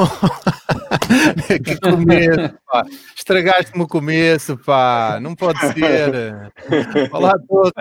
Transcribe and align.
que 1.64 1.78
começo, 1.80 2.54
pá. 2.66 2.84
Estragaste-me 3.16 3.82
o 3.82 3.88
começo, 3.88 4.56
pá. 4.58 5.18
Não 5.20 5.34
pode 5.34 5.58
ser. 5.60 6.52
Olá 7.12 7.30
a 7.30 7.38
todos. 7.38 7.72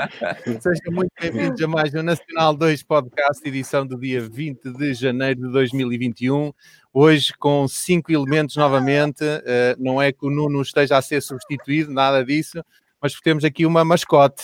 Sejam 0.61 0.91
muito 0.91 1.11
bem-vindos 1.19 1.61
a 1.61 1.68
mais 1.68 1.93
um 1.93 2.04
Nacional 2.04 2.54
2 2.55 2.83
Podcast, 2.83 3.47
edição 3.47 3.86
do 3.86 3.97
dia 3.97 4.21
20 4.21 4.71
de 4.73 4.93
janeiro 4.93 5.42
de 5.42 5.51
2021. 5.51 6.51
Hoje 6.93 7.33
com 7.39 7.68
cinco 7.68 8.11
elementos 8.11 8.56
novamente. 8.56 9.23
Uh, 9.23 9.75
não 9.78 10.01
é 10.01 10.11
que 10.11 10.25
o 10.25 10.29
Nuno 10.29 10.61
esteja 10.61 10.97
a 10.97 11.01
ser 11.01 11.21
substituído, 11.21 11.93
nada 11.93 12.23
disso, 12.25 12.64
mas 13.01 13.14
temos 13.21 13.45
aqui 13.45 13.65
uma 13.65 13.86
mascote. 13.86 14.43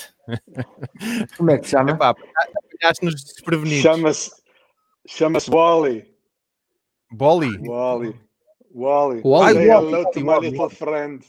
Como 1.37 1.51
é 1.51 1.57
que 1.57 1.65
se 1.65 1.71
chama? 1.71 1.91
Apanhaste-nos 1.91 3.15
desprevenidos. 3.15 3.81
Chama-se 3.81 4.45
chama 5.07 5.39
Wally. 5.49 6.14
Bolly? 7.15 7.57
Wally. 7.59 8.13
Wally. 8.71 9.21
Wally. 9.23 9.53
Say 9.53 9.67
hello 9.67 10.03
to 10.11 10.19
my 10.19 10.37
little 10.37 10.69
friend. 10.69 11.23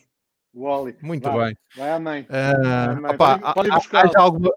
Wally. 0.52 0.96
Muito 1.02 1.30
Vai. 1.30 1.48
bem. 1.48 1.56
Vai 1.76 1.90
à 1.90 1.98
mãe. 2.00 2.26
Uh, 2.28 3.00
mãe. 3.02 3.16
há- 3.18 4.00
haja 4.00 4.18
alguma, 4.18 4.50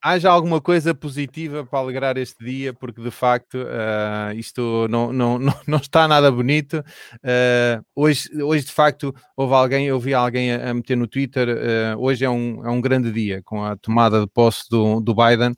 haja 0.00 0.30
alguma 0.30 0.60
coisa 0.60 0.94
positiva 0.94 1.64
para 1.64 1.78
alegrar 1.78 2.16
este 2.18 2.44
dia, 2.44 2.72
porque 2.72 3.02
de 3.02 3.10
facto 3.10 3.58
ah, 3.68 4.32
isto 4.34 4.86
não, 4.88 5.12
não, 5.12 5.38
não, 5.38 5.54
não 5.66 5.78
está 5.78 6.06
nada 6.06 6.30
bonito. 6.30 6.84
Ah, 7.24 7.82
hoje, 7.96 8.28
hoje, 8.42 8.66
de 8.66 8.72
facto, 8.72 9.14
houve 9.36 9.54
alguém, 9.54 9.86
eu 9.86 9.98
vi 9.98 10.14
alguém 10.14 10.52
a, 10.52 10.70
a 10.70 10.74
meter 10.74 10.96
no 10.96 11.06
Twitter. 11.08 11.48
ah, 11.48 11.96
hoje 11.98 12.24
é 12.24 12.30
um, 12.30 12.64
é 12.64 12.70
um 12.70 12.80
grande 12.80 13.10
dia 13.10 13.42
com 13.42 13.64
a 13.64 13.74
tomada 13.76 14.20
de 14.20 14.26
posse 14.28 14.68
do, 14.70 15.00
do 15.00 15.14
Biden. 15.14 15.54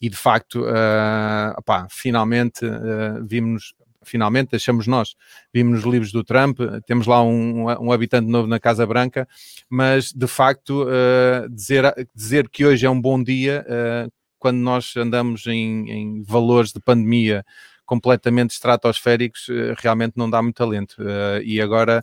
E 0.00 0.08
de 0.08 0.16
facto, 0.16 0.64
ah, 0.66 1.54
opá, 1.58 1.86
finalmente 1.90 2.64
ah, 2.64 3.20
vimos, 3.22 3.74
finalmente, 4.04 4.54
achamos 4.54 4.86
nós, 4.86 5.14
vimos 5.52 5.82
nos 5.82 5.92
livros 5.92 6.12
do 6.12 6.24
Trump, 6.24 6.58
temos 6.86 7.06
lá 7.06 7.22
um, 7.22 7.64
um 7.64 7.92
habitante 7.92 8.28
novo 8.28 8.46
na 8.46 8.60
Casa 8.60 8.86
Branca, 8.86 9.28
mas 9.68 10.12
de 10.12 10.26
facto 10.26 10.84
uh, 10.84 11.48
dizer, 11.50 11.92
dizer 12.14 12.48
que 12.48 12.64
hoje 12.64 12.86
é 12.86 12.90
um 12.90 13.00
bom 13.00 13.22
dia 13.22 13.64
uh, 13.68 14.12
quando 14.38 14.58
nós 14.58 14.96
andamos 14.96 15.46
em, 15.46 15.90
em 15.90 16.22
valores 16.22 16.72
de 16.72 16.80
pandemia 16.80 17.44
completamente 17.86 18.50
estratosféricos, 18.50 19.48
uh, 19.48 19.74
realmente 19.78 20.14
não 20.16 20.28
dá 20.28 20.42
muito 20.42 20.56
talento. 20.56 20.96
E 21.42 21.60
agora 21.60 22.02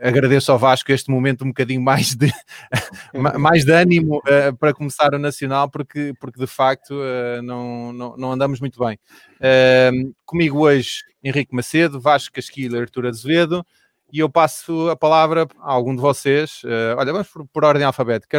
agradeço 0.00 0.50
ao 0.52 0.58
Vasco 0.58 0.90
este 0.92 1.10
momento 1.10 1.44
um 1.44 1.48
bocadinho 1.48 1.80
mais 1.80 2.14
de, 2.14 2.32
ma- 3.14 3.38
mais 3.38 3.64
de 3.64 3.72
ânimo 3.72 4.18
uh, 4.18 4.56
para 4.58 4.74
começar 4.74 5.14
o 5.14 5.18
Nacional, 5.18 5.70
porque, 5.70 6.12
porque 6.20 6.38
de 6.40 6.46
facto 6.46 6.92
uh, 6.94 7.42
não, 7.42 7.92
não, 7.92 8.16
não 8.16 8.32
andamos 8.32 8.60
muito 8.60 8.78
bem. 8.84 8.98
Uh, 9.36 10.14
comigo 10.24 10.58
hoje 10.60 11.00
Henrique 11.22 11.54
Macedo, 11.54 12.00
Vasco 12.00 12.34
Casquilho, 12.34 12.78
Artur 12.80 13.06
Azevedo, 13.06 13.64
e 14.12 14.18
eu 14.20 14.28
passo 14.30 14.88
a 14.90 14.96
palavra 14.96 15.46
a 15.60 15.72
algum 15.72 15.94
de 15.94 16.00
vocês. 16.00 16.62
Uh, 16.64 16.96
olha, 16.98 17.12
vamos 17.12 17.28
por, 17.28 17.46
por 17.46 17.64
ordem 17.64 17.84
alfabética. 17.84 18.38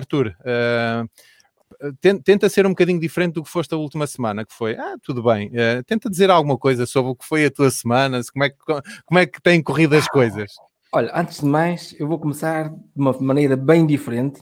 Ten- 1.99 2.21
tenta 2.21 2.47
ser 2.47 2.65
um 2.65 2.69
bocadinho 2.69 2.99
diferente 2.99 3.33
do 3.33 3.43
que 3.43 3.49
foste 3.49 3.73
a 3.73 3.77
última 3.77 4.07
semana, 4.07 4.45
que 4.45 4.53
foi, 4.53 4.75
ah, 4.75 4.95
tudo 5.03 5.21
bem, 5.23 5.47
uh, 5.49 5.83
tenta 5.85 6.09
dizer 6.09 6.29
alguma 6.29 6.57
coisa 6.57 6.85
sobre 6.85 7.11
o 7.11 7.15
que 7.15 7.25
foi 7.25 7.45
a 7.45 7.51
tua 7.51 7.69
semana, 7.69 8.21
se- 8.23 8.31
como 8.31 8.45
é 8.45 8.49
que, 8.49 8.57
como 9.05 9.19
é 9.19 9.25
que 9.25 9.41
têm 9.41 9.61
corrido 9.61 9.95
as 9.95 10.07
coisas. 10.07 10.53
Olha, 10.95 11.11
antes 11.13 11.41
de 11.41 11.45
mais, 11.45 11.93
eu 11.99 12.07
vou 12.07 12.17
começar 12.17 12.69
de 12.69 12.77
uma 12.95 13.11
maneira 13.19 13.57
bem 13.57 13.85
diferente, 13.85 14.41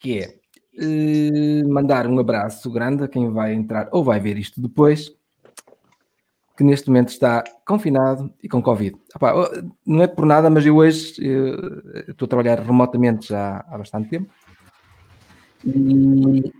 que 0.00 0.18
é 0.18 0.34
eh, 0.78 1.62
mandar 1.68 2.06
um 2.06 2.18
abraço 2.18 2.70
grande 2.70 3.04
a 3.04 3.08
quem 3.08 3.30
vai 3.30 3.52
entrar 3.52 3.86
ou 3.92 4.02
vai 4.02 4.18
ver 4.18 4.38
isto 4.38 4.62
depois, 4.62 5.14
que 6.56 6.64
neste 6.64 6.88
momento 6.88 7.10
está 7.10 7.44
confinado 7.66 8.32
e 8.42 8.48
com 8.48 8.62
Covid. 8.62 8.96
Epá, 9.14 9.34
oh, 9.34 9.68
não 9.84 10.02
é 10.02 10.06
por 10.06 10.24
nada, 10.24 10.48
mas 10.48 10.64
eu 10.64 10.74
hoje 10.74 11.16
eh, 11.20 12.12
estou 12.12 12.24
a 12.24 12.28
trabalhar 12.30 12.60
remotamente 12.60 13.28
já 13.28 13.62
há 13.68 13.76
bastante 13.76 14.08
tempo. 14.08 14.30
E 15.66 16.50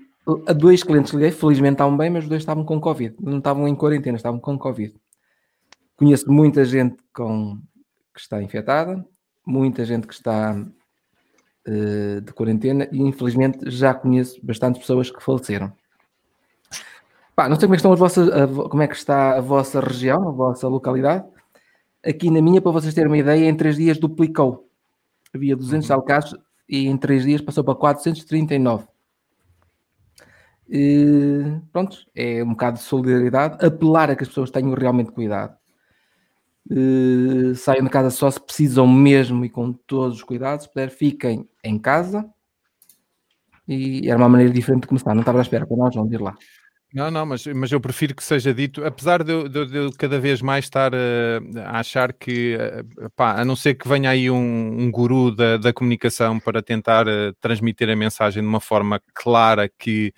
a 0.46 0.52
dois 0.52 0.82
clientes 0.82 1.14
liguei, 1.14 1.30
felizmente 1.30 1.76
estavam 1.76 1.96
bem, 1.96 2.10
mas 2.10 2.24
os 2.24 2.28
dois 2.28 2.42
estavam 2.42 2.62
com 2.62 2.78
Covid. 2.78 3.16
Não 3.18 3.38
estavam 3.38 3.66
em 3.66 3.74
quarentena, 3.74 4.18
estavam 4.18 4.38
com 4.38 4.58
Covid. 4.58 4.94
Conheço 5.96 6.30
muita 6.30 6.62
gente 6.66 6.98
com, 7.14 7.58
que 8.18 8.22
está 8.22 8.42
infectada, 8.42 9.04
muita 9.46 9.84
gente 9.84 10.06
que 10.08 10.14
está 10.14 10.60
eh, 11.64 12.20
de 12.20 12.32
quarentena 12.32 12.88
e 12.90 13.00
infelizmente 13.00 13.70
já 13.70 13.94
conheço 13.94 14.44
bastantes 14.44 14.80
pessoas 14.80 15.10
que 15.10 15.22
faleceram. 15.22 15.72
Pá, 17.36 17.48
não 17.48 17.54
sei 17.54 17.68
como 17.68 17.74
é 17.74 17.76
que, 17.76 17.80
estão 17.80 17.92
as 17.92 17.98
vossas, 17.98 18.28
a 18.28 18.48
como 18.48 18.82
é 18.82 18.88
que 18.88 18.96
está 18.96 19.36
a 19.36 19.40
vossa 19.40 19.80
região, 19.80 20.28
a 20.28 20.32
vossa 20.32 20.66
localidade. 20.66 21.24
Aqui 22.04 22.30
na 22.30 22.42
minha, 22.42 22.60
para 22.60 22.72
vocês 22.72 22.92
terem 22.94 23.08
uma 23.08 23.18
ideia, 23.18 23.48
em 23.48 23.56
três 23.56 23.76
dias 23.76 23.98
duplicou. 23.98 24.68
Havia 25.32 25.54
200 25.54 25.86
tal 25.86 26.02
casos 26.02 26.36
e 26.68 26.86
em 26.88 26.96
três 26.96 27.22
dias 27.24 27.40
passou 27.40 27.62
para 27.62 27.74
439. 27.76 28.86
E, 30.70 31.60
pronto, 31.72 31.98
é 32.14 32.42
um 32.42 32.50
bocado 32.50 32.78
de 32.78 32.82
solidariedade, 32.82 33.64
apelar 33.64 34.10
a 34.10 34.16
que 34.16 34.22
as 34.22 34.28
pessoas 34.28 34.50
tenham 34.50 34.74
realmente 34.74 35.12
cuidado. 35.12 35.57
Eh, 36.70 37.54
saiam 37.54 37.84
de 37.84 37.90
casa 37.90 38.10
só 38.10 38.30
se 38.30 38.40
precisam 38.40 38.86
mesmo 38.86 39.44
e 39.44 39.48
com 39.48 39.72
todos 39.72 40.16
os 40.16 40.22
cuidados. 40.22 40.64
Se 40.64 40.72
puder, 40.72 40.90
fiquem 40.90 41.48
em 41.64 41.78
casa. 41.78 42.28
E 43.66 44.08
era 44.08 44.18
uma 44.18 44.28
maneira 44.28 44.52
diferente 44.52 44.82
de 44.82 44.88
começar. 44.88 45.14
Não 45.14 45.20
estava 45.20 45.38
à 45.38 45.42
espera 45.42 45.66
para 45.66 45.76
nós, 45.76 45.94
vamos 45.94 46.12
ir 46.12 46.20
lá. 46.20 46.34
Não, 46.92 47.10
não, 47.10 47.26
mas, 47.26 47.46
mas 47.46 47.70
eu 47.70 47.78
prefiro 47.78 48.14
que 48.14 48.24
seja 48.24 48.54
dito, 48.54 48.82
apesar 48.82 49.22
de 49.22 49.30
eu, 49.30 49.92
cada 49.98 50.18
vez 50.18 50.40
mais 50.40 50.64
estar 50.64 50.90
eh, 50.94 51.38
a 51.66 51.80
achar 51.80 52.14
que, 52.14 52.56
eh, 52.58 52.82
pá, 53.14 53.38
a 53.38 53.44
não 53.44 53.54
ser 53.54 53.74
que 53.74 53.86
venha 53.86 54.08
aí 54.08 54.30
um, 54.30 54.80
um 54.80 54.90
guru 54.90 55.30
da, 55.30 55.58
da 55.58 55.70
comunicação 55.70 56.40
para 56.40 56.62
tentar 56.62 57.04
transmitir 57.40 57.90
a 57.90 57.96
mensagem 57.96 58.42
de 58.42 58.48
uma 58.48 58.60
forma 58.60 59.02
clara 59.12 59.68
que, 59.68 60.14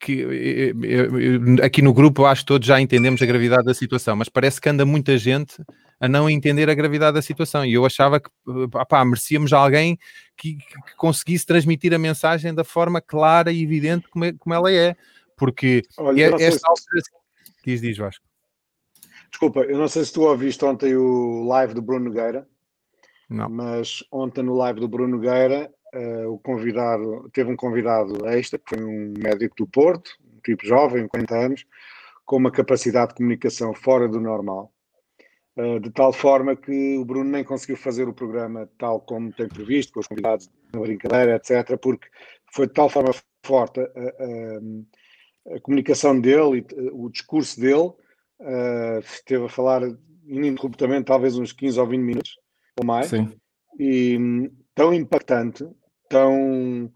que 0.00 0.22
eh, 0.22 0.72
eu- 0.82 1.64
aqui 1.64 1.80
no 1.82 1.92
grupo 1.92 2.24
acho 2.24 2.42
que 2.42 2.46
todos 2.46 2.66
já 2.66 2.80
entendemos 2.80 3.20
a 3.22 3.26
gravidade 3.26 3.64
da 3.64 3.74
situação, 3.74 4.16
mas 4.16 4.28
parece 4.28 4.60
que 4.60 4.68
anda 4.68 4.84
muita 4.86 5.16
gente 5.18 5.62
a 5.98 6.08
não 6.08 6.28
entender 6.28 6.68
a 6.68 6.74
gravidade 6.74 7.14
da 7.14 7.22
situação 7.22 7.64
e 7.64 7.72
eu 7.74 7.84
achava 7.86 8.20
que 8.20 8.28
eh, 8.48 8.84
pá, 8.88 9.04
merecíamos 9.04 9.52
alguém 9.52 9.98
que, 10.36 10.56
que 10.56 10.96
conseguisse 10.96 11.46
transmitir 11.46 11.92
a 11.94 11.98
mensagem 11.98 12.54
da 12.54 12.64
forma 12.64 13.00
clara 13.00 13.50
e 13.52 13.62
evidente 13.62 14.08
como, 14.08 14.24
é- 14.24 14.32
como 14.32 14.54
ela 14.54 14.70
é 14.72 14.96
porque 15.36 15.82
Olha, 15.98 16.36
sei 16.38 16.46
esta 16.46 16.58
se- 16.60 16.66
altura... 16.66 17.02
Diz, 17.64 17.80
diz, 17.80 17.96
Vasco. 17.98 18.24
Desculpa, 19.30 19.60
eu 19.60 19.76
não 19.76 19.88
sei 19.88 20.04
se 20.04 20.12
tu 20.12 20.22
ouviste 20.22 20.64
ontem 20.64 20.96
o 20.96 21.44
live 21.46 21.74
do 21.74 21.82
Bruno 21.82 22.06
Nogueira, 22.06 22.46
Não. 23.28 23.48
mas 23.50 24.02
ontem 24.10 24.42
no 24.42 24.54
live 24.54 24.80
do 24.80 24.88
Bruno 24.88 25.16
Nogueira, 25.16 25.70
eh, 25.94 26.26
o 26.26 26.38
convidado, 26.38 27.28
teve 27.32 27.50
um 27.50 27.56
convidado 27.56 28.26
extra, 28.28 28.58
que 28.58 28.76
foi 28.76 28.84
um 28.84 29.14
médico 29.18 29.56
do 29.56 29.66
Porto, 29.66 30.10
um 30.34 30.40
tipo 30.44 30.66
jovem, 30.66 31.08
40 31.08 31.34
anos, 31.36 31.66
com 32.24 32.36
uma 32.36 32.50
capacidade 32.50 33.10
de 33.10 33.14
comunicação 33.16 33.72
fora 33.74 34.08
do 34.08 34.20
normal, 34.20 34.72
eh, 35.56 35.78
de 35.78 35.90
tal 35.90 36.12
forma 36.12 36.56
que 36.56 36.96
o 36.98 37.04
Bruno 37.04 37.30
nem 37.30 37.44
conseguiu 37.44 37.76
fazer 37.76 38.08
o 38.08 38.12
programa 38.14 38.68
tal 38.78 39.00
como 39.00 39.32
tem 39.32 39.48
previsto, 39.48 39.92
com 39.92 40.00
os 40.00 40.06
convidados 40.06 40.50
na 40.72 40.80
brincadeira, 40.80 41.36
etc., 41.36 41.76
porque 41.80 42.08
foi 42.52 42.66
de 42.66 42.72
tal 42.72 42.88
forma 42.88 43.12
forte 43.44 43.80
a, 43.80 43.84
a- 43.84 45.54
a 45.56 45.60
comunicação 45.60 46.20
dele 46.20 46.58
e 46.58 46.74
eh, 46.74 46.90
o 46.92 47.08
discurso 47.08 47.60
dele, 47.60 47.92
eh, 48.40 48.98
esteve 49.04 49.44
a 49.44 49.48
falar 49.48 49.82
ininterruptamente, 50.26 51.04
talvez 51.04 51.38
uns 51.38 51.52
15 51.52 51.78
ou 51.78 51.86
20 51.86 52.00
minutos 52.02 52.36
ou 52.80 52.84
mais, 52.84 53.06
Sim. 53.06 53.32
e 53.78 54.18
tão 54.76 54.92
impactante, 54.92 55.66
tão 56.08 56.92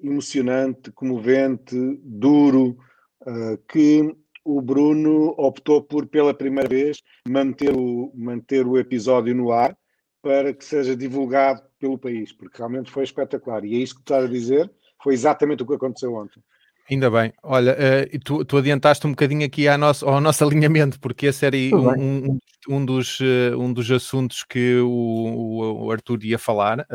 emocionante, 0.00 0.92
comovente, 0.92 1.74
duro, 2.02 2.78
uh, 3.22 3.56
que 3.66 4.14
o 4.44 4.60
Bruno 4.60 5.34
optou 5.38 5.82
por, 5.82 6.06
pela 6.06 6.34
primeira 6.34 6.68
vez, 6.68 6.98
manter 7.26 7.74
o, 7.74 8.12
manter 8.14 8.66
o 8.66 8.78
episódio 8.78 9.34
no 9.34 9.50
ar 9.50 9.76
para 10.20 10.52
que 10.52 10.64
seja 10.64 10.94
divulgado 10.94 11.62
pelo 11.78 11.98
país, 11.98 12.30
porque 12.30 12.58
realmente 12.58 12.90
foi 12.90 13.04
espetacular. 13.04 13.64
E 13.64 13.74
é 13.74 13.78
isso 13.78 13.94
que 13.94 14.02
estás 14.02 14.24
a 14.24 14.28
dizer, 14.28 14.70
foi 15.02 15.14
exatamente 15.14 15.62
o 15.62 15.66
que 15.66 15.74
aconteceu 15.74 16.14
ontem. 16.14 16.42
Ainda 16.90 17.10
bem. 17.10 17.32
Olha, 17.42 17.70
eh, 17.78 18.10
e 18.12 18.18
tu, 18.18 18.44
tu 18.44 18.58
adiantaste 18.58 19.06
um 19.06 19.10
bocadinho 19.10 19.44
aqui 19.46 19.66
à 19.66 19.78
nosso, 19.78 20.06
ao 20.06 20.20
nosso 20.20 20.44
alinhamento, 20.44 21.00
porque 21.00 21.26
esse 21.26 21.46
era 21.46 21.56
um, 21.56 22.32
um, 22.32 22.38
um 22.68 22.84
dos, 22.84 23.18
eh, 23.22 23.56
um 23.56 23.72
dos 23.72 23.90
assuntos 23.90 24.44
que 24.44 24.76
o, 24.76 25.84
o- 25.86 25.90
Arthur 25.90 26.22
ia 26.24 26.38
falar, 26.38 26.86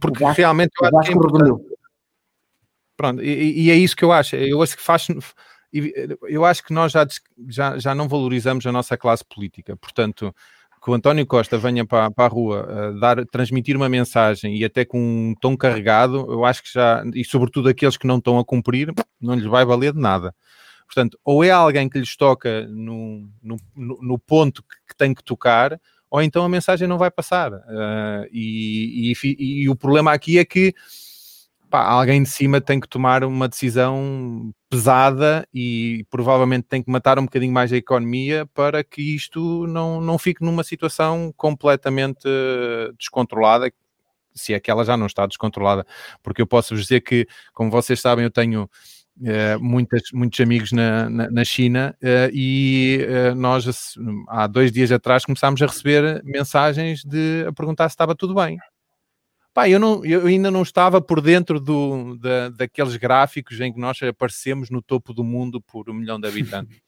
porque 0.00 0.24
realmente 0.36 0.70
eu 0.80 0.86
acho 0.86 1.00
que 1.08 1.12
é 1.12 1.16
importante. 1.16 1.76
Pronto, 2.96 3.22
e, 3.22 3.64
e 3.66 3.70
é 3.70 3.74
isso 3.74 3.96
que 3.96 4.04
eu 4.04 4.12
acho. 4.12 4.36
Eu 4.36 4.62
acho 4.62 4.76
que 4.76 4.82
faz. 4.82 5.06
e 5.72 5.92
Eu 6.22 6.44
acho 6.44 6.62
que 6.64 6.72
nós 6.72 6.92
já, 6.92 7.06
já, 7.48 7.78
já 7.78 7.94
não 7.94 8.08
valorizamos 8.08 8.64
a 8.66 8.72
nossa 8.72 8.96
classe 8.96 9.24
política. 9.24 9.76
Portanto, 9.76 10.34
que 10.86 10.90
o 10.90 10.94
António 10.94 11.26
Costa 11.26 11.58
venha 11.58 11.84
para, 11.84 12.12
para 12.12 12.26
a 12.26 12.28
rua 12.28 12.64
uh, 12.64 13.00
dar, 13.00 13.26
transmitir 13.26 13.76
uma 13.76 13.88
mensagem 13.88 14.56
e 14.56 14.64
até 14.64 14.84
com 14.84 15.00
um 15.00 15.34
tom 15.40 15.56
carregado, 15.56 16.18
eu 16.30 16.44
acho 16.44 16.62
que 16.62 16.72
já, 16.72 17.02
e 17.12 17.24
sobretudo 17.24 17.68
aqueles 17.68 17.96
que 17.96 18.06
não 18.06 18.18
estão 18.18 18.38
a 18.38 18.44
cumprir, 18.44 18.94
não 19.20 19.34
lhes 19.34 19.46
vai 19.46 19.64
valer 19.64 19.92
de 19.92 19.98
nada. 19.98 20.32
Portanto, 20.86 21.18
ou 21.24 21.42
é 21.42 21.50
alguém 21.50 21.88
que 21.88 21.98
lhes 21.98 22.16
toca 22.16 22.68
no, 22.68 23.28
no, 23.42 23.56
no 23.74 24.16
ponto 24.16 24.62
que, 24.62 24.76
que 24.90 24.96
tem 24.96 25.12
que 25.12 25.24
tocar, 25.24 25.76
ou 26.08 26.22
então 26.22 26.44
a 26.44 26.48
mensagem 26.48 26.86
não 26.86 26.98
vai 26.98 27.10
passar. 27.10 27.52
Uh, 27.52 28.28
e, 28.30 29.12
e, 29.24 29.62
e, 29.64 29.68
o 29.68 29.74
problema 29.74 30.12
aqui 30.12 30.38
é 30.38 30.44
que 30.44 30.72
pá, 31.70 31.84
alguém 31.84 32.22
de 32.22 32.28
cima 32.28 32.60
tem 32.60 32.80
que 32.80 32.88
tomar 32.88 33.24
uma 33.24 33.48
decisão 33.48 34.52
pesada 34.68 35.46
e 35.52 36.04
provavelmente 36.10 36.66
tem 36.68 36.82
que 36.82 36.90
matar 36.90 37.18
um 37.18 37.24
bocadinho 37.24 37.52
mais 37.52 37.72
a 37.72 37.76
economia 37.76 38.46
para 38.54 38.82
que 38.82 39.02
isto 39.14 39.66
não, 39.66 40.00
não 40.00 40.18
fique 40.18 40.44
numa 40.44 40.64
situação 40.64 41.32
completamente 41.36 42.28
descontrolada, 42.98 43.72
se 44.34 44.54
é 44.54 44.60
que 44.60 44.70
ela 44.70 44.84
já 44.84 44.96
não 44.96 45.06
está 45.06 45.26
descontrolada, 45.26 45.86
porque 46.22 46.42
eu 46.42 46.46
posso 46.46 46.74
vos 46.74 46.82
dizer 46.82 47.00
que, 47.00 47.26
como 47.52 47.70
vocês 47.70 48.00
sabem, 48.00 48.24
eu 48.24 48.30
tenho 48.30 48.68
Uh, 49.18 49.58
muitas, 49.58 50.02
muitos 50.12 50.38
amigos 50.40 50.72
na, 50.72 51.08
na, 51.08 51.30
na 51.30 51.42
China 51.42 51.96
uh, 52.02 52.30
e 52.34 52.98
uh, 53.08 53.34
nós 53.34 53.94
há 54.28 54.46
dois 54.46 54.70
dias 54.70 54.92
atrás 54.92 55.24
começámos 55.24 55.62
a 55.62 55.66
receber 55.66 56.22
mensagens 56.22 57.02
de 57.02 57.46
a 57.48 57.52
perguntar 57.54 57.88
se 57.88 57.94
estava 57.94 58.14
tudo 58.14 58.34
bem. 58.34 58.58
Pá, 59.56 59.70
eu, 59.70 59.80
não, 59.80 60.04
eu 60.04 60.26
ainda 60.26 60.50
não 60.50 60.60
estava 60.60 61.00
por 61.00 61.18
dentro 61.18 61.58
do, 61.58 62.18
da, 62.18 62.50
daqueles 62.50 62.94
gráficos 62.96 63.58
em 63.58 63.72
que 63.72 63.80
nós 63.80 63.98
aparecemos 64.02 64.68
no 64.68 64.82
topo 64.82 65.14
do 65.14 65.24
mundo 65.24 65.62
por 65.62 65.88
um 65.88 65.94
milhão 65.94 66.20
de 66.20 66.28
habitantes. 66.28 66.78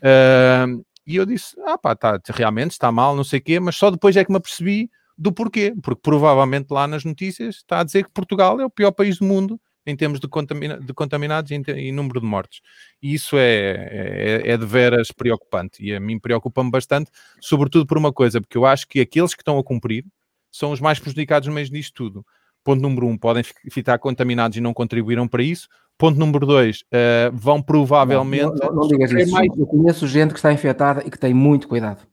e 1.06 1.16
eu 1.16 1.26
disse, 1.26 1.54
ah 1.66 1.76
pá, 1.76 1.94
tá, 1.94 2.18
realmente 2.30 2.70
está 2.70 2.90
mal, 2.90 3.14
não 3.14 3.24
sei 3.24 3.40
o 3.40 3.42
quê, 3.42 3.60
mas 3.60 3.76
só 3.76 3.90
depois 3.90 4.16
é 4.16 4.24
que 4.24 4.30
me 4.30 4.38
apercebi 4.38 4.90
do 5.18 5.30
porquê, 5.34 5.74
porque 5.82 6.00
provavelmente 6.02 6.68
lá 6.70 6.88
nas 6.88 7.04
notícias 7.04 7.56
está 7.56 7.80
a 7.80 7.84
dizer 7.84 8.04
que 8.04 8.10
Portugal 8.10 8.58
é 8.58 8.64
o 8.64 8.70
pior 8.70 8.92
país 8.92 9.18
do 9.18 9.26
mundo 9.26 9.60
em 9.84 9.94
termos 9.94 10.18
de, 10.18 10.26
contamina 10.26 10.80
de 10.80 10.94
contaminados 10.94 11.50
e, 11.50 11.62
e, 11.76 11.92
número 11.92 12.22
de 12.22 12.26
mortes. 12.26 12.62
E 13.02 13.12
isso 13.12 13.36
é, 13.36 14.40
é, 14.46 14.52
é 14.52 14.56
de 14.56 14.64
veras 14.64 15.12
preocupante 15.12 15.84
e 15.84 15.94
a 15.94 16.00
mim 16.00 16.18
preocupa-me 16.18 16.70
bastante, 16.70 17.10
sobretudo 17.38 17.84
por 17.84 17.98
uma 17.98 18.14
coisa, 18.14 18.40
porque 18.40 18.56
eu 18.56 18.64
acho 18.64 18.88
que 18.88 18.98
aqueles 18.98 19.34
que 19.34 19.42
estão 19.42 19.58
a 19.58 19.62
cumprir 19.62 20.06
são 20.54 20.70
os 20.70 20.80
mais 20.80 21.00
prejudicados 21.00 21.48
no 21.48 21.54
meio 21.54 21.68
disto 21.68 21.92
tudo. 21.92 22.24
Ponto 22.62 22.80
número 22.80 23.08
um, 23.08 23.18
podem 23.18 23.42
ficar 23.42 23.98
contaminados 23.98 24.56
e 24.56 24.60
não 24.60 24.72
contribuíram 24.72 25.26
para 25.26 25.42
isso. 25.42 25.68
Ponto 25.98 26.16
número 26.16 26.46
dois, 26.46 26.82
uh, 26.92 27.34
vão 27.34 27.60
provavelmente. 27.60 28.60
Não, 28.60 28.68
não, 28.68 28.74
não 28.76 28.88
digas 28.88 29.10
isso. 29.10 29.32
Mais... 29.32 29.48
Eu 29.58 29.66
conheço 29.66 30.06
gente 30.06 30.32
que 30.32 30.38
está 30.38 30.52
infectada 30.52 31.02
e 31.04 31.10
que 31.10 31.18
tem 31.18 31.34
muito 31.34 31.66
cuidado. 31.66 32.06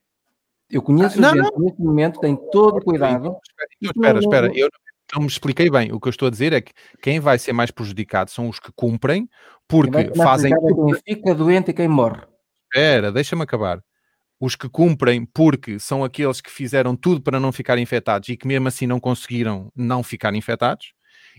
Eu 0.67 0.81
conheço 0.81 1.23
ah, 1.23 1.33
gente 1.35 1.51
que 1.51 1.59
neste 1.59 1.81
momento 1.81 2.19
tem 2.19 2.35
todo 2.51 2.77
o 2.77 2.83
cuidado. 2.83 3.35
Então, 3.79 3.91
espera, 3.95 4.19
espera. 4.19 4.51
Eu, 4.55 4.69
não 5.13 5.21
me 5.21 5.27
expliquei 5.27 5.69
bem. 5.69 5.91
O 5.91 5.99
que 5.99 6.07
eu 6.07 6.11
estou 6.11 6.27
a 6.27 6.31
dizer 6.31 6.51
é 6.51 6.61
que 6.61 6.71
quem 7.01 7.19
vai 7.19 7.37
ser 7.37 7.53
mais 7.53 7.69
prejudicado 7.69 8.31
são 8.31 8.49
os 8.49 8.59
que 8.59 8.71
cumprem, 8.75 9.29
porque 9.67 10.11
fazem. 10.15 10.51
É 10.51 10.57
quem 10.57 11.15
fica 11.15 11.35
doente 11.35 11.69
e 11.71 11.73
quem 11.73 11.87
morre. 11.87 12.21
Espera, 12.73 13.11
deixa-me 13.11 13.43
acabar. 13.43 13.81
Os 14.41 14.55
que 14.55 14.67
cumprem 14.67 15.23
porque 15.23 15.77
são 15.77 16.03
aqueles 16.03 16.41
que 16.41 16.49
fizeram 16.49 16.95
tudo 16.95 17.21
para 17.21 17.39
não 17.39 17.51
ficar 17.51 17.77
infectados 17.77 18.27
e 18.29 18.35
que 18.35 18.47
mesmo 18.47 18.67
assim 18.67 18.87
não 18.87 18.99
conseguiram 18.99 19.71
não 19.75 20.01
ficar 20.01 20.33
infectados. 20.33 20.93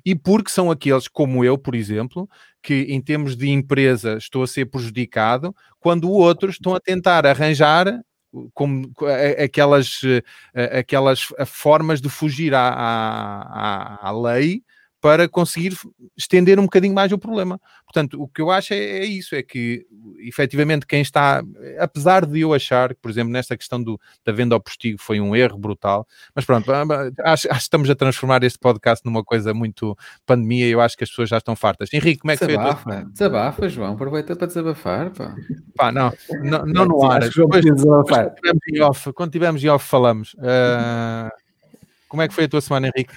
E 0.06 0.14
porque 0.14 0.50
são 0.50 0.70
aqueles, 0.70 1.08
como 1.08 1.44
eu, 1.44 1.58
por 1.58 1.74
exemplo, 1.74 2.28
que 2.62 2.86
em 2.88 3.00
termos 3.00 3.36
de 3.36 3.50
empresa 3.50 4.16
estou 4.16 4.44
a 4.44 4.46
ser 4.46 4.66
prejudicado, 4.66 5.54
quando 5.80 6.08
outros 6.10 6.54
estão 6.54 6.76
a 6.76 6.80
tentar 6.80 7.26
arranjar 7.26 8.00
como 8.54 8.90
aquelas, 9.42 10.00
aquelas 10.78 11.26
formas 11.46 12.00
de 12.00 12.08
fugir 12.08 12.54
à, 12.54 12.68
à, 12.68 14.08
à 14.08 14.10
lei 14.12 14.62
para 15.02 15.28
conseguir 15.28 15.76
estender 16.16 16.60
um 16.60 16.62
bocadinho 16.62 16.94
mais 16.94 17.10
o 17.10 17.18
problema. 17.18 17.60
Portanto, 17.84 18.22
o 18.22 18.28
que 18.28 18.40
eu 18.40 18.52
acho 18.52 18.72
é, 18.72 18.76
é, 18.76 19.04
isso, 19.04 19.34
é 19.34 19.42
que 19.42 19.84
efetivamente 20.20 20.86
quem 20.86 21.02
está, 21.02 21.42
apesar 21.80 22.24
de 22.24 22.40
eu 22.40 22.54
achar 22.54 22.90
que, 22.94 23.00
por 23.02 23.10
exemplo, 23.10 23.32
nesta 23.32 23.56
questão 23.56 23.82
do, 23.82 24.00
da 24.24 24.30
venda 24.30 24.54
ao 24.54 24.60
postigo 24.60 25.02
foi 25.02 25.20
um 25.20 25.34
erro 25.34 25.58
brutal, 25.58 26.06
mas 26.32 26.44
pronto, 26.44 26.70
ah, 26.72 26.84
acho, 27.24 27.48
acho 27.48 27.58
que 27.58 27.62
estamos 27.64 27.90
a 27.90 27.96
transformar 27.96 28.44
este 28.44 28.60
podcast 28.60 29.04
numa 29.04 29.24
coisa 29.24 29.52
muito 29.52 29.98
pandemia 30.24 30.68
e 30.68 30.70
eu 30.70 30.80
acho 30.80 30.96
que 30.96 31.02
as 31.02 31.10
pessoas 31.10 31.28
já 31.28 31.38
estão 31.38 31.56
fartas. 31.56 31.92
Henrique, 31.92 32.20
como 32.20 32.30
é 32.30 32.36
que 32.36 32.46
Desabafa, 32.46 32.92
foi? 32.92 33.04
Desabafa, 33.06 33.68
João, 33.68 33.94
aproveita 33.94 34.36
para 34.36 34.46
desabafar, 34.46 35.10
pá. 35.10 35.34
Pá, 35.76 35.90
não, 35.90 36.12
não, 36.44 36.64
não 36.64 36.84
no 36.86 37.04
ar. 37.04 37.28
Depois, 37.28 37.64
depois, 37.64 39.12
quando, 39.16 39.32
tivermos 39.32 39.64
em 39.64 39.68
off 39.68 39.84
falamos. 39.84 40.34
Uh, 40.34 41.28
como 42.08 42.22
é 42.22 42.28
que 42.28 42.34
foi 42.34 42.44
a 42.44 42.48
tua 42.48 42.60
semana, 42.60 42.88
Henrique? 42.94 43.14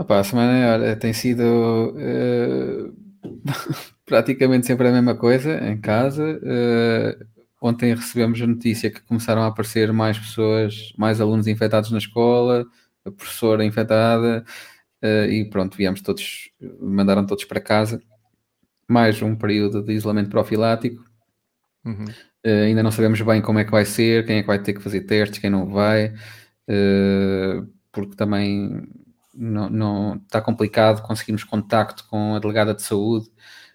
Opa, 0.00 0.18
a 0.18 0.24
semana 0.24 0.72
olha, 0.72 0.96
tem 0.96 1.12
sido 1.12 1.42
uh, 1.42 2.96
praticamente 4.06 4.66
sempre 4.66 4.88
a 4.88 4.92
mesma 4.92 5.14
coisa 5.14 5.62
em 5.68 5.78
casa. 5.78 6.40
Uh, 6.42 7.22
ontem 7.60 7.94
recebemos 7.94 8.40
a 8.40 8.46
notícia 8.46 8.90
que 8.90 9.02
começaram 9.02 9.42
a 9.42 9.48
aparecer 9.48 9.92
mais 9.92 10.18
pessoas, 10.18 10.90
mais 10.96 11.20
alunos 11.20 11.46
infectados 11.46 11.90
na 11.90 11.98
escola, 11.98 12.66
a 13.04 13.10
professora 13.10 13.62
infectada, 13.62 14.42
uh, 15.04 15.30
e 15.30 15.44
pronto, 15.50 15.76
viemos 15.76 16.00
todos, 16.00 16.50
mandaram 16.80 17.26
todos 17.26 17.44
para 17.44 17.60
casa. 17.60 18.00
Mais 18.88 19.20
um 19.20 19.36
período 19.36 19.82
de 19.82 19.92
isolamento 19.92 20.30
profilático. 20.30 21.04
Uhum. 21.84 22.06
Uh, 22.46 22.64
ainda 22.64 22.82
não 22.82 22.90
sabemos 22.90 23.20
bem 23.20 23.42
como 23.42 23.58
é 23.58 23.66
que 23.66 23.70
vai 23.70 23.84
ser, 23.84 24.24
quem 24.24 24.38
é 24.38 24.40
que 24.40 24.48
vai 24.48 24.62
ter 24.62 24.72
que 24.72 24.80
fazer 24.80 25.02
testes, 25.02 25.40
quem 25.40 25.50
não 25.50 25.66
vai, 25.66 26.14
porque 27.92 28.16
também 28.16 28.88
não, 29.34 29.70
não 29.70 30.16
está 30.16 30.40
complicado 30.40 31.02
conseguirmos 31.02 31.44
contacto 31.44 32.04
com 32.08 32.34
a 32.34 32.38
delegada 32.38 32.74
de 32.74 32.82
saúde. 32.82 33.28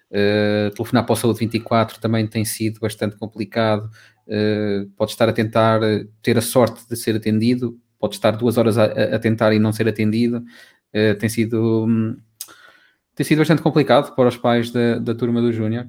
Uh, 0.08 0.70
telefonar 0.74 1.04
para 1.04 1.12
o 1.14 1.16
Saúde 1.16 1.40
24 1.40 2.00
também 2.00 2.26
tem 2.26 2.44
sido 2.44 2.80
bastante 2.80 3.16
complicado. 3.16 3.90
Uh, 4.26 4.88
pode 4.96 5.12
estar 5.12 5.28
a 5.28 5.32
tentar 5.32 5.80
ter 6.22 6.38
a 6.38 6.42
sorte 6.42 6.88
de 6.88 6.96
ser 6.96 7.16
atendido, 7.16 7.78
pode 7.98 8.14
estar 8.14 8.32
duas 8.32 8.56
horas 8.56 8.78
a, 8.78 8.84
a 8.84 9.18
tentar 9.18 9.52
e 9.52 9.58
não 9.58 9.72
ser 9.72 9.88
atendido. 9.88 10.44
Uh, 10.94 11.16
tem 11.18 11.28
sido 11.28 11.86
um, 11.86 12.16
tem 13.14 13.24
sido 13.24 13.38
bastante 13.38 13.62
complicado 13.62 14.14
para 14.14 14.28
os 14.28 14.36
pais 14.36 14.70
da, 14.70 14.98
da 14.98 15.14
turma 15.14 15.40
do 15.40 15.52
Júnior. 15.52 15.88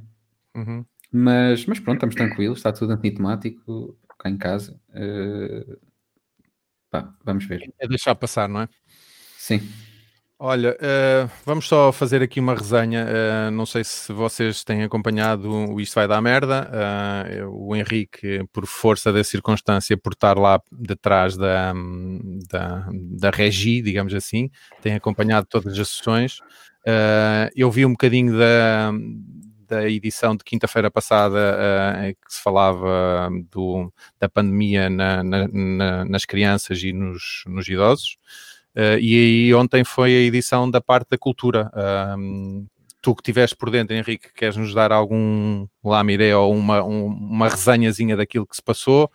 Uhum. 0.56 0.86
Mas, 1.12 1.66
mas 1.66 1.80
pronto, 1.80 1.98
estamos 1.98 2.16
tranquilos, 2.16 2.60
está 2.60 2.72
tudo 2.72 2.92
antintemático 2.94 3.98
cá 4.18 4.30
em 4.30 4.38
casa. 4.38 4.80
Pá, 6.90 7.14
vamos 7.24 7.45
ver. 7.45 7.62
É 7.80 7.88
deixar 7.88 8.16
passar, 8.16 8.47
não 8.47 8.62
é? 8.62 8.69
Sim. 9.47 9.61
Olha, 10.37 10.73
uh, 10.73 11.31
vamos 11.45 11.69
só 11.69 11.89
fazer 11.94 12.21
aqui 12.21 12.42
uma 12.42 12.54
resenha. 12.54 13.06
Uh, 13.06 13.51
não 13.51 13.66
sei 13.66 13.81
se 13.81 14.11
vocês 14.11 14.61
têm 14.61 14.83
acompanhado 14.83 15.49
o 15.49 15.80
Isto 15.80 15.95
Vai 15.95 16.06
Dar 16.06 16.21
Merda. 16.21 16.69
Uh, 16.69 17.69
o 17.69 17.73
Henrique, 17.73 18.45
por 18.51 18.68
força 18.68 19.13
da 19.13 19.23
circunstância, 19.23 19.97
por 19.97 20.11
estar 20.11 20.37
lá 20.37 20.61
detrás 20.69 21.37
da, 21.37 21.73
da, 22.51 22.89
da 22.92 23.30
regi, 23.30 23.81
digamos 23.81 24.13
assim, 24.13 24.51
tem 24.81 24.95
acompanhado 24.95 25.47
todas 25.49 25.80
as 25.80 25.87
sessões. 25.87 26.39
eu 27.56 27.71
vi 27.71 27.85
um 27.85 27.92
bocadinho 27.92 28.37
da, 28.37 28.92
da 29.66 29.89
edição 29.89 30.35
de 30.35 30.44
quinta-feira 30.44 30.92
passada 30.92 31.39
em 32.06 32.13
que 32.13 32.33
se 32.33 32.44
falava 32.44 33.30
do, 33.49 33.92
da 34.19 34.27
pandemia 34.27 34.89
na, 34.89 35.23
na, 35.23 35.47
na, 35.47 36.06
nas 36.06 36.25
crianças 36.25 36.83
e 36.83 36.92
nos, 36.92 37.44
nos 37.47 37.66
idosos. 37.69 38.18
Uh, 38.78 39.00
e 39.02 39.16
aí 39.16 39.54
ontem 39.56 39.84
foi 39.84 40.16
a 40.16 40.19
edição 40.19 40.69
da 40.69 40.80
parte 40.80 41.10
da 41.10 41.18
cultura. 41.18 41.72
Tu 43.02 43.16
que 43.16 43.22
estiveste 43.22 43.56
por 43.56 43.72
dentro, 43.72 43.96
Henrique, 43.96 44.34
queres 44.34 44.56
nos 44.56 44.74
dar 44.74 44.92
algum 44.92 45.66
lamiré 45.84 46.36
ou 46.36 46.54
uma, 46.54 46.84
um, 46.84 47.06
uma 47.07 47.48
resenhazinha 47.50 48.16
daquilo 48.16 48.46
que 48.46 48.56
se 48.56 48.62
passou? 48.62 49.10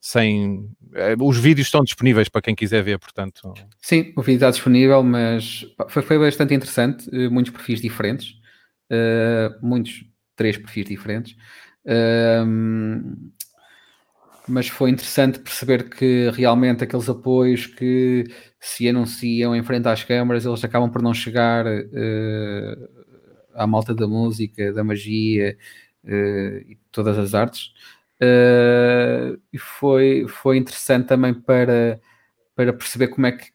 Sem, 0.00 0.70
uh, 0.92 1.26
os 1.26 1.38
vídeos 1.38 1.66
estão 1.66 1.82
disponíveis 1.82 2.28
para 2.28 2.42
quem 2.42 2.54
quiser 2.54 2.82
ver, 2.82 2.98
portanto. 2.98 3.52
Sim, 3.80 4.12
o 4.16 4.22
vídeo 4.22 4.36
está 4.36 4.50
disponível, 4.50 5.02
mas 5.02 5.66
foi, 5.88 6.02
foi 6.02 6.18
bastante 6.18 6.54
interessante. 6.54 7.08
Uh, 7.08 7.30
muitos 7.30 7.52
perfis 7.52 7.80
diferentes, 7.80 8.34
muitos, 9.60 10.04
três 10.36 10.56
perfis 10.56 10.86
diferentes 10.86 11.36
mas 14.46 14.68
foi 14.68 14.90
interessante 14.90 15.38
perceber 15.38 15.88
que 15.88 16.30
realmente 16.30 16.84
aqueles 16.84 17.08
apoios 17.08 17.66
que 17.66 18.24
se 18.64 18.88
anunciam 18.88 19.54
em 19.54 19.62
frente 19.62 19.86
às 19.88 20.02
câmaras, 20.02 20.46
eles 20.46 20.64
acabam 20.64 20.90
por 20.90 21.02
não 21.02 21.12
chegar 21.12 21.66
uh, 21.66 22.88
à 23.52 23.66
malta 23.66 23.94
da 23.94 24.08
música, 24.08 24.72
da 24.72 24.82
magia 24.82 25.54
uh, 26.02 26.58
e 26.66 26.78
todas 26.90 27.18
as 27.18 27.34
artes. 27.34 27.74
Uh, 28.22 29.38
e 29.52 29.58
foi, 29.58 30.26
foi 30.26 30.56
interessante 30.56 31.06
também 31.06 31.34
para, 31.34 32.00
para 32.56 32.72
perceber 32.72 33.08
como 33.08 33.26
é 33.26 33.32
que 33.32 33.52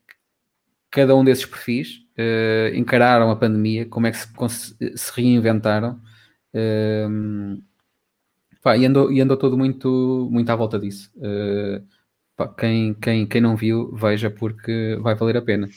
cada 0.91 1.15
um 1.15 1.23
desses 1.23 1.45
perfis 1.45 2.05
encararam 2.75 3.31
a 3.31 3.35
pandemia, 3.35 3.85
como 3.85 4.05
é 4.05 4.11
que 4.11 4.17
se, 4.17 4.27
se 4.95 5.11
reinventaram. 5.15 5.99
Pá, 8.61 8.75
e, 8.77 8.85
andou, 8.85 9.11
e 9.11 9.21
andou 9.21 9.37
todo 9.37 9.57
muito, 9.57 10.27
muito 10.31 10.49
à 10.49 10.55
volta 10.55 10.77
disso. 10.77 11.09
Quem, 12.48 12.93
quem, 12.93 13.27
quem 13.27 13.41
não 13.41 13.55
viu, 13.55 13.93
veja 13.96 14.29
porque 14.29 14.98
vai 15.01 15.15
valer 15.15 15.38
a 15.38 15.41
pena. 15.41 15.67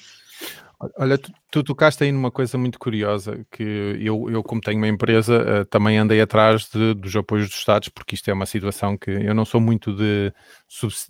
Olha, 0.99 1.19
tu, 1.19 1.33
tu 1.53 1.63
tocaste 1.63 2.03
aí 2.03 2.11
numa 2.11 2.31
coisa 2.31 2.57
muito 2.57 2.79
curiosa, 2.79 3.45
que 3.51 3.63
eu, 4.01 4.31
eu 4.31 4.43
como 4.43 4.59
tenho 4.59 4.79
uma 4.79 4.89
empresa, 4.89 5.61
uh, 5.61 5.65
também 5.67 5.99
andei 5.99 6.19
atrás 6.19 6.67
de, 6.73 6.95
dos 6.95 7.15
apoios 7.15 7.47
dos 7.47 7.59
Estados, 7.59 7.91
porque 7.91 8.15
isto 8.15 8.29
é 8.31 8.33
uma 8.33 8.47
situação 8.47 8.97
que 8.97 9.11
eu 9.11 9.35
não 9.35 9.45
sou 9.45 9.61
muito 9.61 9.95
de, 9.95 10.33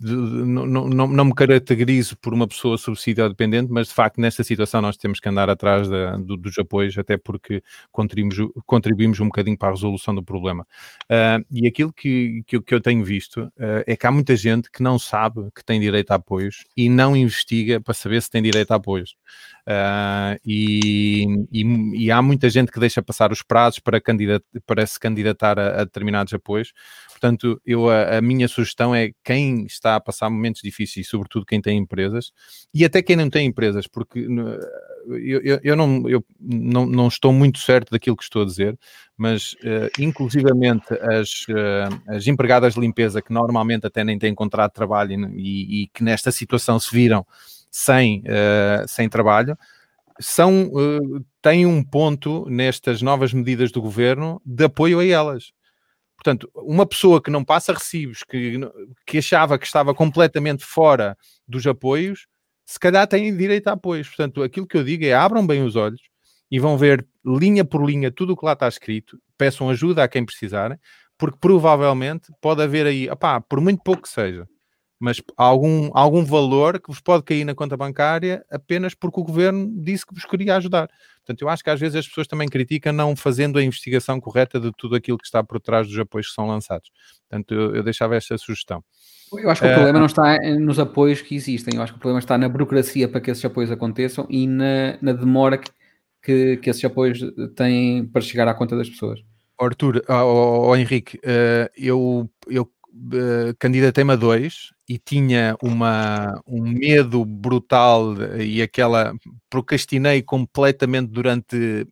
de, 0.01 0.15
não, 0.15 0.65
não, 0.65 1.07
não, 1.07 1.25
me 1.25 1.33
caracterizo 1.33 2.17
por 2.17 2.33
uma 2.33 2.45
pessoa 2.45 2.77
subsídio 2.77 3.27
dependente, 3.29 3.71
mas 3.71 3.87
de 3.87 3.93
facto 3.93 4.19
nesta 4.19 4.43
situação 4.43 4.81
nós 4.81 4.97
temos 4.97 5.21
que 5.21 5.29
andar 5.29 5.49
atrás 5.49 5.87
do, 5.87 6.35
dos 6.35 6.59
apoios, 6.59 6.97
até 6.97 7.15
porque 7.15 7.63
contribuímos, 7.89 8.51
contribuímos 8.65 9.21
um 9.21 9.27
bocadinho 9.27 9.57
para 9.57 9.69
a 9.69 9.71
resolução 9.71 10.13
do 10.13 10.21
problema. 10.21 10.67
Uh, 11.03 11.45
e 11.49 11.65
aquilo 11.65 11.93
que, 11.93 12.43
que, 12.45 12.61
que, 12.61 12.75
eu 12.75 12.81
tenho 12.81 13.01
visto 13.05 13.43
uh, 13.43 13.83
é 13.87 13.95
que 13.95 14.05
há 14.05 14.11
muita 14.11 14.35
gente 14.35 14.69
que 14.69 14.83
não 14.83 14.99
sabe 14.99 15.49
que 15.55 15.63
tem 15.63 15.79
direito 15.79 16.11
a 16.11 16.15
apoios 16.15 16.65
e 16.75 16.89
não 16.89 17.15
investiga 17.15 17.79
para 17.79 17.93
saber 17.93 18.21
se 18.21 18.29
tem 18.29 18.43
direito 18.43 18.71
a 18.71 18.75
apoios. 18.75 19.15
Uh, 19.65 20.32
e, 20.45 21.25
e, 21.51 22.05
e, 22.05 22.11
há 22.11 22.21
muita 22.21 22.49
gente 22.49 22.71
que 22.71 22.79
deixa 22.79 23.01
passar 23.01 23.31
os 23.31 23.41
prazos 23.41 23.79
para, 23.79 23.99
candidat, 23.99 24.43
para 24.65 24.85
se 24.85 24.99
candidatar 24.99 25.57
a, 25.59 25.81
a, 25.81 25.83
determinados 25.83 26.33
apoios. 26.33 26.73
Portanto, 27.09 27.61
eu, 27.65 27.89
a, 27.89 28.17
a, 28.17 28.21
minha 28.21 28.47
sugestão 28.47 28.93
é 28.93 29.11
quem 29.23 29.65
está 29.65 29.95
a 29.95 29.99
passar 29.99 30.29
momentos 30.29 30.61
difíceis, 30.61 31.07
sobretudo 31.07 31.45
quem 31.45 31.61
tem 31.61 31.77
empresas, 31.77 32.31
e 32.73 32.83
até 32.83 33.01
quem 33.01 33.15
não 33.15 33.29
tem 33.29 33.47
empresas, 33.47 33.87
porque 33.87 34.19
eu, 34.19 35.41
eu, 35.41 35.59
eu, 35.63 35.75
não, 35.75 36.09
eu 36.09 36.23
não, 36.39 36.85
não 36.85 37.07
estou 37.07 37.31
muito 37.31 37.59
certo 37.59 37.91
daquilo 37.91 38.17
que 38.17 38.23
estou 38.23 38.41
a 38.41 38.45
dizer, 38.45 38.77
mas 39.17 39.53
uh, 39.53 39.89
inclusivamente 39.99 40.93
as, 40.93 41.45
uh, 41.49 42.01
as 42.07 42.27
empregadas 42.27 42.73
de 42.73 42.79
limpeza 42.79 43.21
que 43.21 43.31
normalmente 43.31 43.85
até 43.85 44.03
nem 44.03 44.19
têm 44.19 44.33
contrato 44.33 44.71
de 44.71 44.75
trabalho 44.75 45.13
e, 45.35 45.83
e 45.83 45.87
que 45.87 46.03
nesta 46.03 46.31
situação 46.31 46.79
se 46.79 46.93
viram 46.93 47.25
sem, 47.73 48.19
uh, 48.19 48.87
sem 48.87 49.09
trabalho, 49.09 49.57
são, 50.19 50.67
uh, 50.67 51.25
têm 51.41 51.65
um 51.65 51.83
ponto 51.83 52.45
nestas 52.49 53.01
novas 53.01 53.33
medidas 53.33 53.71
do 53.71 53.81
governo 53.81 54.41
de 54.45 54.65
apoio 54.65 54.99
a 54.99 55.05
elas. 55.05 55.51
Portanto, 56.15 56.49
uma 56.55 56.85
pessoa 56.85 57.21
que 57.21 57.31
não 57.31 57.43
passa 57.43 57.73
recibos, 57.73 58.23
que, 58.23 58.59
que 59.05 59.17
achava 59.17 59.57
que 59.57 59.65
estava 59.65 59.93
completamente 59.93 60.63
fora 60.63 61.17
dos 61.47 61.67
apoios, 61.67 62.27
se 62.65 62.79
calhar 62.79 63.05
tem 63.07 63.35
direito 63.35 63.67
a 63.67 63.73
apoios. 63.73 64.07
Portanto, 64.07 64.41
aquilo 64.41 64.67
que 64.67 64.77
eu 64.77 64.83
digo 64.83 65.03
é 65.05 65.13
abram 65.13 65.45
bem 65.45 65.63
os 65.63 65.75
olhos 65.75 66.01
e 66.49 66.59
vão 66.59 66.77
ver 66.77 67.05
linha 67.25 67.65
por 67.65 67.83
linha 67.83 68.11
tudo 68.11 68.33
o 68.33 68.37
que 68.37 68.45
lá 68.45 68.53
está 68.53 68.67
escrito, 68.67 69.19
peçam 69.37 69.69
ajuda 69.69 70.03
a 70.03 70.07
quem 70.07 70.25
precisarem, 70.25 70.77
porque 71.17 71.37
provavelmente 71.39 72.31
pode 72.39 72.61
haver 72.61 72.85
aí, 72.85 73.09
opá, 73.09 73.41
por 73.41 73.59
muito 73.59 73.81
pouco 73.83 74.03
que 74.03 74.09
seja, 74.09 74.47
mas 75.03 75.21
algum, 75.35 75.89
algum 75.93 76.23
valor 76.23 76.79
que 76.79 76.87
vos 76.87 77.01
pode 77.01 77.23
cair 77.23 77.43
na 77.43 77.53
conta 77.53 77.75
bancária 77.75 78.45
apenas 78.49 78.95
porque 78.95 79.19
o 79.19 79.23
governo 79.23 79.69
disse 79.83 80.05
que 80.05 80.13
vos 80.13 80.23
queria 80.23 80.55
ajudar. 80.55 80.89
Portanto, 81.17 81.41
eu 81.41 81.49
acho 81.49 81.61
que 81.61 81.69
às 81.69 81.77
vezes 81.77 81.97
as 81.97 82.07
pessoas 82.07 82.25
também 82.25 82.47
criticam 82.47 82.93
não 82.93 83.13
fazendo 83.13 83.59
a 83.59 83.63
investigação 83.63 84.17
correta 84.21 84.61
de 84.61 84.71
tudo 84.77 84.95
aquilo 84.95 85.17
que 85.17 85.25
está 85.25 85.43
por 85.43 85.59
trás 85.59 85.89
dos 85.89 85.99
apoios 85.99 86.29
que 86.29 86.33
são 86.33 86.47
lançados. 86.47 86.89
Portanto, 87.29 87.53
eu, 87.53 87.75
eu 87.75 87.83
deixava 87.83 88.15
esta 88.15 88.37
sugestão. 88.37 88.81
Eu 89.33 89.49
acho 89.49 89.59
que 89.59 89.67
o 89.67 89.71
uh, 89.71 89.73
problema 89.73 89.99
não 89.99 90.05
está 90.05 90.37
nos 90.57 90.79
apoios 90.79 91.21
que 91.21 91.35
existem, 91.35 91.75
eu 91.75 91.81
acho 91.81 91.91
que 91.91 91.97
o 91.97 91.99
problema 91.99 92.19
está 92.19 92.37
na 92.37 92.47
burocracia 92.47 93.09
para 93.09 93.19
que 93.19 93.29
esses 93.29 93.43
apoios 93.43 93.71
aconteçam 93.71 94.25
e 94.29 94.47
na, 94.47 94.97
na 95.01 95.11
demora 95.11 95.57
que, 95.57 95.69
que, 96.23 96.57
que, 96.57 96.69
esses 96.69 96.85
apoios 96.85 97.19
têm 97.57 98.05
para 98.05 98.21
chegar 98.21 98.47
à 98.47 98.53
conta 98.53 98.77
das 98.77 98.89
pessoas. 98.89 99.19
Arthur, 99.59 100.01
oh, 100.07 100.69
oh, 100.69 100.75
Henrique, 100.77 101.17
uh, 101.17 101.69
eu, 101.75 102.29
eu 102.47 102.69
uh, 102.93 103.55
candidatei-me 103.59 104.13
a 104.13 104.15
dois 104.15 104.71
e 104.87 104.97
tinha 104.97 105.55
uma, 105.61 106.41
um 106.47 106.61
medo 106.61 107.25
brutal 107.25 108.13
e 108.39 108.61
aquela 108.61 109.13
procrastinei 109.49 110.21
completamente 110.21 111.09
durante 111.09 111.87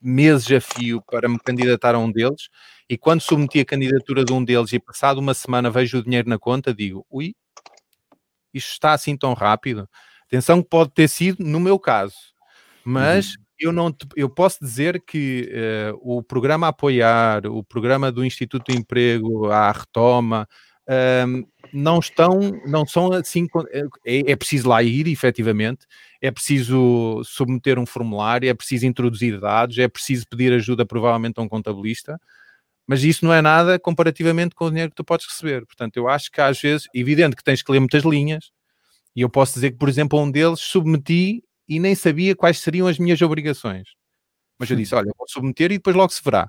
meses 0.00 0.50
a 0.50 0.60
fio 0.60 1.02
para 1.02 1.28
me 1.28 1.38
candidatar 1.38 1.94
a 1.94 1.98
um 1.98 2.10
deles 2.10 2.48
e 2.88 2.98
quando 2.98 3.20
submeti 3.20 3.60
a 3.60 3.64
candidatura 3.64 4.24
de 4.24 4.32
um 4.32 4.44
deles 4.44 4.72
e 4.72 4.78
passado 4.78 5.18
uma 5.18 5.32
semana 5.32 5.70
vejo 5.70 5.98
o 5.98 6.02
dinheiro 6.02 6.28
na 6.28 6.38
conta, 6.38 6.74
digo, 6.74 7.06
ui, 7.10 7.34
isto 8.52 8.70
está 8.72 8.92
assim 8.92 9.16
tão 9.16 9.32
rápido. 9.32 9.88
Atenção 10.26 10.62
que 10.62 10.68
pode 10.68 10.90
ter 10.92 11.08
sido 11.08 11.42
no 11.42 11.58
meu 11.58 11.78
caso, 11.78 12.16
mas 12.84 13.30
uhum. 13.30 13.43
Eu 13.58 13.72
não 13.72 13.92
te, 13.92 14.06
eu 14.16 14.28
posso 14.28 14.58
dizer 14.60 15.02
que 15.06 15.50
uh, 15.52 15.98
o 16.00 16.22
programa 16.22 16.68
Apoiar, 16.68 17.46
o 17.46 17.62
programa 17.62 18.10
do 18.10 18.24
Instituto 18.24 18.72
de 18.72 18.78
Emprego, 18.78 19.50
a 19.50 19.70
Retoma, 19.70 20.48
um, 21.26 21.44
não 21.72 21.98
estão, 21.98 22.38
não 22.66 22.86
são 22.86 23.12
assim, 23.12 23.46
é, 24.04 24.32
é 24.32 24.36
preciso 24.36 24.68
lá 24.68 24.82
ir, 24.82 25.08
efetivamente, 25.08 25.86
é 26.20 26.30
preciso 26.30 27.22
submeter 27.24 27.78
um 27.78 27.86
formulário, 27.86 28.48
é 28.48 28.54
preciso 28.54 28.86
introduzir 28.86 29.40
dados, 29.40 29.78
é 29.78 29.88
preciso 29.88 30.26
pedir 30.28 30.52
ajuda 30.52 30.84
provavelmente 30.84 31.38
a 31.38 31.42
um 31.42 31.48
contabilista, 31.48 32.20
mas 32.86 33.02
isso 33.02 33.24
não 33.24 33.32
é 33.32 33.40
nada 33.40 33.78
comparativamente 33.78 34.54
com 34.54 34.66
o 34.66 34.70
dinheiro 34.70 34.90
que 34.90 34.96
tu 34.96 35.04
podes 35.04 35.26
receber. 35.26 35.64
Portanto, 35.64 35.96
eu 35.96 36.08
acho 36.08 36.30
que 36.30 36.40
às 36.40 36.60
vezes, 36.60 36.86
evidente 36.94 37.34
que 37.34 37.44
tens 37.44 37.62
que 37.62 37.72
ler 37.72 37.80
muitas 37.80 38.04
linhas, 38.04 38.50
e 39.16 39.20
eu 39.22 39.28
posso 39.28 39.54
dizer 39.54 39.70
que, 39.72 39.78
por 39.78 39.88
exemplo, 39.88 40.20
um 40.20 40.30
deles 40.30 40.60
submeti 40.60 41.42
e 41.68 41.78
nem 41.80 41.94
sabia 41.94 42.34
quais 42.36 42.58
seriam 42.58 42.86
as 42.86 42.98
minhas 42.98 43.20
obrigações. 43.22 43.88
Mas 44.58 44.70
eu 44.70 44.76
disse, 44.76 44.94
olha, 44.94 45.12
vou 45.16 45.28
submeter 45.28 45.72
e 45.72 45.78
depois 45.78 45.96
logo 45.96 46.12
se 46.12 46.22
verá. 46.22 46.48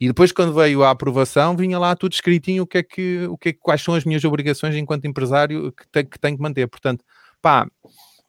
E 0.00 0.08
depois, 0.08 0.32
quando 0.32 0.52
veio 0.52 0.82
a 0.82 0.90
aprovação, 0.90 1.56
vinha 1.56 1.78
lá 1.78 1.94
tudo 1.94 2.12
escritinho 2.12 2.64
o 2.64 2.66
que 2.66 2.78
é 2.78 2.82
que, 2.82 3.26
o 3.28 3.38
que, 3.38 3.50
é, 3.50 3.52
quais 3.52 3.82
são 3.82 3.94
as 3.94 4.04
minhas 4.04 4.24
obrigações 4.24 4.74
enquanto 4.74 5.04
empresário 5.04 5.70
que, 5.72 5.86
te, 5.86 6.02
que 6.02 6.18
tenho 6.18 6.36
que 6.36 6.42
manter. 6.42 6.66
Portanto, 6.66 7.04
pá, 7.40 7.68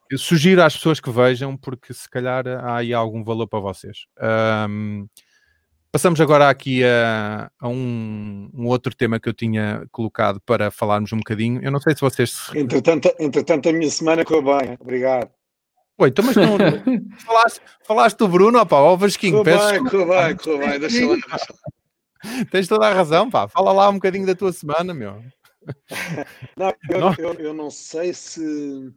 eu 0.08 0.20
sugiro 0.20 0.62
às 0.62 0.76
pessoas 0.76 1.00
que 1.00 1.10
vejam, 1.10 1.58
porque 1.58 1.92
se 1.92 2.08
calhar 2.08 2.46
há 2.48 2.78
aí 2.78 2.94
algum 2.94 3.24
valor 3.24 3.48
para 3.48 3.60
vocês. 3.60 4.06
Um, 4.70 5.08
passamos 5.92 6.22
agora 6.22 6.48
aqui 6.48 6.84
a, 6.84 7.50
a 7.60 7.68
um, 7.68 8.52
um, 8.54 8.68
outro 8.68 8.96
tema 8.96 9.20
que 9.20 9.28
eu 9.28 9.34
tinha 9.34 9.84
colocado 9.92 10.40
para 10.46 10.70
falarmos 10.70 11.12
um 11.12 11.18
bocadinho. 11.18 11.60
Eu 11.64 11.72
não 11.72 11.80
sei 11.80 11.96
se 11.96 12.02
vocês. 12.02 12.52
Entretanto, 12.54 13.12
entretanto 13.20 13.70
a 13.70 13.74
minha 13.74 13.90
semana 13.90 14.24
correu 14.24 14.44
bem. 14.44 14.78
Obrigado. 14.80 15.32
Oi, 15.98 16.10
então, 16.10 16.26
mas 16.26 16.36
não, 16.36 16.58
falaste, 17.26 17.62
falaste 17.86 18.18
do 18.18 18.28
Bruno, 18.28 18.60
opá, 18.60 18.78
ó 18.78 18.96
Vasquinho, 18.96 19.44
peço 19.44 19.70
bem, 19.70 19.84
correu 19.84 20.08
bem, 20.08 20.70
bem, 20.70 20.80
deixa 20.80 21.06
lá, 21.06 21.16
deixa 21.16 21.54
lá. 21.54 22.46
Tens 22.50 22.68
toda 22.68 22.88
a 22.88 22.94
razão, 22.94 23.30
pá, 23.30 23.48
fala 23.48 23.72
lá 23.72 23.90
um 23.90 23.96
bocadinho 23.96 24.26
da 24.26 24.34
tua 24.34 24.52
semana, 24.52 24.94
meu. 24.94 25.22
Não, 26.58 26.74
eu 26.90 27.00
não. 27.00 27.16
Eu, 27.18 27.34
eu 27.36 27.54
não 27.54 27.70
sei 27.70 28.14
se... 28.14 28.92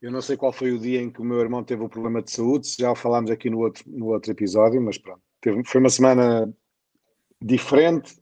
Eu 0.00 0.10
não 0.10 0.22
sei 0.22 0.36
qual 0.36 0.52
foi 0.52 0.72
o 0.72 0.78
dia 0.78 1.02
em 1.02 1.10
que 1.10 1.20
o 1.20 1.24
meu 1.24 1.38
irmão 1.40 1.62
teve 1.62 1.82
o 1.82 1.84
um 1.84 1.88
problema 1.88 2.22
de 2.22 2.30
saúde, 2.30 2.74
já 2.78 2.94
falámos 2.94 3.30
aqui 3.30 3.50
no 3.50 3.58
outro, 3.58 3.84
no 3.86 4.06
outro 4.06 4.32
episódio, 4.32 4.80
mas 4.80 4.96
pronto. 4.96 5.20
Teve, 5.42 5.62
foi 5.64 5.80
uma 5.80 5.90
semana 5.90 6.50
diferente, 7.42 8.18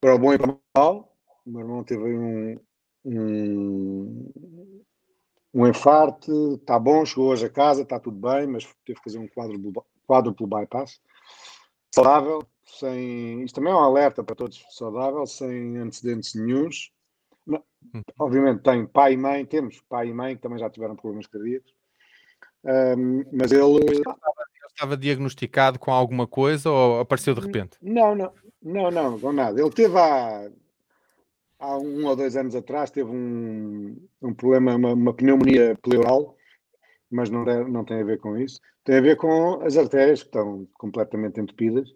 para 0.00 0.14
o 0.14 0.18
bom 0.18 0.34
e 0.34 0.38
para 0.38 0.50
o 0.50 0.60
mal. 0.76 1.16
O 1.46 1.50
meu 1.50 1.60
irmão 1.60 1.84
teve 1.84 2.02
um, 2.02 2.60
um, 3.06 4.32
um 5.56 5.66
infarto, 5.66 6.56
está 6.60 6.78
bom, 6.78 7.02
chegou 7.06 7.30
hoje 7.30 7.46
a 7.46 7.48
casa, 7.48 7.80
está 7.80 7.98
tudo 7.98 8.18
bem, 8.18 8.46
mas 8.46 8.64
teve 8.84 8.98
que 8.98 9.04
fazer 9.04 9.18
um 9.18 9.26
quádruplo, 10.06 10.46
bypass. 10.46 11.00
Saudável, 11.94 12.42
sem. 12.62 13.42
Isto 13.42 13.54
também 13.54 13.72
é 13.72 13.74
um 13.74 13.80
alerta 13.80 14.22
para 14.22 14.36
todos, 14.36 14.62
saudável, 14.68 15.26
sem 15.26 15.78
antecedentes 15.78 16.34
nenhums. 16.34 16.90
Uhum. 17.46 18.02
Obviamente 18.18 18.62
tem 18.62 18.86
pai 18.86 19.14
e 19.14 19.16
mãe, 19.16 19.46
temos 19.46 19.80
pai 19.88 20.08
e 20.08 20.12
mãe 20.12 20.36
que 20.36 20.42
também 20.42 20.58
já 20.58 20.68
tiveram 20.68 20.94
problemas 20.94 21.26
cardíacos. 21.26 21.72
Um, 22.62 23.24
mas 23.32 23.50
ele. 23.50 23.62
Ele 23.62 24.02
estava 24.68 24.94
diagnosticado 24.94 25.78
com 25.78 25.90
alguma 25.90 26.26
coisa 26.26 26.70
ou 26.70 27.00
apareceu 27.00 27.34
de 27.34 27.40
repente? 27.40 27.78
Não, 27.80 28.14
não, 28.14 28.30
não, 28.62 28.90
não, 28.90 29.18
com 29.18 29.32
nada. 29.32 29.58
Ele 29.58 29.70
teve 29.70 29.98
há 29.98 30.50
há 31.58 31.78
um 31.78 32.06
ou 32.06 32.16
dois 32.16 32.36
anos 32.36 32.54
atrás 32.54 32.90
teve 32.90 33.10
um, 33.10 33.96
um 34.22 34.34
problema, 34.34 34.74
uma, 34.76 34.92
uma 34.92 35.14
pneumonia 35.14 35.76
pleural, 35.82 36.36
mas 37.10 37.30
não, 37.30 37.44
não 37.68 37.84
tem 37.84 38.00
a 38.00 38.04
ver 38.04 38.18
com 38.18 38.36
isso. 38.36 38.60
Tem 38.84 38.98
a 38.98 39.00
ver 39.00 39.16
com 39.16 39.60
as 39.62 39.76
artérias 39.76 40.22
que 40.22 40.28
estão 40.28 40.66
completamente 40.74 41.40
entupidas. 41.40 41.88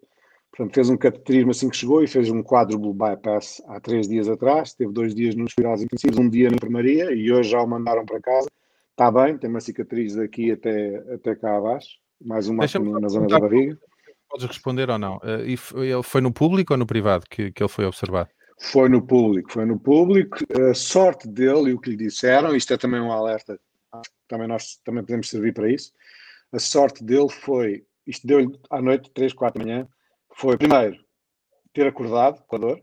Portanto, 0.50 0.74
fez 0.74 0.90
um 0.90 0.96
cateterismo 0.96 1.52
assim 1.52 1.68
que 1.68 1.76
chegou 1.76 2.02
e 2.02 2.08
fez 2.08 2.28
um 2.28 2.42
quádruplo 2.42 2.92
bypass 2.92 3.62
há 3.68 3.78
três 3.80 4.08
dias 4.08 4.28
atrás. 4.28 4.74
Teve 4.74 4.92
dois 4.92 5.14
dias 5.14 5.36
nos 5.36 5.54
cuidados 5.54 5.82
intensivos, 5.82 6.18
um 6.18 6.28
dia 6.28 6.50
na 6.50 6.56
enfermaria 6.56 7.12
e 7.12 7.30
hoje 7.30 7.50
já 7.50 7.62
o 7.62 7.68
mandaram 7.68 8.04
para 8.04 8.20
casa. 8.20 8.48
Está 8.90 9.10
bem, 9.10 9.38
tem 9.38 9.48
uma 9.48 9.60
cicatriz 9.60 10.16
daqui 10.16 10.50
até, 10.50 10.96
até 11.14 11.36
cá 11.36 11.56
abaixo, 11.56 11.88
mais 12.20 12.48
uma 12.48 12.66
na 13.00 13.08
zona 13.08 13.28
da 13.28 13.38
barriga. 13.38 13.78
Podes 14.28 14.46
responder 14.46 14.90
ou 14.90 14.98
não? 14.98 15.16
Uh, 15.18 15.46
e 15.46 15.56
foi, 15.56 16.02
foi 16.02 16.20
no 16.20 16.32
público 16.32 16.74
ou 16.74 16.78
no 16.78 16.86
privado 16.86 17.24
que, 17.30 17.50
que 17.52 17.62
ele 17.62 17.70
foi 17.70 17.84
observado? 17.84 18.28
Foi 18.62 18.90
no 18.90 19.00
público, 19.00 19.50
foi 19.50 19.64
no 19.64 19.80
público. 19.80 20.36
A 20.70 20.74
sorte 20.74 21.26
dele 21.26 21.70
e 21.70 21.72
o 21.72 21.80
que 21.80 21.90
lhe 21.90 21.96
disseram, 21.96 22.54
isto 22.54 22.74
é 22.74 22.76
também 22.76 23.00
um 23.00 23.10
alerta, 23.10 23.58
também 24.28 24.46
nós 24.46 24.76
também 24.84 25.02
podemos 25.02 25.30
servir 25.30 25.54
para 25.54 25.72
isso. 25.72 25.94
A 26.52 26.58
sorte 26.58 27.02
dele 27.02 27.30
foi, 27.30 27.86
isto 28.06 28.26
deu-lhe 28.26 28.54
à 28.68 28.82
noite, 28.82 29.10
3, 29.12 29.32
4 29.32 29.58
da 29.58 29.64
manhã, 29.64 29.88
foi 30.34 30.58
primeiro 30.58 31.02
ter 31.72 31.86
acordado 31.86 32.42
com 32.46 32.56
a 32.56 32.58
dor, 32.58 32.82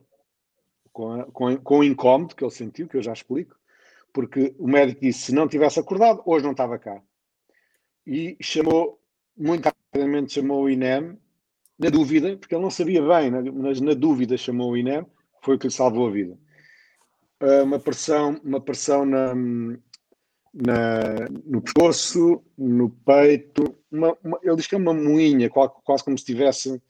com, 0.91 1.12
a, 1.12 1.25
com, 1.25 1.57
com 1.57 1.79
o 1.79 1.84
incómodo 1.84 2.36
que 2.36 2.43
ele 2.43 2.51
sentiu, 2.51 2.88
que 2.88 2.98
eu 2.98 3.01
já 3.03 3.13
explico, 3.13 3.55
porque 4.12 4.55
o 4.57 4.67
médico 4.67 5.01
disse 5.01 5.27
se 5.27 5.31
não 5.31 5.48
tivesse 5.48 5.79
acordado, 5.79 6.24
hoje 6.25 6.43
não 6.43 6.51
estava 6.53 6.79
cá. 6.79 7.00
e 8.05 8.36
chamou, 8.41 9.00
muito 9.38 9.65
rapidamente 9.65 10.34
chamou 10.34 10.63
o 10.63 10.69
INEM, 10.69 11.19
na 11.77 11.89
dúvida, 11.89 12.36
porque 12.36 12.55
ele 12.55 12.63
não 12.63 12.72
sabia 12.72 13.00
bem, 13.00 13.29
mas 13.53 13.79
na 13.79 13.93
dúvida 13.93 14.36
chamou 14.38 14.72
o 14.72 14.77
INEM, 14.77 15.05
foi 15.48 15.56
o 15.56 15.60
que 15.60 15.68
lhe 15.68 15.74
salvou 15.74 16.08
a 16.08 16.12
vida. 16.12 16.38
Uh, 17.42 17.63
uma 17.63 17.80
pressão, 17.80 18.42
uma 18.44 18.60
pressão 18.60 19.06
na, 19.06 19.34
na, 19.34 21.30
no 21.46 21.62
pescoço, 21.62 22.44
no 22.58 22.89
peito, 22.89 23.80
uma, 23.89 24.18
uma, 24.22 24.38
ele 24.44 24.58
diz 24.58 24.68
que 24.68 24.75
é 24.75 24.77
uma 24.77 24.94
moinha, 24.94 25.50
quase 25.50 26.04
como 26.04 26.18
se 26.18 26.25
tivesse 26.25 26.82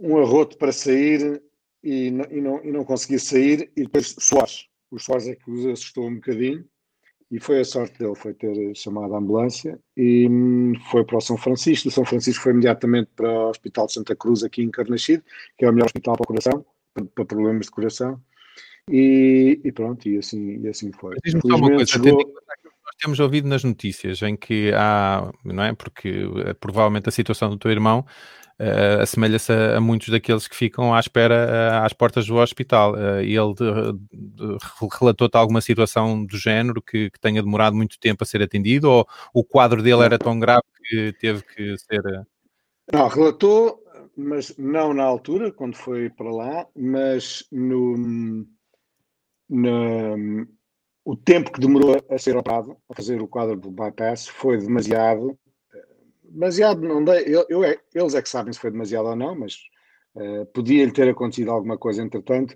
um 0.00 0.16
arroto 0.16 0.56
para 0.56 0.72
sair 0.72 1.42
e 1.82 2.10
não, 2.10 2.24
e 2.30 2.40
não, 2.40 2.64
e 2.64 2.72
não 2.72 2.84
conseguia 2.84 3.18
sair, 3.18 3.70
e 3.76 3.82
depois 3.82 4.14
suores. 4.18 4.66
Os 4.90 5.04
suores 5.04 5.28
é 5.28 5.34
que 5.34 5.50
os 5.50 5.66
assustou 5.66 6.06
um 6.06 6.14
bocadinho, 6.14 6.66
e 7.32 7.40
foi 7.40 7.60
a 7.60 7.64
sorte 7.64 7.98
dele, 7.98 8.14
foi 8.14 8.34
ter 8.34 8.76
chamado 8.76 9.14
a 9.14 9.18
ambulância 9.18 9.80
e 9.96 10.28
hum, 10.28 10.74
foi 10.90 11.02
para 11.02 11.16
o 11.16 11.20
São 11.20 11.38
Francisco. 11.38 11.88
Do 11.88 11.90
São 11.90 12.04
Francisco 12.04 12.42
foi 12.42 12.52
imediatamente 12.52 13.08
para 13.16 13.26
o 13.26 13.48
Hospital 13.48 13.86
de 13.86 13.94
Santa 13.94 14.14
Cruz, 14.14 14.44
aqui 14.44 14.62
em 14.62 14.70
Carnaxide, 14.70 15.24
que 15.56 15.64
é 15.64 15.70
o 15.70 15.72
melhor 15.72 15.86
hospital 15.86 16.14
para 16.14 16.24
o 16.24 16.26
coração, 16.26 16.66
para 17.14 17.24
problemas 17.24 17.64
de 17.66 17.72
coração. 17.72 18.20
E, 18.90 19.58
e 19.64 19.72
pronto, 19.72 20.06
e 20.06 20.18
assim, 20.18 20.60
e 20.60 20.68
assim 20.68 20.92
foi. 20.92 21.16
Diz-me 21.24 21.40
só 21.40 21.56
uma 21.56 21.70
coisa, 21.70 21.86
chegou... 21.86 22.34
temos 23.02 23.18
ouvido 23.18 23.48
nas 23.48 23.64
notícias 23.64 24.22
em 24.22 24.36
que 24.36 24.72
há, 24.74 25.30
não 25.44 25.64
é? 25.64 25.74
Porque 25.74 26.24
eh, 26.46 26.54
provavelmente 26.54 27.08
a 27.08 27.12
situação 27.12 27.50
do 27.50 27.58
teu 27.58 27.70
irmão 27.70 28.06
uh, 28.60 29.02
assemelha-se 29.02 29.52
a, 29.52 29.78
a, 29.78 29.80
muitos 29.80 30.08
daqueles 30.08 30.46
que 30.46 30.54
ficam 30.54 30.94
à 30.94 31.00
espera 31.00 31.34
uh, 31.34 31.84
às 31.84 31.92
portas 31.92 32.26
do 32.26 32.36
hospital. 32.36 32.94
Uh, 32.94 33.20
ele 33.20 33.54
relatou-te 35.00 35.36
alguma 35.36 35.60
situação 35.60 36.24
do 36.24 36.38
género 36.38 36.80
que, 36.80 37.10
que, 37.10 37.20
tenha 37.20 37.42
demorado 37.42 37.74
muito 37.74 37.98
tempo 37.98 38.22
a 38.22 38.26
ser 38.26 38.40
atendido 38.40 38.88
ou 38.88 39.06
o 39.34 39.44
quadro 39.44 39.82
dele 39.82 40.02
era 40.02 40.18
tão 40.18 40.38
grave 40.38 40.62
que 40.84 41.12
teve 41.20 41.42
que 41.42 41.76
ser. 41.78 42.02
Não, 42.92 43.08
relatou, 43.08 43.82
mas 44.16 44.56
não 44.56 44.94
na 44.94 45.04
altura, 45.04 45.50
quando 45.50 45.76
foi 45.76 46.08
para 46.08 46.30
lá, 46.30 46.66
mas 46.76 47.44
no, 47.50 48.46
no 49.48 50.46
o 51.04 51.16
tempo 51.16 51.52
que 51.52 51.60
demorou 51.60 51.96
a 52.08 52.18
ser 52.18 52.36
operado, 52.36 52.76
a 52.88 52.94
fazer 52.94 53.20
o 53.20 53.28
quadro 53.28 53.56
do 53.56 53.70
bypass, 53.70 54.28
foi 54.28 54.58
demasiado 54.58 55.36
demasiado 56.32 56.80
não 56.80 57.04
dei, 57.04 57.24
eu, 57.26 57.44
eu 57.48 57.64
é, 57.64 57.76
eles 57.94 58.14
é 58.14 58.22
que 58.22 58.28
sabem 58.28 58.52
se 58.52 58.58
foi 58.58 58.70
demasiado 58.70 59.06
ou 59.06 59.16
não, 59.16 59.38
mas 59.38 59.56
uh, 60.14 60.46
podia-lhe 60.46 60.92
ter 60.92 61.08
acontecido 61.08 61.50
alguma 61.50 61.76
coisa 61.76 62.02
entretanto, 62.02 62.52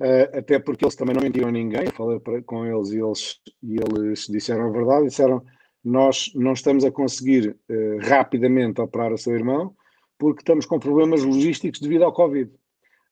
uh, 0.00 0.38
até 0.38 0.58
porque 0.58 0.84
eles 0.84 0.96
também 0.96 1.14
não 1.14 1.22
mentiram 1.22 1.48
a 1.48 1.52
ninguém, 1.52 1.84
eu 1.84 1.92
falei 1.92 2.18
para, 2.18 2.42
com 2.42 2.66
eles 2.66 2.90
e 2.90 2.98
eles, 2.98 3.40
e 3.62 3.76
eles 3.76 4.26
disseram 4.26 4.66
a 4.66 4.72
verdade, 4.72 5.06
disseram 5.06 5.44
nós 5.84 6.32
não 6.34 6.52
estamos 6.52 6.84
a 6.84 6.90
conseguir 6.90 7.56
uh, 7.68 7.98
rapidamente 8.08 8.80
operar 8.80 9.12
o 9.12 9.18
seu 9.18 9.34
irmão 9.34 9.74
porque 10.18 10.42
estamos 10.42 10.66
com 10.66 10.78
problemas 10.78 11.24
logísticos 11.24 11.80
devido 11.80 12.04
ao 12.04 12.12
Covid. 12.12 12.48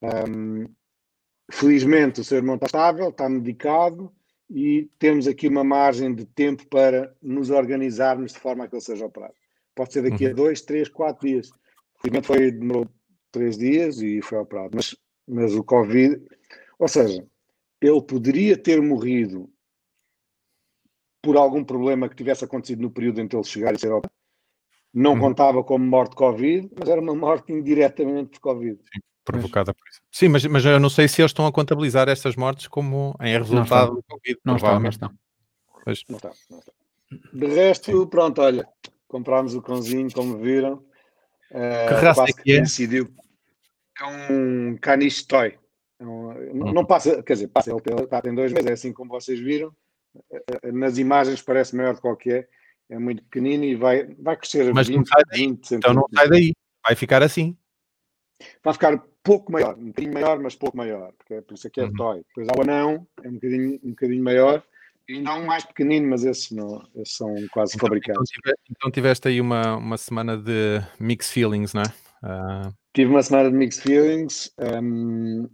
Um, 0.01 0.67
felizmente 1.51 2.21
o 2.21 2.25
seu 2.25 2.39
irmão 2.39 2.55
está 2.55 2.67
estável, 2.67 3.09
está 3.09 3.29
medicado 3.29 4.13
e 4.51 4.91
temos 4.99 5.29
aqui 5.29 5.47
uma 5.47 5.63
margem 5.63 6.13
de 6.13 6.27
tempo 6.27 6.67
para 6.67 7.15
nos 7.23 7.51
organizarmos 7.51 8.33
de 8.33 8.41
forma 8.41 8.65
a 8.65 8.69
que 8.69 8.75
ele 8.75 8.83
seja 8.83 9.07
operado. 9.07 9.35
Pode 9.77 9.93
ser 9.93 10.03
daqui 10.03 10.25
uhum. 10.25 10.33
a 10.33 10.35
dois, 10.35 10.61
três, 10.61 10.89
quatro 10.89 11.27
dias. 11.27 11.53
Felizmente 12.03 12.27
foi, 12.27 12.51
demorou 12.51 12.91
três 13.31 13.57
dias 13.57 14.03
e 14.03 14.21
foi 14.21 14.39
operado. 14.39 14.71
Mas, 14.75 14.97
mas 15.27 15.55
o 15.55 15.63
Covid, 15.63 16.21
ou 16.81 16.89
seja, 16.89 17.25
ele 17.81 18.03
poderia 18.03 18.59
ter 18.59 18.83
morrido 18.83 19.49
por 21.23 21.37
algum 21.37 21.63
problema 21.63 22.09
que 22.09 22.17
tivesse 22.17 22.45
acontecido 22.45 22.83
no 22.83 22.91
período 22.91 23.21
em 23.21 23.29
que 23.29 23.37
ele 23.37 23.45
chegar 23.45 23.73
e 23.75 23.79
ser 23.79 23.93
operado. 23.93 24.20
Não 24.93 25.13
uhum. 25.13 25.21
contava 25.21 25.63
como 25.63 25.85
morte 25.85 26.17
Covid, 26.17 26.69
mas 26.79 26.89
era 26.89 27.01
uma 27.01 27.15
morte 27.15 27.53
indiretamente 27.53 28.33
de 28.33 28.41
Covid. 28.41 28.77
Sim, 28.77 29.01
provocada 29.25 29.73
por 29.73 29.89
isso. 29.89 30.01
Sim, 30.11 30.29
mas, 30.29 30.45
mas 30.47 30.65
eu 30.65 30.81
não 30.81 30.91
sei 30.91 31.07
se 31.07 31.23
eles 31.23 31.31
estão 31.31 31.47
a 31.47 31.53
contabilizar 31.53 32.09
estas 32.09 32.35
mortes 32.35 32.67
como 32.67 33.15
em 33.21 33.39
resultado 33.39 33.95
do 33.95 34.03
Covid. 34.03 34.41
Não 34.45 34.57
está, 34.57 34.79
não. 34.79 35.13
Pois. 35.85 36.05
Não 36.09 36.17
está, 36.17 36.31
não 36.51 36.59
está. 36.59 36.73
De 37.33 37.47
resto, 37.47 38.03
Sim. 38.03 38.07
pronto, 38.09 38.41
olha, 38.41 38.67
comprámos 39.09 39.55
o 39.55 39.63
cãozinho, 39.63 40.13
como 40.13 40.39
viram. 40.39 40.85
Uh, 41.51 41.89
que 41.89 41.95
raça 41.95 42.25
é 42.25 42.33
que 42.33 42.53
é? 42.53 42.61
Decidiu. 42.61 43.13
É 44.01 44.05
um 44.05 44.77
caniche 44.81 45.27
toy. 45.27 45.59
É 45.99 46.05
um, 46.05 46.55
não, 46.55 46.73
não 46.73 46.85
passa, 46.85 47.23
quer 47.23 47.35
dizer, 47.35 47.49
passa, 47.49 47.71
ele 47.71 48.03
está 48.03 48.23
tem 48.23 48.35
dois 48.35 48.53
meses, 48.53 48.71
é 48.71 48.73
assim 48.73 48.93
como 48.93 49.11
vocês 49.11 49.39
viram. 49.39 49.75
Eh, 50.33 50.45
eh, 50.63 50.73
nas 50.73 50.97
imagens 50.97 51.43
parece 51.43 51.77
maior 51.77 51.93
do 51.93 51.97
que 51.97 52.03
qualquer. 52.03 52.49
É 52.91 52.99
muito 52.99 53.23
pequenino 53.23 53.65
e 53.65 53.75
vai, 53.75 54.05
vai 54.19 54.37
crescer 54.37 54.75
Mas 54.75 54.89
20, 54.89 54.97
não 54.97 55.07
sai 55.07 55.23
daí. 55.31 55.41
20 55.47 55.75
Então 55.77 55.95
não 55.95 56.07
sai 56.15 56.29
daí. 56.29 56.53
Vai 56.83 56.97
ficar 56.97 57.23
assim. 57.23 57.57
Vai 58.63 58.75
ficar 58.75 58.99
pouco 59.23 59.53
maior, 59.53 59.77
um 59.79 59.89
bocadinho 59.89 60.15
maior, 60.15 60.41
mas 60.41 60.55
pouco 60.55 60.77
maior, 60.77 61.13
porque 61.13 61.35
é 61.35 61.41
por 61.43 61.55
isso 61.55 61.67
aqui 61.67 61.81
é 61.81 61.85
uhum. 61.85 61.93
toy. 61.93 62.23
Depois 62.29 62.49
há 62.49 62.59
o 62.59 62.63
anão, 62.63 63.07
é 63.23 63.29
um 63.29 63.35
bocadinho, 63.35 63.81
um 63.85 63.91
bocadinho 63.91 64.25
maior, 64.25 64.65
Ainda 65.15 65.31
há 65.31 65.35
um 65.35 65.47
mais 65.47 65.65
pequenino, 65.65 66.09
mas 66.09 66.25
esses, 66.25 66.51
não, 66.53 66.87
esses 66.95 67.17
são 67.17 67.35
quase 67.51 67.75
então, 67.75 67.89
fabricados. 67.89 68.31
Então, 68.39 68.55
então, 68.71 68.91
tiveste 68.91 69.27
aí 69.27 69.41
uma, 69.41 69.77
uma 69.77 69.99
semana 69.99 70.37
de 70.37 70.81
mixed 71.01 71.33
feelings, 71.33 71.75
não 71.75 71.83
é? 71.83 71.87
Uh... 72.23 72.75
Tive 72.95 73.11
uma 73.11 73.23
semana 73.23 73.51
de 73.51 73.57
mixed 73.57 73.83
feelings 73.83 74.53
um, 74.59 75.49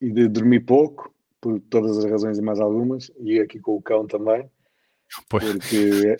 e 0.00 0.10
de 0.10 0.28
dormir 0.28 0.60
pouco, 0.60 1.14
por 1.40 1.58
todas 1.60 1.96
as 1.96 2.04
razões 2.04 2.38
e 2.38 2.42
mais 2.42 2.60
algumas, 2.60 3.10
e 3.20 3.40
aqui 3.40 3.58
com 3.58 3.76
o 3.76 3.82
cão 3.82 4.06
também. 4.06 4.50
Pois. 5.28 5.44
Porque 5.44 6.16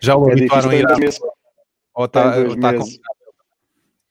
já 0.00 0.16
o 0.16 0.28
é 0.28 0.32
habituaram 0.32 0.70
a 0.70 0.74
ir 0.74 0.86
à... 0.86 0.96
Ou 1.94 2.04
está, 2.06 2.40
está. 2.40 2.72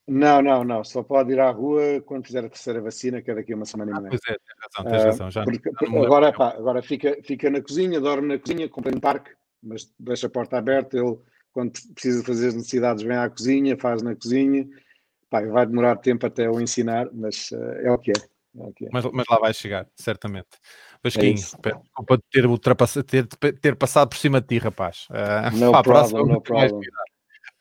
Não, 0.06 0.42
não, 0.42 0.64
não. 0.64 0.84
Só 0.84 1.02
pode 1.02 1.32
ir 1.32 1.40
à 1.40 1.50
rua 1.50 2.02
quando 2.04 2.26
fizer 2.26 2.44
a 2.44 2.48
terceira 2.48 2.80
vacina, 2.80 3.22
que 3.22 3.30
é 3.30 3.34
daqui 3.34 3.52
a 3.52 3.56
uma 3.56 3.64
semana 3.64 3.90
e 3.90 3.94
meia. 3.94 4.06
Ah, 4.06 4.10
pois 4.10 4.20
é, 4.28 4.38
tens 4.38 4.56
razão, 4.60 4.90
tens 4.90 5.04
razão. 5.04 5.30
Já, 5.30 5.44
porque, 5.44 5.70
agora, 5.96 6.32
pá, 6.32 6.50
agora 6.50 6.82
fica, 6.82 7.18
fica 7.22 7.50
na 7.50 7.62
cozinha, 7.62 8.00
dorme 8.00 8.28
na 8.28 8.38
cozinha, 8.38 8.68
compra 8.68 8.94
um 8.94 9.00
parque, 9.00 9.30
mas 9.62 9.90
deixa 9.98 10.26
a 10.26 10.30
porta 10.30 10.58
aberta. 10.58 10.98
Ele, 10.98 11.16
quando 11.52 11.72
precisa 11.94 12.22
fazer 12.24 12.48
as 12.48 12.54
necessidades, 12.54 13.02
vem 13.02 13.16
à 13.16 13.28
cozinha, 13.30 13.76
faz 13.78 14.02
na 14.02 14.14
cozinha. 14.14 14.68
Pá, 15.30 15.40
vai 15.40 15.66
demorar 15.66 15.96
tempo 15.96 16.26
até 16.26 16.50
o 16.50 16.60
ensinar, 16.60 17.08
mas 17.12 17.50
uh, 17.52 17.72
é 17.82 17.90
o 17.90 17.98
que 17.98 18.10
é. 18.10 18.14
É, 18.56 18.84
é. 18.84 18.88
Mas, 18.92 19.04
mas, 19.12 19.26
lá 19.28 19.38
vai 19.38 19.52
chegar, 19.52 19.86
certamente. 19.96 20.48
Vasquinho, 21.02 21.32
é 21.32 21.34
desculpa 21.34 22.18
ter, 22.30 22.46
ultrapassado, 22.46 23.04
ter, 23.04 23.26
ter 23.26 23.76
passado 23.76 24.08
por 24.08 24.16
cima 24.16 24.40
de 24.40 24.46
ti, 24.46 24.58
rapaz. 24.58 25.06
Uh, 25.10 25.56
no 25.56 25.70
problem, 25.82 25.82
próxima, 25.82 26.20
no 26.20 26.40
problem. 26.40 26.80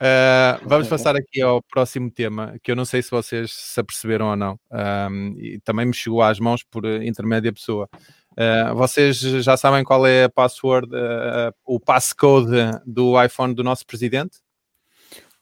Uh, 0.04 0.68
vamos 0.68 0.88
passar 0.90 1.16
aqui 1.16 1.42
ao 1.42 1.62
próximo 1.64 2.12
tema, 2.12 2.56
que 2.62 2.72
eu 2.72 2.76
não 2.76 2.86
sei 2.86 3.02
se 3.02 3.10
vocês 3.10 3.52
se 3.52 3.80
aperceberam 3.80 4.30
ou 4.30 4.36
não, 4.36 4.60
um, 4.72 5.36
e 5.38 5.60
também 5.62 5.86
me 5.86 5.94
chegou 5.94 6.22
às 6.22 6.40
mãos 6.40 6.64
por 6.64 6.86
intermédia 6.86 7.54
pessoa. 7.54 7.90
Uh, 8.32 8.76
vocês 8.76 9.18
já 9.18 9.56
sabem 9.56 9.84
qual 9.84 10.06
é 10.06 10.26
a 10.26 10.30
password, 10.30 10.88
uh, 10.88 11.54
o 11.66 11.80
passcode 11.80 12.52
do 12.86 13.22
iPhone 13.22 13.54
do 13.54 13.64
nosso 13.64 13.86
presidente? 13.86 14.40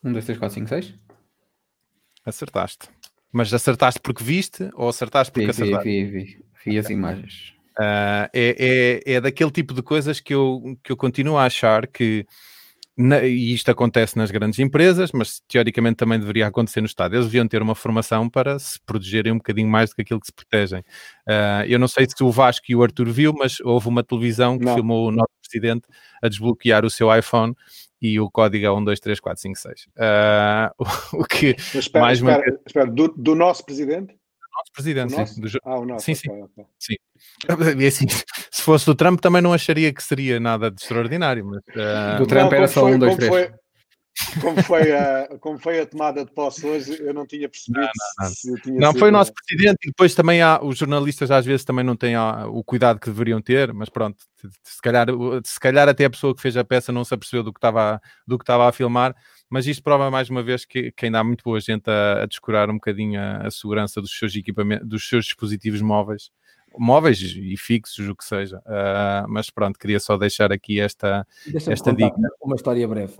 1, 0.04 0.14
2, 0.14 0.26
3, 0.26 0.40
4, 0.40 0.54
5, 0.56 0.70
6. 0.70 0.94
Acertaste. 2.26 3.01
Mas 3.32 3.54
acertaste 3.54 4.00
porque 4.02 4.24
viste 4.24 4.70
ou 4.74 4.90
acertaste 4.90 5.32
porque 5.32 5.46
vi, 5.46 5.52
acertaste? 5.52 5.90
Vi, 5.90 6.04
vi, 6.06 6.24
vi. 6.24 6.46
Vi 6.66 6.78
as 6.78 6.90
imagens. 6.90 7.54
Uh, 7.80 8.28
é, 8.34 9.02
é, 9.06 9.14
é 9.14 9.22
daquele 9.22 9.52
tipo 9.52 9.74
de 9.74 9.82
coisas 9.82 10.20
que 10.20 10.34
eu, 10.34 10.78
que 10.84 10.92
eu 10.92 10.98
continuo 10.98 11.38
a 11.38 11.46
achar 11.46 11.88
que 11.88 12.26
na, 12.98 13.24
e 13.24 13.54
isto 13.54 13.72
acontece 13.72 14.18
nas 14.18 14.30
grandes 14.32 14.60
empresas, 14.60 15.12
mas 15.12 15.42
teoricamente 15.48 15.96
também 15.96 16.20
deveria 16.20 16.48
acontecer 16.48 16.82
no 16.82 16.88
Estado. 16.88 17.16
Eles 17.16 17.26
deviam 17.26 17.48
ter 17.48 17.62
uma 17.62 17.74
formação 17.74 18.30
para 18.30 18.60
se 18.60 18.80
protegerem 18.86 19.32
um 19.32 19.38
bocadinho 19.38 19.70
mais 19.70 19.90
do 19.90 19.96
que 19.96 20.02
aquilo 20.02 20.20
que 20.20 20.28
se 20.28 20.34
protegem. 20.34 20.82
Uh, 21.28 21.66
eu 21.68 21.80
não 21.80 21.88
sei 21.88 22.06
se 22.06 22.24
o 22.24 22.30
Vasco 22.30 22.66
e 22.70 22.76
o 22.76 22.84
Arthur 22.84 23.10
viu, 23.10 23.34
mas 23.34 23.60
houve 23.62 23.88
uma 23.88 24.04
televisão 24.04 24.60
que 24.60 24.66
não. 24.66 24.76
filmou 24.76 25.08
o 25.08 25.12
nosso 25.12 25.32
presidente 25.42 25.88
a 26.22 26.28
desbloquear 26.28 26.86
o 26.86 26.90
seu 26.90 27.16
iPhone 27.16 27.56
e 28.02 28.20
o 28.20 28.30
código 28.30 28.66
é 28.66 28.70
123456. 28.70 29.88
Uh, 29.96 30.72
o, 31.18 31.22
o 31.22 31.26
que 31.26 31.56
espera, 31.76 32.06
mais 32.06 32.20
espera, 32.20 32.44
uma... 32.44 32.60
espera 32.66 32.88
do, 32.88 33.08
do 33.10 33.36
nosso 33.36 33.64
presidente? 33.66 34.16
nosso 34.62 34.72
presidente, 34.74 35.14
o 35.14 35.26
sim. 35.26 35.42
Do... 35.42 35.50
Ah, 35.64 35.80
o 35.80 35.86
nosso. 35.86 36.06
Sim, 36.06 36.16
sim. 36.16 36.30
Okay, 36.30 36.44
okay. 36.44 36.66
sim. 36.80 36.96
E 37.80 37.88
assim, 37.88 38.06
se 38.52 38.62
fosse 38.62 38.86
do 38.86 38.96
Trump 38.96 39.20
também 39.20 39.42
não 39.42 39.54
acharia 39.54 39.94
que 39.94 40.04
seria 40.04 40.40
nada 40.40 40.70
de 40.70 40.82
extraordinário. 40.82 41.46
Mas, 41.46 41.60
uh... 41.60 42.18
Do 42.20 42.28
Trump 42.28 42.52
não, 42.52 42.58
era 42.58 42.68
só 42.68 42.82
foi, 42.82 42.96
um, 42.96 43.00
dois, 43.00 43.16
três. 43.16 43.30
Foi, 43.30 43.52
como 44.42 44.62
foi, 44.64 44.92
a, 44.92 45.28
como 45.40 45.58
foi 45.58 45.80
a 45.80 45.86
tomada 45.86 46.24
de 46.24 46.32
posse 46.32 46.66
hoje, 46.66 47.02
eu 47.02 47.14
não 47.14 47.26
tinha 47.26 47.50
percebido. 47.50 47.82
Não, 47.82 48.28
não, 48.28 48.74
não. 48.74 48.80
não 48.80 48.94
foi 48.94 49.10
o 49.10 49.12
nosso 49.12 49.32
presidente 49.34 49.78
e 49.84 49.88
depois 49.88 50.14
também 50.14 50.42
há, 50.42 50.60
os 50.62 50.78
jornalistas 50.78 51.32
às 51.32 51.46
vezes 51.46 51.66
também 51.66 51.84
não 51.84 51.96
têm 51.96 52.16
o 52.18 52.64
cuidado 52.64 53.00
que 53.00 53.10
deveriam 53.10 53.42
ter, 53.42 53.74
mas 53.74 53.90
pronto, 53.90 54.18
se 54.64 54.82
calhar, 54.82 55.08
se 55.44 55.60
calhar 55.60 55.88
até 55.88 56.06
a 56.06 56.10
pessoa 56.10 56.36
que 56.36 56.42
fez 56.42 56.56
a 56.58 56.64
peça 56.64 56.92
não 56.92 57.04
se 57.04 57.14
apercebeu 57.14 57.44
do 57.44 57.54
que 57.54 57.58
estava, 57.58 58.02
do 58.28 58.38
que 58.38 58.44
estava 58.44 58.68
a 58.68 58.72
filmar, 58.72 59.16
mas 59.50 59.66
isto 59.66 59.84
prova 59.84 60.12
mais 60.12 60.30
uma 60.30 60.44
vez 60.44 60.66
que, 60.66 60.92
que 60.92 61.06
ainda 61.06 61.20
há 61.20 61.24
muito 61.24 61.44
boa 61.44 61.60
gente 61.60 61.90
a, 61.90 62.24
a 62.24 62.26
descurar 62.26 62.70
um 62.70 62.76
bocadinho 62.76 63.20
a, 63.20 63.48
a 63.48 63.52
segurança 63.52 64.02
dos 64.02 64.18
seus 64.18 64.36
equipamentos, 64.36 64.88
dos 64.88 65.08
seus 65.08 65.26
dispositivos 65.26 65.82
móveis 65.82 66.30
móveis 66.78 67.20
e 67.20 67.58
fixos, 67.58 68.08
o 68.08 68.16
que 68.16 68.24
seja. 68.24 68.60
Uh, 68.60 69.28
mas 69.28 69.50
pronto, 69.50 69.78
queria 69.78 70.00
só 70.00 70.18
deixar 70.18 70.54
aqui 70.54 70.80
esta, 70.80 71.28
esta 71.68 71.94
dica. 71.94 72.16
Uma 72.42 72.56
história 72.56 72.88
breve. 72.88 73.18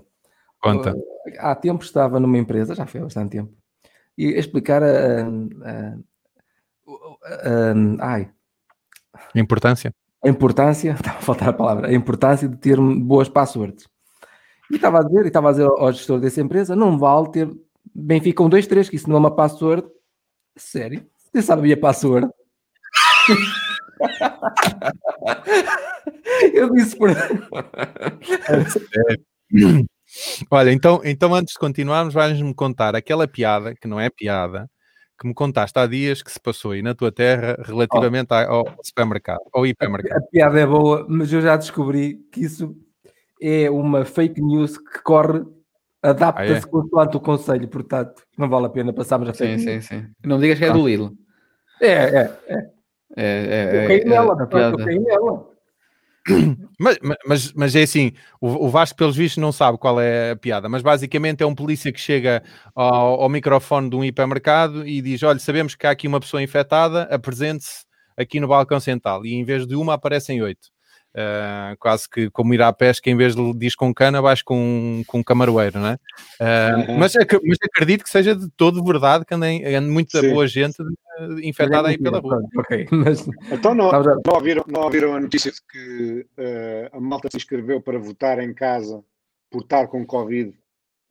Conta. 0.62 0.94
Há 1.38 1.54
tempo 1.54 1.82
estava 1.82 2.20
numa 2.20 2.38
empresa, 2.38 2.74
já 2.74 2.86
foi 2.86 3.00
há 3.00 3.04
bastante 3.04 3.32
tempo, 3.32 3.52
e 4.16 4.26
explicar 4.38 4.82
a, 4.82 5.26
a, 5.26 5.94
a, 8.00 8.00
ai. 8.00 8.30
a 9.34 9.40
importância. 9.40 9.92
A 10.24 10.28
importância, 10.28 10.92
estava 10.98 11.18
a 11.18 11.22
faltar 11.22 11.48
a 11.48 11.52
palavra, 11.52 11.88
a 11.88 11.92
importância 11.92 12.48
de 12.48 12.56
ter 12.56 12.78
boas 12.78 13.28
passwords. 13.28 13.88
E 14.70 14.76
estava 14.76 15.00
a 15.00 15.02
dizer, 15.02 15.24
e 15.24 15.28
estava 15.28 15.48
a 15.48 15.52
dizer 15.52 15.66
ao 15.66 15.92
gestor 15.92 16.20
dessa 16.20 16.40
empresa, 16.40 16.76
não 16.76 16.96
vale 16.96 17.30
ter 17.30 17.50
Benfica 17.94 18.42
1, 18.42 18.48
2, 18.48 18.66
3, 18.66 18.88
que 18.88 18.96
isso 18.96 19.08
não 19.08 19.16
é 19.16 19.18
uma 19.18 19.34
password. 19.34 19.86
Sério? 20.56 21.06
Você 21.16 21.42
sabe 21.42 21.60
a 21.60 21.64
minha 21.64 21.76
password? 21.76 22.28
Eu 26.54 26.72
disse 26.72 26.96
por. 26.96 27.10
Olha, 30.50 30.72
então, 30.72 31.00
então 31.04 31.34
antes 31.34 31.54
de 31.54 31.58
continuarmos, 31.58 32.14
vais-me 32.14 32.54
contar 32.54 32.94
aquela 32.94 33.26
piada, 33.26 33.74
que 33.74 33.88
não 33.88 33.98
é 33.98 34.10
piada, 34.10 34.68
que 35.18 35.26
me 35.26 35.34
contaste 35.34 35.78
há 35.78 35.86
dias 35.86 36.22
que 36.22 36.30
se 36.30 36.40
passou 36.40 36.72
aí 36.72 36.82
na 36.82 36.94
tua 36.94 37.12
terra 37.12 37.56
relativamente 37.64 38.28
oh. 38.32 38.34
ao 38.34 38.76
supermercado, 38.82 39.40
ao 39.52 39.66
hipermercado. 39.66 40.14
A, 40.14 40.18
a 40.18 40.30
piada 40.30 40.60
é 40.60 40.66
boa, 40.66 41.06
mas 41.08 41.32
eu 41.32 41.40
já 41.40 41.56
descobri 41.56 42.18
que 42.32 42.40
isso 42.40 42.74
é 43.40 43.70
uma 43.70 44.04
fake 44.04 44.40
news 44.40 44.76
que 44.76 45.02
corre 45.02 45.42
adapta-se 46.02 46.52
ah, 46.52 46.56
é? 46.56 46.60
consoante 46.60 47.16
o 47.16 47.20
conselho, 47.20 47.68
portanto, 47.68 48.22
não 48.36 48.48
vale 48.48 48.66
a 48.66 48.70
pena 48.70 48.92
passarmos 48.92 49.28
a 49.28 49.34
fake 49.34 49.60
Sim, 49.60 49.80
sim, 49.80 49.80
sim. 49.80 50.06
Não 50.24 50.36
me 50.36 50.42
digas 50.42 50.58
que 50.58 50.64
é 50.64 50.72
do 50.72 50.86
Lidl. 50.86 51.12
É, 51.80 51.92
é, 51.92 52.38
é. 52.48 52.72
É, 53.14 53.24
é, 53.24 53.84
eu 53.84 53.88
caí 53.88 54.04
nela, 54.04 54.48
é, 54.50 54.72
eu 54.72 54.76
caí 54.78 54.98
nela. 54.98 55.51
Mas, 56.78 56.98
mas, 57.26 57.52
mas 57.52 57.76
é 57.76 57.82
assim, 57.82 58.12
o, 58.40 58.66
o 58.66 58.68
Vasco, 58.68 58.96
pelos 58.96 59.16
vistos, 59.16 59.40
não 59.40 59.52
sabe 59.52 59.78
qual 59.78 60.00
é 60.00 60.32
a 60.32 60.36
piada, 60.36 60.68
mas 60.68 60.82
basicamente 60.82 61.42
é 61.42 61.46
um 61.46 61.54
polícia 61.54 61.92
que 61.92 62.00
chega 62.00 62.42
ao, 62.74 63.22
ao 63.22 63.28
microfone 63.28 63.88
de 63.90 63.96
um 63.96 64.04
hipermercado 64.04 64.86
e 64.86 65.00
diz: 65.00 65.22
Olha, 65.22 65.38
sabemos 65.38 65.74
que 65.74 65.86
há 65.86 65.90
aqui 65.90 66.06
uma 66.08 66.20
pessoa 66.20 66.42
infectada, 66.42 67.02
apresente-se 67.04 67.84
aqui 68.16 68.40
no 68.40 68.48
balcão 68.48 68.78
central. 68.80 69.24
E 69.26 69.34
em 69.34 69.44
vez 69.44 69.66
de 69.66 69.74
uma, 69.74 69.94
aparecem 69.94 70.40
oito. 70.42 70.68
Uh, 71.14 71.76
quase 71.78 72.08
que 72.08 72.30
como 72.30 72.54
ir 72.54 72.62
à 72.62 72.72
pesca, 72.72 73.10
em 73.10 73.16
vez 73.16 73.36
de 73.36 73.52
diz 73.52 73.74
com 73.74 73.92
cana, 73.92 74.22
vais 74.22 74.40
com, 74.40 75.02
com 75.06 75.18
um 75.18 75.22
camaroeiro, 75.22 75.78
não 75.78 75.88
é? 75.88 75.94
Uh, 76.40 76.90
uhum. 76.90 76.98
mas, 76.98 77.12
mas, 77.14 77.58
acredito 77.62 78.02
que 78.02 78.08
seja 78.08 78.34
de 78.34 78.48
todo 78.56 78.82
verdade 78.82 79.26
que 79.26 79.34
ande, 79.34 79.62
ande 79.62 79.90
muita 79.90 80.22
boa 80.22 80.46
gente 80.46 80.76
infectada 81.42 81.88
aí 81.88 81.98
pela 81.98 82.18
rua. 82.18 82.40
Okay. 82.56 82.86
Mas... 82.90 83.28
Então 83.50 83.74
não, 83.74 83.92
não, 83.92 84.34
ouviram, 84.34 84.64
não 84.66 84.80
ouviram 84.80 85.14
a 85.14 85.20
notícia 85.20 85.52
de 85.52 85.60
que 85.70 86.26
uh, 86.38 86.96
a 86.96 87.00
malta 87.00 87.28
se 87.30 87.36
inscreveu 87.36 87.82
para 87.82 87.98
votar 87.98 88.38
em 88.38 88.54
casa 88.54 89.04
por 89.50 89.62
estar 89.62 89.88
com 89.88 90.06
Covid? 90.06 90.54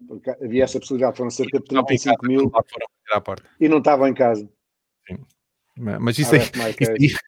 Porque 0.07 0.31
havia 0.31 0.63
essa 0.63 0.79
possibilidade, 0.79 1.17
foram 1.17 1.29
cerca 1.29 1.59
de 1.59 1.65
35 1.65 2.15
casa, 2.15 2.27
mil 2.27 2.51
e 3.59 3.69
não 3.69 3.77
estavam 3.77 4.07
em 4.07 4.15
casa. 4.15 4.49
Sim. 5.07 5.17
Mas 5.77 6.17
isso, 6.17 6.33
ah, 6.35 6.37
é, 6.37 6.95
isso, 6.99 7.19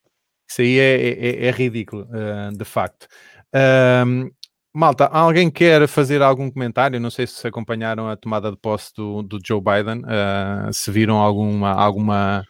isso 0.54 0.62
aí 0.62 0.80
é, 0.80 0.96
é, 0.96 1.46
é, 1.46 1.46
é 1.48 1.52
ridículo, 1.52 2.04
uh, 2.04 2.56
de 2.56 2.66
facto. 2.66 3.08
Malta, 4.76 5.06
alguém 5.06 5.52
quer 5.52 5.88
fazer 5.88 6.24
algum 6.24 6.50
comentário? 6.50 7.00
Não 7.00 7.12
sei 7.12 7.28
se 7.28 7.48
acompanharam 7.48 8.10
a 8.10 8.18
tomada 8.18 8.50
de 8.50 8.58
posse 8.58 8.92
do, 8.96 9.22
do 9.22 9.38
Joe 9.46 9.62
Biden, 9.62 10.02
uh, 10.02 10.74
se 10.74 10.90
viram 10.90 11.18
alguma, 11.18 11.72
alguma. 11.74 12.44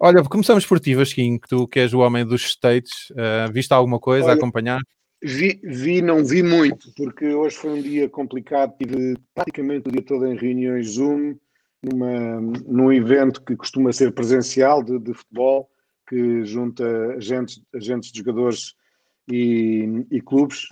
Olha, 0.00 0.20
começamos 0.24 0.66
por 0.66 0.80
ti, 0.80 0.96
Vasquinho, 0.96 1.38
que 1.38 1.48
tu 1.48 1.68
que 1.68 1.78
és 1.78 1.94
o 1.94 2.00
homem 2.00 2.26
dos 2.26 2.42
States, 2.42 3.10
uh, 3.10 3.52
viste 3.52 3.72
alguma 3.72 4.00
coisa 4.00 4.24
Olha, 4.24 4.34
a 4.34 4.36
acompanhar? 4.36 4.80
Vi, 5.22 5.60
vi, 5.62 6.02
não 6.02 6.24
vi 6.24 6.42
muito, 6.42 6.92
porque 6.96 7.26
hoje 7.26 7.54
foi 7.54 7.70
um 7.70 7.82
dia 7.82 8.08
complicado, 8.08 8.74
tive 8.76 9.16
praticamente 9.32 9.88
o 9.88 9.92
dia 9.92 10.02
todo 10.02 10.26
em 10.26 10.36
reuniões 10.36 10.94
Zoom, 10.94 11.36
numa, 11.80 12.40
num 12.66 12.92
evento 12.92 13.44
que 13.44 13.54
costuma 13.54 13.92
ser 13.92 14.12
presencial 14.12 14.82
de, 14.82 14.98
de 14.98 15.14
futebol, 15.14 15.70
que 16.10 16.44
junta 16.44 16.84
agentes, 17.14 17.62
agentes 17.72 18.10
de 18.10 18.18
jogadores 18.18 18.74
e, 19.30 20.04
e 20.10 20.20
clubes, 20.20 20.66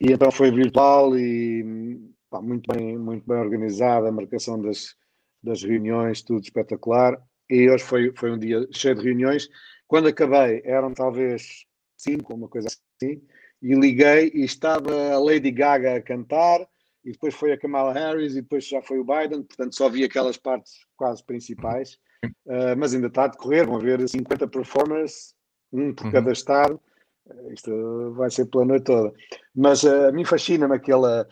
e 0.00 0.12
então 0.12 0.30
foi 0.30 0.52
virtual 0.52 1.18
e 1.18 2.00
pá, 2.30 2.40
muito, 2.40 2.72
bem, 2.72 2.96
muito 2.96 3.26
bem 3.26 3.38
organizada 3.38 4.08
a 4.08 4.12
marcação 4.12 4.60
das, 4.62 4.94
das 5.42 5.64
reuniões, 5.64 6.22
tudo 6.22 6.44
espetacular. 6.44 7.20
E 7.50 7.68
hoje 7.68 7.82
foi, 7.82 8.12
foi 8.14 8.30
um 8.30 8.38
dia 8.38 8.66
cheio 8.70 8.94
de 8.94 9.02
reuniões. 9.02 9.48
Quando 9.88 10.06
acabei, 10.06 10.62
eram 10.64 10.94
talvez 10.94 11.66
cinco, 11.96 12.32
uma 12.32 12.48
coisa 12.48 12.68
assim, 12.68 13.20
e 13.60 13.74
liguei 13.74 14.30
e 14.32 14.44
estava 14.44 15.12
a 15.12 15.18
Lady 15.18 15.50
Gaga 15.50 15.96
a 15.96 16.02
cantar, 16.02 16.60
e 17.04 17.10
depois 17.10 17.34
foi 17.34 17.52
a 17.52 17.58
Kamala 17.58 17.92
Harris, 17.92 18.36
e 18.36 18.42
depois 18.42 18.64
já 18.64 18.80
foi 18.80 19.00
o 19.00 19.04
Biden, 19.04 19.42
portanto 19.42 19.74
só 19.74 19.88
vi 19.88 20.04
aquelas 20.04 20.36
partes 20.36 20.86
quase 20.96 21.24
principais. 21.24 21.98
Uh, 22.26 22.76
mas 22.76 22.94
ainda 22.94 23.06
está 23.06 23.24
a 23.24 23.28
decorrer, 23.28 23.66
vão 23.66 23.76
haver 23.76 24.06
50 24.08 24.46
performers, 24.48 25.34
um 25.72 25.94
por 25.94 26.06
uhum. 26.06 26.12
cada 26.12 26.32
estado. 26.32 26.80
Uh, 27.26 27.52
isto 27.52 28.12
vai 28.14 28.30
ser 28.30 28.46
pela 28.46 28.64
noite 28.64 28.84
toda. 28.84 29.12
Mas 29.54 29.82
uh, 29.82 30.08
a 30.08 30.12
mim 30.12 30.24
fascina-me 30.24 30.74
aquela. 30.74 31.26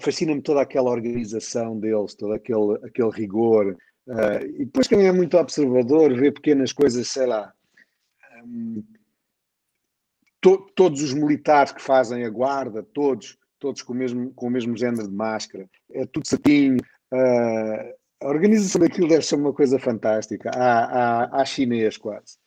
Fascina-me 0.00 0.42
toda 0.42 0.60
aquela 0.60 0.90
organização 0.90 1.78
deles, 1.78 2.14
todo 2.14 2.34
aquele, 2.34 2.74
aquele 2.84 3.10
rigor. 3.10 3.76
e 4.58 4.64
depois 4.66 4.86
quem 4.86 5.06
é 5.06 5.12
muito 5.12 5.38
observador 5.38 6.14
vê 6.14 6.30
pequenas 6.30 6.70
coisas, 6.70 7.08
sei 7.08 7.26
lá. 7.26 7.50
Um, 8.44 8.84
to, 10.40 10.66
todos 10.74 11.02
os 11.02 11.14
militares 11.14 11.72
que 11.72 11.80
fazem 11.80 12.24
a 12.24 12.30
guarda, 12.30 12.82
todos, 12.82 13.38
todos 13.58 13.80
com 13.80 13.94
o 13.94 13.96
mesmo, 13.96 14.32
com 14.34 14.48
o 14.48 14.50
mesmo 14.50 14.76
género 14.76 15.08
de 15.08 15.14
máscara, 15.14 15.68
é 15.92 16.04
tudo 16.04 16.28
certinho. 16.28 16.76
Uh, 17.10 17.94
a 18.22 18.28
organização 18.28 18.80
daquilo 18.80 19.08
deve 19.08 19.22
ser 19.22 19.36
uma 19.36 19.52
coisa 19.52 19.78
fantástica, 19.78 20.50
há, 20.54 20.84
há, 20.84 21.40
há 21.42 21.44
chinês 21.44 21.96
quase. 21.96 22.38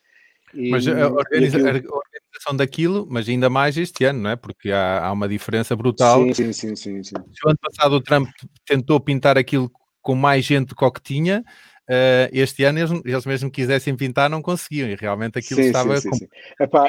E, 0.52 0.70
mas 0.70 0.86
a, 0.86 1.08
organiza, 1.08 1.56
aquilo... 1.58 1.94
a, 1.94 1.98
organização 1.98 2.56
daquilo, 2.56 3.06
mas 3.08 3.28
ainda 3.28 3.48
mais 3.48 3.76
este 3.76 4.04
ano, 4.04 4.20
não 4.20 4.30
é? 4.30 4.36
Porque 4.36 4.70
há, 4.70 5.06
há 5.06 5.12
uma 5.12 5.28
diferença 5.28 5.76
brutal. 5.76 6.24
Sim, 6.24 6.34
sim, 6.34 6.52
sim, 6.52 6.76
sim, 6.76 7.02
sim. 7.04 7.14
Se 7.32 7.46
o 7.46 7.50
ano 7.50 7.58
passado 7.60 7.92
o 7.92 8.00
Trump 8.00 8.28
tentou 8.66 8.98
pintar 9.00 9.38
aquilo 9.38 9.70
com 10.02 10.14
mais 10.14 10.44
gente 10.44 10.68
do 10.68 10.74
que 10.74 10.90
que 10.90 11.02
tinha, 11.02 11.44
uh, 11.88 12.28
este 12.32 12.64
ano 12.64 12.80
eles, 12.80 12.90
eles 13.04 13.26
mesmo 13.26 13.50
quisessem 13.50 13.96
pintar 13.96 14.28
não 14.28 14.42
conseguiam, 14.42 14.88
e 14.88 14.96
realmente 14.96 15.38
aquilo 15.38 15.60
sim, 15.60 15.66
estava... 15.66 15.96
Sim, 16.00 16.12
sim, 16.12 16.18
sim. 16.18 16.28
Epá, 16.60 16.88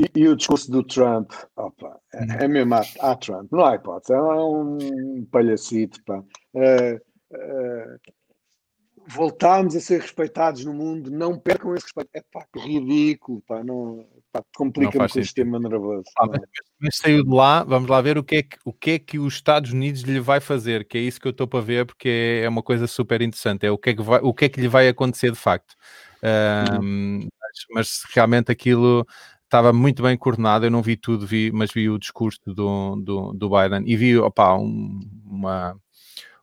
e, 0.00 0.20
e, 0.20 0.28
o 0.28 0.36
discurso 0.36 0.70
do 0.70 0.82
Trump, 0.82 1.32
opa, 1.56 1.96
é, 2.12 2.20
uhum. 2.20 2.32
é 2.32 2.48
mesmo 2.48 2.74
a, 2.74 2.82
a 3.00 3.16
Trump, 3.16 3.50
não 3.50 3.64
há 3.64 3.76
hipótese, 3.76 4.12
é 4.12 4.20
um 4.20 5.26
palhacito, 5.30 6.02
pá. 6.04 6.18
Uh, 6.54 7.11
uh, 7.32 8.12
voltámos 9.06 9.74
a 9.74 9.80
ser 9.80 10.00
respeitados 10.00 10.64
no 10.64 10.72
mundo, 10.72 11.10
não 11.10 11.38
percam 11.38 11.74
esse 11.74 11.86
respeito. 11.86 12.10
É 12.14 12.22
pá, 12.32 12.44
que 12.52 12.60
ridículo, 12.60 13.42
pá, 13.46 13.62
não, 13.64 14.06
pá, 14.32 14.42
complica-me 14.54 14.98
com 14.98 15.04
o 15.18 15.24
sistema 15.24 15.58
nervoso. 15.58 16.04
Ah, 16.18 16.26
mas, 16.26 16.40
mas, 16.80 16.96
saiu 16.96 17.24
de 17.24 17.30
lá, 17.30 17.64
vamos 17.64 17.88
lá 17.88 18.00
ver 18.00 18.18
o 18.18 18.24
que, 18.24 18.36
é 18.36 18.42
que, 18.42 18.56
o 18.64 18.72
que 18.72 18.90
é 18.92 18.98
que 18.98 19.18
os 19.18 19.34
Estados 19.34 19.72
Unidos 19.72 20.02
lhe 20.02 20.20
vai 20.20 20.40
fazer, 20.40 20.84
que 20.84 20.98
é 20.98 21.00
isso 21.00 21.20
que 21.20 21.26
eu 21.26 21.32
estou 21.32 21.46
para 21.46 21.60
ver, 21.60 21.86
porque 21.86 22.40
é 22.42 22.48
uma 22.48 22.62
coisa 22.62 22.86
super 22.86 23.20
interessante, 23.22 23.66
é 23.66 23.70
o 23.70 23.78
que 23.78 23.90
é 23.90 23.94
que, 23.94 24.02
vai, 24.02 24.20
o 24.22 24.32
que, 24.32 24.44
é 24.44 24.48
que 24.48 24.60
lhe 24.60 24.68
vai 24.68 24.88
acontecer 24.88 25.30
de 25.30 25.38
facto. 25.38 25.74
Um, 26.80 27.28
mas, 27.40 27.66
mas, 27.70 28.02
realmente 28.14 28.52
aquilo 28.52 29.04
estava 29.44 29.72
muito 29.72 30.02
bem 30.02 30.16
coordenado, 30.16 30.64
eu 30.64 30.70
não 30.70 30.80
vi 30.80 30.96
tudo, 30.96 31.26
vi, 31.26 31.50
mas 31.52 31.70
vi 31.72 31.90
o 31.90 31.98
discurso 31.98 32.40
do, 32.46 32.96
do, 32.96 33.32
do 33.34 33.50
Biden 33.50 33.82
e 33.86 33.96
vi 33.96 34.16
opa, 34.16 34.54
um, 34.56 35.00
uma 35.26 35.76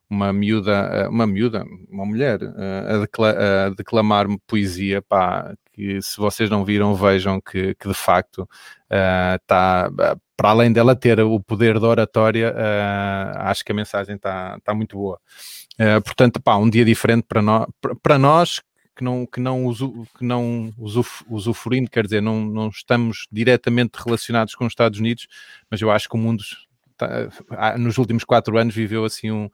uma 0.09 0.33
miúda, 0.33 0.71
eh, 0.71 1.07
uma 1.07 1.27
miúda, 1.27 1.63
uma 1.89 2.05
mulher 2.05 2.39
eh, 2.41 2.93
a, 2.95 2.97
decla 2.99 3.35
a 3.67 3.69
declamar 3.69 4.27
poesia, 4.47 5.01
pá, 5.01 5.53
que 5.71 6.01
se 6.01 6.17
vocês 6.17 6.49
não 6.49 6.65
viram, 6.65 6.95
vejam 6.95 7.39
que, 7.39 7.75
que 7.75 7.87
de 7.87 7.93
facto 7.93 8.49
está, 9.35 9.89
uh, 9.89 10.21
para 10.35 10.49
além 10.49 10.73
dela 10.73 10.95
ter 10.95 11.19
o 11.19 11.39
poder 11.39 11.79
da 11.79 11.87
oratória, 11.87 12.51
uh, 12.53 13.39
acho 13.49 13.63
que 13.63 13.71
a 13.71 13.75
mensagem 13.75 14.15
está 14.15 14.59
tá 14.63 14.73
muito 14.73 14.97
boa. 14.97 15.19
Uh, 15.79 16.01
portanto, 16.01 16.41
pá, 16.41 16.57
um 16.57 16.69
dia 16.69 16.83
diferente 16.83 17.25
para 17.27 17.41
nós, 17.41 17.67
para 18.01 18.17
nós 18.17 18.61
que 18.95 19.03
não, 19.03 19.25
que 19.25 19.39
não, 19.39 19.65
usu, 19.65 20.05
que 20.17 20.25
não 20.25 20.73
usuf, 20.77 21.23
usufruindo, 21.29 21.89
quer 21.89 22.03
dizer, 22.03 22.21
não, 22.21 22.41
não 22.41 22.67
estamos 22.67 23.27
diretamente 23.31 23.97
relacionados 24.03 24.55
com 24.55 24.65
os 24.65 24.71
Estados 24.71 24.99
Unidos, 24.99 25.27
mas 25.71 25.81
eu 25.81 25.89
acho 25.89 26.09
que 26.09 26.15
o 26.15 26.19
mundo 26.19 26.43
nos 27.77 27.97
últimos 27.97 28.25
quatro 28.25 28.57
anos 28.57 28.75
viveu 28.75 29.05
assim 29.05 29.31
um, 29.31 29.49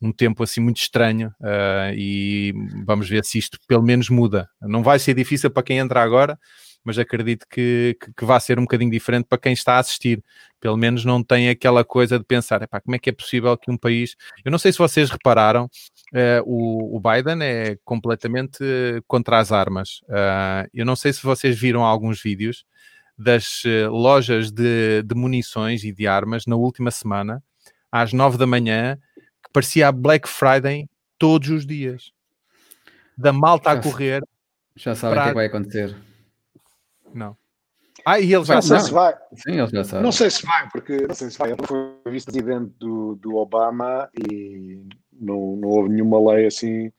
um 0.00 0.12
tempo 0.12 0.42
assim 0.42 0.60
muito 0.60 0.78
estranho 0.78 1.28
uh, 1.40 1.92
e 1.94 2.52
vamos 2.84 3.08
ver 3.08 3.24
se 3.24 3.38
isto 3.38 3.58
pelo 3.66 3.82
menos 3.82 4.08
muda. 4.08 4.48
Não 4.62 4.82
vai 4.82 4.98
ser 4.98 5.14
difícil 5.14 5.50
para 5.50 5.62
quem 5.62 5.78
entra 5.78 6.02
agora, 6.02 6.38
mas 6.84 6.98
acredito 6.98 7.46
que, 7.50 7.96
que, 8.00 8.12
que 8.14 8.24
vai 8.24 8.40
ser 8.40 8.58
um 8.58 8.62
bocadinho 8.62 8.90
diferente 8.90 9.26
para 9.28 9.38
quem 9.38 9.52
está 9.52 9.74
a 9.74 9.78
assistir. 9.78 10.22
Pelo 10.60 10.76
menos 10.76 11.04
não 11.04 11.22
tem 11.22 11.48
aquela 11.48 11.84
coisa 11.84 12.18
de 12.18 12.24
pensar, 12.24 12.66
como 12.66 12.94
é 12.94 12.98
que 12.98 13.10
é 13.10 13.12
possível 13.12 13.56
que 13.56 13.70
um 13.70 13.76
país... 13.76 14.14
Eu 14.44 14.50
não 14.50 14.58
sei 14.58 14.72
se 14.72 14.78
vocês 14.78 15.10
repararam, 15.10 15.64
uh, 15.64 16.42
o, 16.44 16.96
o, 16.96 17.00
Biden 17.00 17.42
é 17.42 17.76
completamente 17.84 18.58
contra 19.06 19.38
as 19.38 19.50
armas. 19.50 20.00
Uh, 20.04 20.68
eu 20.72 20.86
não 20.86 20.94
sei 20.94 21.12
se 21.12 21.22
vocês 21.22 21.58
viram 21.58 21.84
alguns 21.84 22.22
vídeos 22.22 22.64
das 23.20 23.64
lojas 23.90 24.52
de, 24.52 25.02
de, 25.02 25.12
munições 25.12 25.82
e 25.82 25.90
de 25.90 26.06
armas 26.06 26.46
na 26.46 26.54
última 26.54 26.92
semana, 26.92 27.42
às 27.90 28.12
nove 28.12 28.38
da 28.38 28.46
manhã, 28.46 28.96
parecia 29.58 29.88
a 29.88 29.92
Black 29.92 30.28
Friday 30.28 30.88
todos 31.18 31.50
os 31.50 31.66
dias. 31.66 32.12
Da 33.16 33.32
malta 33.32 33.72
já, 33.72 33.78
a 33.80 33.82
correr. 33.82 34.22
Já 34.76 34.94
sabem 34.94 35.18
o 35.18 35.20
para... 35.20 35.22
que, 35.22 35.28
é 35.28 35.32
que 35.32 35.34
vai 35.34 35.46
acontecer. 35.46 35.96
Não. 37.12 37.36
Ah, 38.04 38.20
e 38.20 38.32
ele 38.32 38.44
já 38.44 38.54
não 38.54 38.62
sei 38.62 38.78
se 38.78 38.92
vai. 38.92 39.14
Sim, 39.34 39.60
ele 39.60 39.66
já 39.66 39.82
sabe. 39.82 40.02
Não 40.04 40.12
sei 40.12 40.30
se 40.30 40.46
vai, 40.46 40.68
porque 40.70 41.06
não 41.08 41.14
sei 41.14 41.30
se 41.30 41.38
vai. 41.38 41.50
Ele 41.50 41.66
foi 41.66 42.12
vice-presidente 42.12 42.72
do, 42.78 43.16
do 43.16 43.34
Obama 43.34 44.08
e 44.16 44.80
não, 45.12 45.56
não 45.56 45.68
houve 45.68 45.88
nenhuma 45.88 46.32
lei 46.32 46.46
assim 46.46 46.92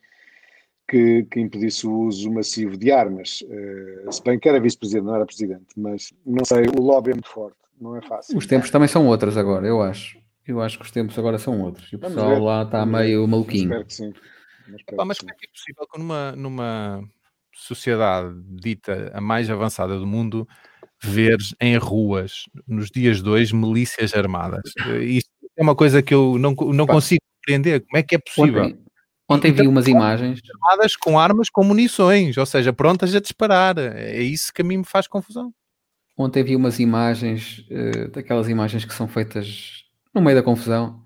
que, 0.85 1.23
que 1.31 1.39
impedisse 1.39 1.87
o 1.87 1.93
uso 1.93 2.29
massivo 2.29 2.75
de 2.75 2.91
armas. 2.91 3.41
Uh, 3.43 4.11
se 4.11 4.21
bem 4.21 4.37
que 4.37 4.49
era 4.49 4.59
vice-presidente, 4.59 5.05
não 5.05 5.15
era 5.15 5.25
presidente, 5.25 5.67
mas 5.77 6.11
não 6.25 6.43
sei, 6.43 6.65
o 6.77 6.81
lobby 6.81 7.11
é 7.11 7.13
muito 7.13 7.29
forte, 7.29 7.57
não 7.79 7.95
é 7.95 8.01
fácil. 8.01 8.37
Os 8.37 8.45
tempos 8.45 8.69
também 8.69 8.89
são 8.89 9.07
outros 9.07 9.37
agora, 9.37 9.65
eu 9.65 9.81
acho. 9.81 10.18
Eu 10.49 10.61
acho 10.61 10.79
que 10.79 10.85
os 10.85 10.89
tempos 10.89 11.17
agora 11.19 11.37
são 11.37 11.61
outros. 11.61 11.93
E 11.93 11.95
o 11.95 11.99
pessoal 11.99 12.39
lá 12.39 12.63
está 12.63 12.83
meio 12.83 13.27
maluquinho. 13.27 13.65
Espero 13.65 13.85
que 13.85 13.93
sim. 13.93 14.13
Espero 14.75 15.05
mas 15.05 15.19
como 15.19 15.31
é 15.31 15.35
que 15.35 15.45
é 15.45 15.49
possível 15.51 15.87
que 15.87 15.99
numa, 15.99 16.31
numa 16.35 17.03
sociedade 17.53 18.33
dita 18.59 19.11
a 19.13 19.21
mais 19.21 19.47
avançada 19.47 19.97
do 19.99 20.07
mundo 20.07 20.47
ver 21.03 21.37
em 21.61 21.77
ruas, 21.77 22.45
nos 22.67 22.89
dias 22.89 23.21
dois, 23.21 23.51
milícias 23.51 24.15
armadas? 24.15 24.73
Isto 25.05 25.29
é 25.55 25.61
uma 25.61 25.75
coisa 25.75 26.01
que 26.01 26.15
eu 26.15 26.39
não, 26.39 26.55
não 26.73 26.87
consigo 26.87 27.21
compreender. 27.37 27.81
Como 27.81 27.97
é 27.97 28.01
que 28.01 28.15
é 28.15 28.17
possível? 28.17 28.63
Ontem, 28.63 28.79
ontem 29.29 29.51
vi 29.51 29.67
umas 29.67 29.87
imagens. 29.87 30.41
Armadas 30.55 30.95
com 30.95 31.19
armas 31.19 31.47
com 31.51 31.63
munições, 31.63 32.37
ou 32.37 32.45
seja, 32.47 32.73
prontas 32.73 33.13
a 33.13 33.21
disparar. 33.21 33.77
É 33.77 34.19
isso 34.19 34.51
que 34.51 34.63
a 34.63 34.65
mim 34.65 34.77
me 34.77 34.85
faz 34.85 35.07
confusão. 35.07 35.53
Ontem 36.17 36.43
vi 36.43 36.55
umas 36.55 36.79
imagens, 36.79 37.59
uh, 37.69 38.09
daquelas 38.09 38.49
imagens 38.49 38.83
que 38.83 38.93
são 38.95 39.07
feitas 39.07 39.87
no 40.19 40.25
meio 40.25 40.37
da 40.37 40.43
confusão. 40.43 41.03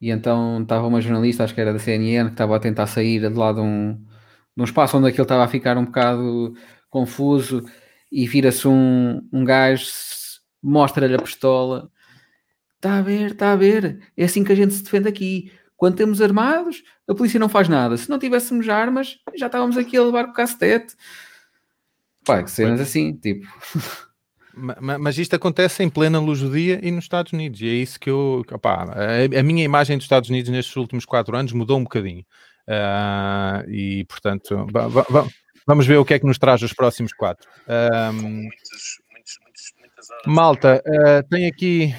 E 0.00 0.10
então 0.10 0.62
estava 0.62 0.86
uma 0.86 1.00
jornalista, 1.00 1.44
acho 1.44 1.54
que 1.54 1.60
era 1.60 1.72
da 1.72 1.78
CNN, 1.78 2.28
que 2.28 2.34
estava 2.34 2.56
a 2.56 2.60
tentar 2.60 2.86
sair 2.86 3.20
de 3.20 3.28
lá 3.28 3.52
de 3.52 3.60
um, 3.60 3.94
de 3.94 4.62
um 4.62 4.64
espaço 4.64 4.96
onde 4.96 5.08
aquilo 5.08 5.22
estava 5.22 5.44
a 5.44 5.48
ficar 5.48 5.78
um 5.78 5.84
bocado 5.84 6.54
confuso 6.90 7.64
e 8.10 8.26
vira-se 8.26 8.68
um, 8.68 9.26
um 9.32 9.44
gajo, 9.44 9.86
mostra-lhe 10.62 11.14
a 11.14 11.18
pistola. 11.18 11.90
Está 12.76 12.98
a 12.98 13.02
ver, 13.02 13.32
está 13.32 13.52
a 13.52 13.56
ver. 13.56 14.00
É 14.16 14.24
assim 14.24 14.44
que 14.44 14.52
a 14.52 14.54
gente 14.54 14.74
se 14.74 14.82
defende 14.82 15.08
aqui. 15.08 15.50
Quando 15.76 15.96
temos 15.96 16.22
armados, 16.22 16.82
a 17.08 17.14
polícia 17.14 17.40
não 17.40 17.48
faz 17.48 17.68
nada. 17.68 17.96
Se 17.96 18.08
não 18.08 18.18
tivéssemos 18.18 18.68
armas, 18.68 19.18
já 19.34 19.46
estávamos 19.46 19.76
aqui 19.76 19.96
a 19.96 20.02
levar 20.02 20.24
com 20.24 20.30
o 20.30 20.34
cacetete. 20.34 20.94
Pá, 22.24 22.42
que 22.42 22.50
cenas 22.50 22.80
assim, 22.80 23.14
tipo. 23.14 23.46
Mas 24.56 25.18
isto 25.18 25.36
acontece 25.36 25.82
em 25.82 25.90
plena 25.90 26.18
luz 26.18 26.40
do 26.40 26.50
dia 26.50 26.80
e 26.82 26.90
nos 26.90 27.04
Estados 27.04 27.32
Unidos, 27.32 27.60
e 27.60 27.68
é 27.68 27.74
isso 27.74 28.00
que 28.00 28.08
eu. 28.08 28.42
Opá, 28.50 28.86
a, 29.38 29.42
minha 29.42 29.62
imagem 29.62 29.98
dos 29.98 30.06
Estados 30.06 30.30
Unidos 30.30 30.50
nestes 30.50 30.74
últimos 30.76 31.04
quatro 31.04 31.36
anos 31.36 31.52
mudou 31.52 31.78
um 31.78 31.82
bocadinho. 31.82 32.24
Uh, 32.66 33.70
e 33.70 34.04
portanto, 34.06 34.66
vamos 35.66 35.86
ver 35.86 35.98
o 35.98 36.04
que 36.06 36.14
é 36.14 36.18
que 36.18 36.26
nos 36.26 36.38
traz 36.38 36.62
os 36.62 36.72
próximos 36.72 37.12
quatro. 37.12 37.46
Um, 37.68 38.48
malta, 40.26 40.82
uh, 40.86 41.28
tem 41.28 41.46
aqui. 41.46 41.94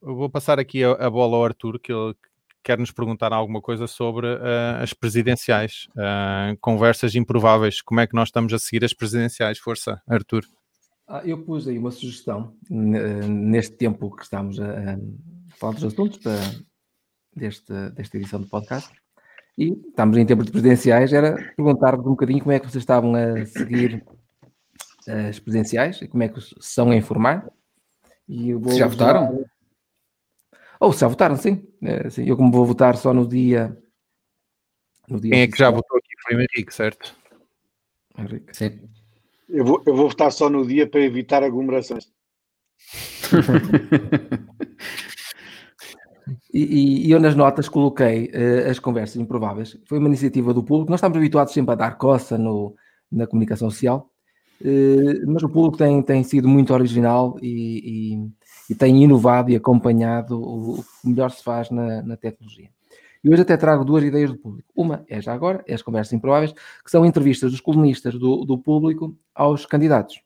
Vou 0.00 0.30
passar 0.30 0.60
aqui 0.60 0.84
a, 0.84 0.92
a 0.92 1.10
bola 1.10 1.36
ao 1.36 1.44
Arthur, 1.44 1.80
que 1.80 1.92
ele 1.92 2.14
quer 2.62 2.78
nos 2.78 2.92
perguntar 2.92 3.32
alguma 3.32 3.60
coisa 3.60 3.88
sobre 3.88 4.28
uh, 4.28 4.80
as 4.80 4.92
presidenciais, 4.92 5.88
conversas 6.60 7.16
improváveis. 7.16 7.82
Como 7.82 7.98
é 8.00 8.06
que 8.06 8.14
nós 8.14 8.28
estamos 8.28 8.52
a 8.52 8.60
seguir 8.60 8.84
as 8.84 8.92
presidenciais? 8.94 9.58
Força, 9.58 10.00
Arthur. 10.08 10.44
Ah, 11.08 11.22
eu 11.24 11.44
pus 11.44 11.68
aí 11.68 11.78
uma 11.78 11.92
sugestão 11.92 12.56
neste 12.68 13.76
tempo 13.76 14.14
que 14.14 14.24
estamos 14.24 14.58
a, 14.58 14.94
a 14.94 14.98
falar 15.56 15.74
dos 15.74 15.84
assuntos 15.84 16.18
da, 16.18 16.36
deste, 17.34 17.72
desta 17.90 18.16
edição 18.16 18.40
do 18.40 18.48
podcast. 18.48 18.92
E 19.56 19.72
estamos 19.88 20.16
em 20.18 20.26
tempos 20.26 20.46
de 20.46 20.52
presidenciais, 20.52 21.12
era 21.12 21.36
perguntar-vos 21.56 22.04
um 22.06 22.10
bocadinho 22.10 22.40
como 22.40 22.52
é 22.52 22.58
que 22.58 22.66
vocês 22.66 22.82
estavam 22.82 23.14
a 23.14 23.46
seguir 23.46 24.04
as 25.06 25.38
presidenciais 25.38 26.02
e 26.02 26.08
como 26.08 26.24
é 26.24 26.28
que 26.28 26.40
são 26.60 26.90
a 26.90 26.96
informar. 26.96 27.48
E 28.28 28.50
já 28.76 28.88
votaram? 28.88 29.44
Ou 30.80 30.92
se 30.92 31.00
já 31.00 31.08
votaram, 31.08 31.36
sim. 31.36 31.66
É, 31.82 32.10
sim. 32.10 32.24
Eu 32.28 32.36
como 32.36 32.50
vou 32.50 32.66
votar 32.66 32.96
só 32.96 33.14
no 33.14 33.26
dia... 33.26 33.80
No 35.08 35.20
dia 35.20 35.30
Quem 35.30 35.42
é 35.42 35.46
que 35.46 35.56
já 35.56 35.70
votou 35.70 35.96
aqui? 35.96 36.14
Foi 36.22 36.36
o 36.36 36.40
Henrique, 36.40 36.74
certo? 36.74 37.16
Henrique. 38.18 38.54
Sim. 38.54 38.90
Eu 39.48 39.64
vou, 39.64 39.82
eu 39.86 39.94
vou 39.94 40.08
votar 40.08 40.32
só 40.32 40.50
no 40.50 40.66
dia 40.66 40.88
para 40.88 41.00
evitar 41.00 41.42
aglomerações. 41.42 42.10
e, 46.52 47.06
e, 47.06 47.10
eu 47.10 47.20
nas 47.20 47.34
notas 47.34 47.68
coloquei 47.68 48.26
uh, 48.26 48.70
as 48.70 48.78
conversas 48.78 49.16
improváveis. 49.16 49.78
Foi 49.86 49.98
uma 49.98 50.08
iniciativa 50.08 50.52
do 50.52 50.64
público. 50.64 50.90
Nós 50.90 50.98
estamos 50.98 51.16
habituados 51.16 51.52
sempre 51.52 51.72
a 51.72 51.76
dar 51.76 51.96
coça 51.96 52.36
no, 52.36 52.74
na 53.10 53.26
comunicação 53.26 53.70
social, 53.70 54.10
uh, 54.60 55.30
mas 55.30 55.42
o 55.42 55.48
público 55.48 55.78
tem, 55.78 56.02
tem 56.02 56.22
sido 56.24 56.48
muito 56.48 56.74
original 56.74 57.38
e, 57.40 58.14
e, 58.14 58.30
e 58.70 58.74
tem 58.74 59.02
inovado 59.02 59.50
e 59.50 59.56
acompanhado 59.56 60.40
o, 60.40 60.80
o 60.80 60.82
que 60.82 61.08
melhor 61.08 61.30
se 61.30 61.42
faz 61.42 61.70
na, 61.70 62.02
na 62.02 62.16
tecnologia. 62.16 62.68
E 63.26 63.28
hoje 63.28 63.42
até 63.42 63.56
trago 63.56 63.84
duas 63.84 64.04
ideias 64.04 64.30
do 64.30 64.38
público. 64.38 64.70
Uma 64.72 65.04
é 65.08 65.20
já 65.20 65.34
agora, 65.34 65.60
é 65.66 65.74
as 65.74 65.82
conversas 65.82 66.12
improváveis, 66.12 66.52
que 66.52 66.88
são 66.88 67.04
entrevistas 67.04 67.50
dos 67.50 67.60
colunistas 67.60 68.14
do, 68.14 68.44
do 68.44 68.56
público 68.56 69.18
aos 69.34 69.66
candidatos. 69.66 70.22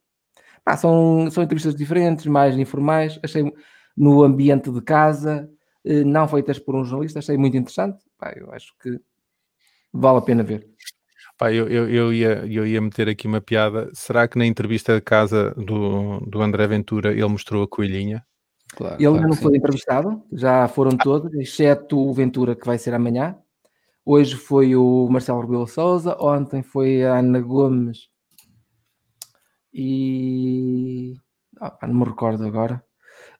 Ah, 0.67 0.77
são, 0.77 1.31
são 1.31 1.43
entrevistas 1.43 1.75
diferentes, 1.75 2.27
mais 2.27 2.59
informais, 2.59 3.19
achei 3.23 3.51
no 3.97 4.23
ambiente 4.23 4.71
de 4.71 4.83
casa, 4.83 5.49
eh, 5.83 6.05
não 6.05 6.29
feitas 6.29 6.59
por 6.59 6.75
um 6.75 6.85
jornalista, 6.85 7.21
achei 7.21 7.39
muito 7.39 7.57
interessante. 7.57 8.05
Pá, 8.19 8.35
eu 8.37 8.53
acho 8.53 8.75
que 8.79 9.01
vale 9.91 10.19
a 10.19 10.23
pena 10.23 10.43
ver. 10.43 10.69
Pá, 11.39 11.51
eu, 11.51 11.69
eu, 11.69 11.89
eu, 11.89 12.13
ia, 12.13 12.45
eu 12.47 12.67
ia 12.67 12.83
meter 12.83 13.09
aqui 13.09 13.27
uma 13.27 13.41
piada. 13.41 13.91
Será 13.95 14.29
que 14.29 14.37
na 14.37 14.45
entrevista 14.45 14.95
de 14.95 15.01
casa 15.01 15.55
do, 15.57 16.21
do 16.21 16.43
André 16.43 16.67
Ventura 16.67 17.13
ele 17.13 17.27
mostrou 17.29 17.63
a 17.63 17.69
coelhinha? 17.69 18.23
Claro, 18.77 18.95
ele 18.95 19.07
claro 19.07 19.29
não 19.29 19.37
foi 19.37 19.57
entrevistado, 19.57 20.23
já 20.33 20.69
foram 20.69 20.97
todos, 20.97 21.33
exceto 21.35 21.99
o 21.99 22.13
Ventura, 22.13 22.55
que 22.55 22.67
vai 22.67 22.79
ser 22.79 22.95
amanhã. 22.95 23.37
Hoje 24.05 24.37
foi 24.37 24.75
o 24.77 25.09
Marcelo 25.11 25.41
Rebelo 25.41 25.67
Souza, 25.67 26.17
ontem 26.21 26.63
foi 26.63 27.05
a 27.05 27.19
Ana 27.19 27.41
Gomes 27.41 28.09
e. 29.73 31.15
Oh, 31.61 31.87
não 31.87 31.95
me 31.95 32.05
recordo 32.05 32.45
agora. 32.45 32.83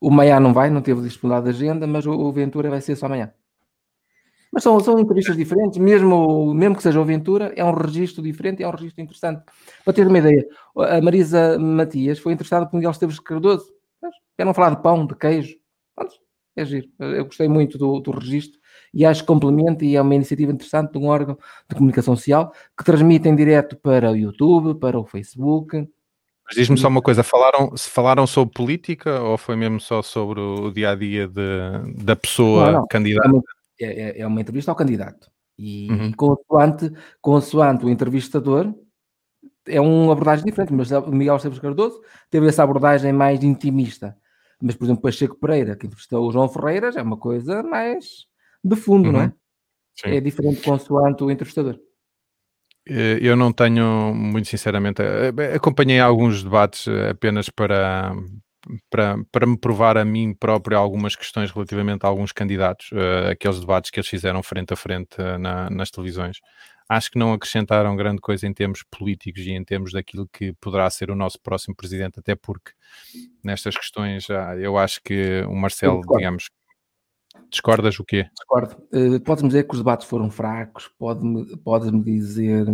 O 0.01 0.11
Maia 0.11 0.39
não 0.41 0.53
vai, 0.53 0.71
não 0.71 0.83
teve 0.83 1.03
disponibilidade 1.03 1.57
de 1.57 1.65
agenda, 1.65 1.87
mas 1.87 2.07
o 2.07 2.33
Ventura 2.33 2.71
vai 2.71 2.81
ser 2.81 2.97
só 2.97 3.07
amanhã. 3.07 3.33
Mas 4.53 4.65
são, 4.65 4.81
são 4.81 4.99
entrevistas 4.99 5.37
diferentes, 5.37 5.79
mesmo, 5.79 6.53
mesmo 6.53 6.77
que 6.77 6.83
seja 6.83 7.01
o 7.01 7.05
Ventura, 7.05 7.53
é 7.57 7.65
um 7.65 7.73
registro 7.73 8.23
diferente, 8.23 8.63
é 8.63 8.69
um 8.69 8.73
registro 8.73 9.03
interessante. 9.03 9.45
Para 9.85 9.95
ter 9.95 10.07
uma 10.07 10.19
ideia, 10.19 10.45
a 10.77 11.01
Marisa 11.01 11.59
Matias 11.59 12.19
foi 12.19 12.33
entrevistada 12.33 12.67
por 12.67 12.77
Miguel 12.77 12.91
Esteves 12.91 13.21
Cardoso 13.21 13.80
Querem 14.41 14.55
falar 14.55 14.71
de 14.71 14.83
pão, 14.83 15.05
de 15.07 15.15
queijo. 15.15 15.55
Pronto, 15.95 16.15
é 16.57 16.65
giro. 16.65 16.89
Eu 16.99 17.27
gostei 17.27 17.47
muito 17.47 17.77
do, 17.77 18.01
do 18.01 18.11
registro 18.11 18.59
e 18.95 19.05
acho 19.05 19.21
que 19.21 19.27
complementa 19.27 19.85
e 19.85 19.97
é 19.97 20.01
uma 20.01 20.15
iniciativa 20.15 20.51
interessante 20.51 20.93
de 20.93 20.99
um 20.99 21.09
órgão 21.09 21.37
de 21.69 21.77
comunicação 21.77 22.17
social 22.17 22.51
que 22.75 22.83
transmite 22.83 23.29
em 23.29 23.37
direto 23.37 23.77
para 23.77 24.11
o 24.11 24.17
YouTube, 24.17 24.81
para 24.81 24.99
o 24.99 25.05
Facebook. 25.05 25.87
Mas 26.47 26.55
diz-me 26.55 26.79
só 26.79 26.89
uma 26.89 27.03
coisa, 27.03 27.23
falaram, 27.23 27.77
falaram 27.77 28.27
sobre 28.27 28.55
política 28.55 29.21
ou 29.21 29.37
foi 29.37 29.57
mesmo 29.57 29.79
só 29.79 30.01
sobre 30.01 30.41
o 30.41 30.71
dia 30.71 30.93
a 30.93 30.95
dia 30.95 31.29
de, 31.29 32.03
da 32.03 32.17
pessoa 32.17 32.73
não, 32.73 32.79
não. 32.79 32.87
candidata? 32.87 33.43
É, 33.79 34.21
é, 34.21 34.21
é 34.21 34.27
uma 34.27 34.41
entrevista 34.41 34.71
ao 34.71 34.75
candidato. 34.75 35.31
E 35.59 35.87
uhum. 35.91 36.13
consoante, 36.13 36.91
consoante 37.21 37.85
o 37.85 37.91
entrevistador, 37.91 38.73
é 39.67 39.81
uma 39.81 40.13
abordagem 40.13 40.45
diferente, 40.45 40.73
mas 40.73 40.91
o 40.91 41.13
Miguel 41.13 41.37
Esteves 41.37 41.59
Cardoso 41.59 42.01
teve 42.29 42.49
essa 42.49 42.63
abordagem 42.63 43.13
mais 43.13 43.43
intimista. 43.43 44.17
Mas, 44.63 44.75
por 44.75 44.85
exemplo, 44.85 45.03
Pacheco 45.03 45.37
Pereira, 45.37 45.77
que 45.77 45.87
entrevistou 45.87 46.29
o 46.29 46.33
João 46.33 46.49
Ferreira, 46.49 46.93
já 46.93 47.01
é 47.01 47.03
uma 47.03 47.17
coisa 47.17 47.63
mais 47.63 48.27
de 48.63 48.77
fundo, 48.77 49.07
uhum. 49.07 49.13
não 49.13 49.21
é? 49.21 49.25
Uhum. 49.25 49.33
Sim. 49.97 50.17
É 50.17 50.21
diferente 50.21 50.63
consoante 50.63 51.25
o 51.25 51.31
entrevistador. 51.31 51.79
Eh, 52.89 53.19
eu 53.21 53.37
não 53.37 53.53
tenho, 53.53 54.15
muito 54.15 54.49
sinceramente, 54.49 55.03
eh, 55.03 55.33
eh, 55.37 55.55
acompanhei 55.55 56.01
alguns 56.01 56.43
debates 56.43 56.89
apenas 57.09 57.49
para, 57.49 58.13
para, 58.91 59.17
para 59.31 59.47
me 59.47 59.59
provar 59.59 59.97
a 59.97 60.05
mim 60.05 60.35
próprio 60.35 60.77
algumas 60.77 61.17
questões 61.17 61.51
relativamente 61.51 62.05
a 62.05 62.09
alguns 62.09 62.33
candidatos, 62.33 62.91
aqueles 63.31 63.61
debates 63.61 63.91
que 63.91 63.99
eles 63.99 64.09
fizeram 64.09 64.43
frente 64.43 64.73
a 64.73 64.77
frente 64.77 65.17
na, 65.39 65.71
nas 65.71 65.91
televisões 65.91 66.39
acho 66.91 67.13
que 67.13 67.19
não 67.19 67.33
acrescentaram 67.33 67.95
grande 67.95 68.21
coisa 68.21 68.49
em 68.49 68.53
termos 68.53 68.83
políticos 68.83 69.43
e 69.43 69.53
em 69.53 69.65
termos 69.65 69.93
daquilo 69.93 70.29
que 70.29 70.53
poderá 70.55 70.91
ser 70.91 71.09
o 71.09 71.15
nosso 71.15 71.41
próximo 71.41 71.75
presidente, 71.77 72.19
até 72.19 72.35
porque 72.35 72.73
nestas 73.45 73.77
questões 73.77 74.27
eu 74.59 74.77
acho 74.77 75.01
que 75.01 75.43
o 75.43 75.55
Marcelo, 75.55 76.01
digamos, 76.17 76.51
Discordas 77.49 77.99
o 77.99 78.05
quê? 78.05 78.29
Discordo. 78.33 78.77
Uh, 78.93 79.21
Podes-me 79.21 79.49
dizer 79.49 79.65
que 79.65 79.75
os 79.75 79.79
debates 79.79 80.07
foram 80.07 80.31
fracos, 80.31 80.89
pode-me 80.99 81.57
pode 81.59 81.91
dizer 82.03 82.67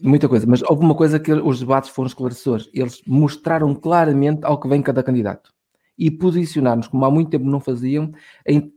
muita 0.00 0.28
coisa, 0.28 0.46
mas 0.46 0.62
houve 0.62 0.84
uma 0.84 0.94
coisa 0.94 1.18
que 1.18 1.32
os 1.32 1.60
debates 1.60 1.90
foram 1.90 2.06
esclarecedores. 2.06 2.68
Eles 2.72 3.02
mostraram 3.06 3.74
claramente 3.74 4.44
ao 4.44 4.60
que 4.60 4.68
vem 4.68 4.82
cada 4.82 5.02
candidato 5.02 5.52
e 5.98 6.10
posicionaram-nos, 6.10 6.88
como 6.88 7.04
há 7.04 7.10
muito 7.10 7.30
tempo 7.30 7.44
não 7.44 7.60
faziam, 7.60 8.12
em, 8.46 8.72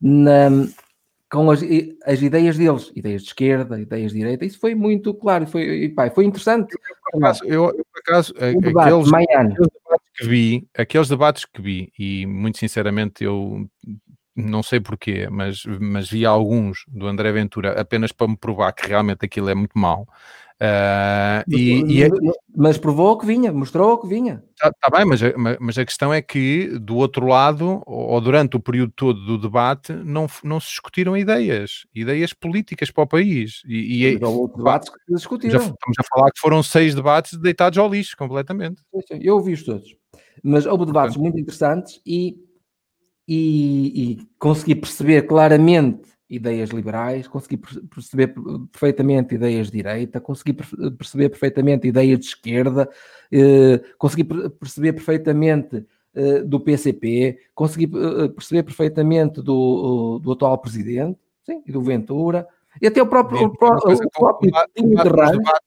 na, 0.00 0.48
com 1.30 1.50
as, 1.50 1.60
as, 2.04 2.22
ideias 2.22 2.56
deles, 2.56 2.92
ideias 2.94 3.22
de 3.22 3.28
esquerda, 3.28 3.80
ideias 3.80 4.12
de 4.12 4.18
direita. 4.18 4.44
Isso 4.44 4.58
foi 4.58 4.74
muito 4.74 5.12
claro, 5.14 5.46
foi, 5.46 5.88
pá, 5.88 6.10
foi 6.10 6.24
interessante. 6.24 6.72
Eu, 6.72 6.78
por 7.10 7.18
acaso, 7.18 7.44
eu, 7.44 7.64
eu, 7.66 7.84
por 7.84 8.00
acaso 8.00 8.34
um 8.36 8.60
debate, 8.60 8.88
aqueles, 8.88 9.12
aqueles 9.12 9.68
debates 9.72 10.10
que 10.14 10.26
vi, 10.26 10.68
aqueles 10.76 11.08
debates 11.08 11.44
que 11.44 11.62
vi, 11.62 11.92
e 11.98 12.26
muito 12.26 12.58
sinceramente 12.58 13.24
eu 13.24 13.68
não 14.40 14.62
sei 14.62 14.80
porquê, 14.80 15.28
mas, 15.30 15.64
mas 15.80 16.08
vi 16.08 16.24
alguns 16.24 16.84
do 16.88 17.06
André 17.06 17.32
Ventura 17.32 17.80
apenas 17.80 18.12
para 18.12 18.28
me 18.28 18.36
provar 18.36 18.72
que 18.72 18.88
realmente 18.88 19.24
aquilo 19.24 19.48
é 19.48 19.54
muito 19.54 19.78
mau. 19.78 20.06
Uh, 20.60 21.40
e, 21.48 21.80
mas, 21.80 21.90
e 21.90 22.02
é... 22.02 22.08
mas, 22.54 22.76
provou 22.76 23.16
que 23.16 23.24
vinha, 23.24 23.50
mostrou 23.50 23.96
que 23.96 24.06
vinha. 24.06 24.44
Está 24.52 24.70
tá 24.70 24.94
bem, 24.94 25.06
mas, 25.06 25.20
mas 25.58 25.78
a 25.78 25.86
questão 25.86 26.12
é 26.12 26.20
que 26.20 26.78
do 26.78 26.96
outro 26.96 27.26
lado, 27.26 27.82
ou 27.86 28.20
durante 28.20 28.58
o 28.58 28.60
período 28.60 28.92
todo 28.94 29.24
do 29.24 29.38
debate, 29.38 29.90
não, 29.94 30.26
não 30.44 30.60
se 30.60 30.68
discutiram 30.68 31.16
ideias, 31.16 31.86
ideias 31.94 32.34
políticas 32.34 32.90
para 32.90 33.04
o 33.04 33.06
país. 33.06 33.62
E, 33.66 34.04
e 34.04 34.22
houve 34.22 34.54
debates 34.54 34.90
que 34.90 34.98
se 35.06 35.14
discutiram. 35.14 35.60
Já, 35.60 35.64
estamos 35.64 35.96
a 35.98 36.02
falar 36.14 36.30
que 36.30 36.40
foram 36.40 36.62
seis 36.62 36.94
debates 36.94 37.38
deitados 37.38 37.78
ao 37.78 37.88
lixo 37.88 38.14
completamente. 38.14 38.82
Eu 39.18 39.36
ouvi-os 39.36 39.62
todos, 39.62 39.96
mas 40.44 40.66
houve 40.66 40.84
debates 40.84 41.16
muito 41.16 41.38
interessantes 41.38 42.02
e 42.04 42.36
e, 43.32 44.10
e 44.12 44.28
consegui 44.40 44.74
perceber 44.74 45.22
claramente 45.22 46.10
ideias 46.28 46.70
liberais, 46.70 47.28
consegui 47.28 47.58
perceber 47.58 48.34
perfeitamente 48.72 49.36
ideias 49.36 49.68
de 49.68 49.76
direita, 49.76 50.20
consegui 50.20 50.52
perceber 50.52 51.28
perfeitamente 51.28 51.86
ideias 51.86 52.18
de 52.18 52.26
esquerda, 52.26 52.90
eh, 53.30 53.80
consegui 53.96 54.24
perceber 54.24 54.94
perfeitamente 54.94 55.86
eh, 56.12 56.40
do 56.40 56.58
PCP, 56.58 57.38
consegui 57.54 57.84
eh, 57.84 58.28
perceber 58.30 58.64
perfeitamente 58.64 59.40
do, 59.40 60.18
do 60.18 60.32
atual 60.32 60.58
presidente, 60.58 61.20
sim, 61.44 61.62
e 61.64 61.70
do 61.70 61.82
Ventura, 61.82 62.48
e 62.82 62.86
até 62.88 63.00
o 63.00 63.06
próprio, 63.06 63.38
Bem, 63.38 63.46
o, 63.46 63.50
próprio, 63.56 63.94
o 63.94 64.10
próprio 64.10 64.50
com, 64.50 64.58
base, 64.58 64.72
de 64.74 65.04
debates, 65.04 65.60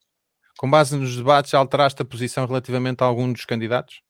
com 0.58 0.69
base 0.69 0.97
nos 0.97 1.15
debates, 1.15 1.54
alteraste 1.54 2.02
a 2.02 2.06
posição 2.06 2.45
relativamente 2.45 3.02
a 3.04 3.06
algum 3.06 3.32
dos 3.32 3.45
candidatos? 3.45 4.03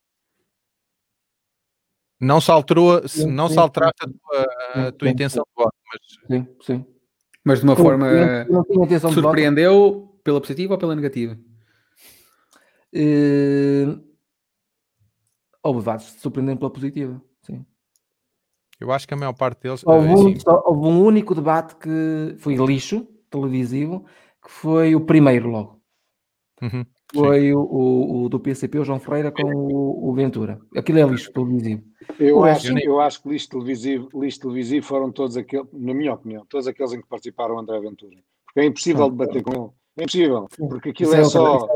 Não 2.24 2.40
se 2.40 2.50
alterou, 2.50 3.06
sim, 3.08 3.30
não 3.30 3.48
sim, 3.48 3.56
se 3.56 3.60
alteraste 3.60 3.98
a 4.02 4.08
tua, 4.08 4.88
a 4.88 4.92
tua 4.94 5.10
intenção 5.10 5.44
de 5.44 5.64
voto, 5.64 5.76
mas... 5.92 6.02
Sim, 6.28 6.48
sim. 6.62 6.86
Mas 7.44 7.60
de 7.60 7.66
uma 7.66 7.76
Como 7.76 7.90
forma 7.90 8.08
surpreendeu 9.12 10.18
pela 10.24 10.40
positiva 10.40 10.76
ou 10.76 10.80
pela 10.80 10.96
negativa? 10.96 11.38
Uh... 12.96 14.02
Houve 15.62 15.80
debates 15.80 16.16
surpreendendo 16.22 16.60
pela 16.60 16.72
positiva, 16.72 17.22
sim. 17.42 17.66
Eu 18.80 18.92
acho 18.92 19.06
que 19.06 19.14
a 19.14 19.18
maior 19.18 19.34
parte 19.34 19.62
deles... 19.62 19.84
Houve, 19.86 20.08
é, 20.08 20.14
um, 20.14 20.40
só, 20.40 20.64
houve 20.66 20.88
um 20.88 21.04
único 21.04 21.36
debate 21.36 21.76
que 21.76 22.36
foi 22.40 22.56
lixo 22.56 23.06
televisivo, 23.30 24.06
que 24.42 24.50
foi 24.50 24.96
o 24.96 25.02
primeiro 25.02 25.50
logo. 25.50 25.82
Uhum 26.62 26.86
foi 27.14 27.54
o, 27.54 27.60
o, 27.60 28.24
o, 28.24 28.30
do 28.30 28.40
PCP, 28.40 28.80
o 28.80 28.84
João 28.84 29.00
Ferreira, 29.00 29.32
com 29.32 29.44
o, 29.44 30.10
o 30.10 30.14
Ventura. 30.14 30.60
Aquilo 30.76 31.00
é 31.00 31.04
lixo 31.04 31.32
televisivo. 31.32 31.84
Eu 32.20 32.44
acho, 32.44 32.78
eu 32.80 33.00
acho 33.00 33.22
que 33.22 33.30
lixo 33.30 33.50
televisivo, 33.50 34.10
lixo 34.14 34.40
televisivo 34.40 34.86
foram 34.86 35.12
todos 35.12 35.38
aqueles, 35.38 35.68
na 35.72 35.94
minha 35.94 36.14
opinião, 36.14 36.46
todos 36.50 36.68
aqueles 36.68 36.94
em 36.94 37.02
que 37.02 37.08
participaram 37.08 37.60
André 37.60 37.80
Ventura. 37.80 38.18
Porque 38.46 38.60
é 38.60 38.66
impossível 38.66 39.10
debater 39.10 39.44
com 39.44 39.52
ele. 39.52 39.72
É 39.96 40.04
impossível, 40.04 40.48
porque 40.58 40.90
aquilo 40.90 41.14
é, 41.14 41.20
é 41.20 41.24
só 41.24 41.68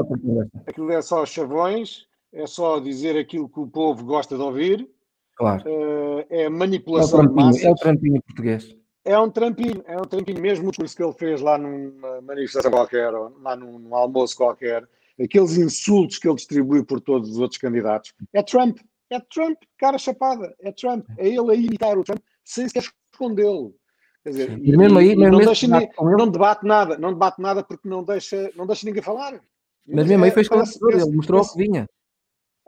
aquilo 0.65 0.91
é 0.91 1.01
só 1.03 1.25
chavões, 1.25 2.07
é 2.33 2.47
só 2.47 2.79
dizer 2.79 3.15
aquilo 3.15 3.47
que 3.47 3.59
o 3.59 3.67
povo 3.67 4.03
gosta 4.03 4.35
de 4.35 4.41
ouvir. 4.41 4.89
Claro. 5.35 5.63
Uh, 5.69 6.25
é 6.29 6.49
manipulação 6.49 7.21
é 7.21 7.23
trampinho, 7.23 7.67
É 7.67 7.71
o 7.71 7.75
trampinho 7.75 8.21
português. 8.23 8.75
É 9.05 9.17
um 9.17 9.29
trampinho, 9.29 9.83
é 9.85 9.97
um 9.97 10.03
trampinho. 10.03 10.41
Mesmo 10.41 10.67
o 10.67 10.71
discurso 10.71 10.95
que 10.95 11.03
ele 11.03 11.13
fez 11.13 11.41
lá 11.41 11.57
numa 11.57 12.21
manifestação 12.21 12.71
qualquer, 12.71 13.13
ou 13.13 13.37
lá 13.39 13.55
num, 13.55 13.77
num 13.77 13.95
almoço 13.95 14.35
qualquer, 14.35 14.83
aqueles 15.19 15.57
insultos 15.57 16.17
que 16.17 16.27
ele 16.27 16.35
distribui 16.35 16.83
por 16.83 17.01
todos 17.01 17.31
os 17.31 17.37
outros 17.37 17.59
candidatos. 17.59 18.13
É 18.33 18.43
Trump, 18.43 18.79
é 19.09 19.19
Trump, 19.19 19.57
cara 19.77 19.97
chapada, 19.97 20.55
é 20.59 20.71
Trump, 20.71 21.05
é 21.17 21.27
ele 21.27 21.51
a 21.51 21.55
imitar 21.55 21.97
o 21.97 22.03
Trump 22.03 22.19
sem 22.43 22.67
sequer 22.67 22.83
escondê-lo. 23.11 23.75
Quer 24.23 24.29
dizer, 24.29 24.59
e, 24.59 24.75
mesmo 24.75 24.99
aí, 24.99 25.15
mesmo 25.15 25.37
não, 25.37 25.45
deixa 25.45 25.67
não 25.67 26.29
debate 26.29 26.65
nada, 26.65 26.97
não 26.97 27.13
debate 27.13 27.41
nada 27.41 27.63
porque 27.63 27.87
não 27.87 28.03
deixa, 28.03 28.51
não 28.55 28.67
deixa 28.67 28.85
ninguém 28.85 29.01
falar. 29.01 29.41
Mas 29.87 30.05
mesmo 30.05 30.25
aí 30.25 30.31
foi 30.31 30.41
esclarecedor, 30.41 30.91
ele 30.91 31.15
mostrou 31.15 31.41
pensa, 31.41 31.53
que 31.53 31.63
vinha. 31.63 31.89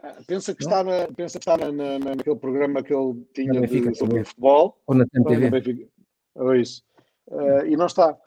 Ah, 0.01 0.15
pensa 0.25 0.55
que, 0.55 0.63
está, 0.63 0.83
na, 0.83 1.07
pensa 1.13 1.37
que 1.37 1.49
está 1.49 1.57
na, 1.57 1.71
na, 1.71 2.15
naquele 2.15 2.35
programa 2.37 2.81
que 2.81 2.93
ele 2.93 3.25
tinha 3.33 3.67
de, 3.67 3.95
sobre 3.95 4.23
futebol. 4.23 4.81
Ou 4.87 4.95
na 4.95 5.05
TNTV. 5.05 5.89
Ou 6.35 6.55
isso. 6.55 6.81
Uh, 7.27 7.65
e 7.65 7.75
não 7.75 7.87
está. 7.87 8.17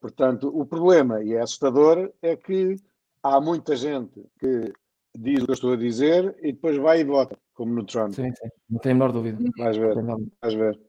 Portanto, 0.00 0.50
o 0.52 0.66
problema, 0.66 1.22
e 1.22 1.34
é 1.34 1.40
assustador, 1.40 2.10
é 2.20 2.34
que 2.34 2.76
há 3.22 3.40
muita 3.40 3.76
gente 3.76 4.20
que 4.38 4.72
diz 5.16 5.42
o 5.42 5.44
que 5.44 5.50
eu 5.50 5.54
estou 5.54 5.72
a 5.72 5.76
dizer 5.76 6.36
e 6.42 6.52
depois 6.52 6.76
vai 6.76 7.00
e 7.00 7.04
vota, 7.04 7.36
como 7.54 7.74
no 7.74 7.84
Trump. 7.84 8.14
Sim, 8.14 8.32
sim. 8.32 8.48
não 8.68 8.80
tenho 8.80 8.94
a 8.94 8.98
menor 8.98 9.12
dúvida. 9.12 9.38
Vais 9.58 9.76
ver, 9.76 9.94
vais 10.42 10.54
ver. 10.54 10.80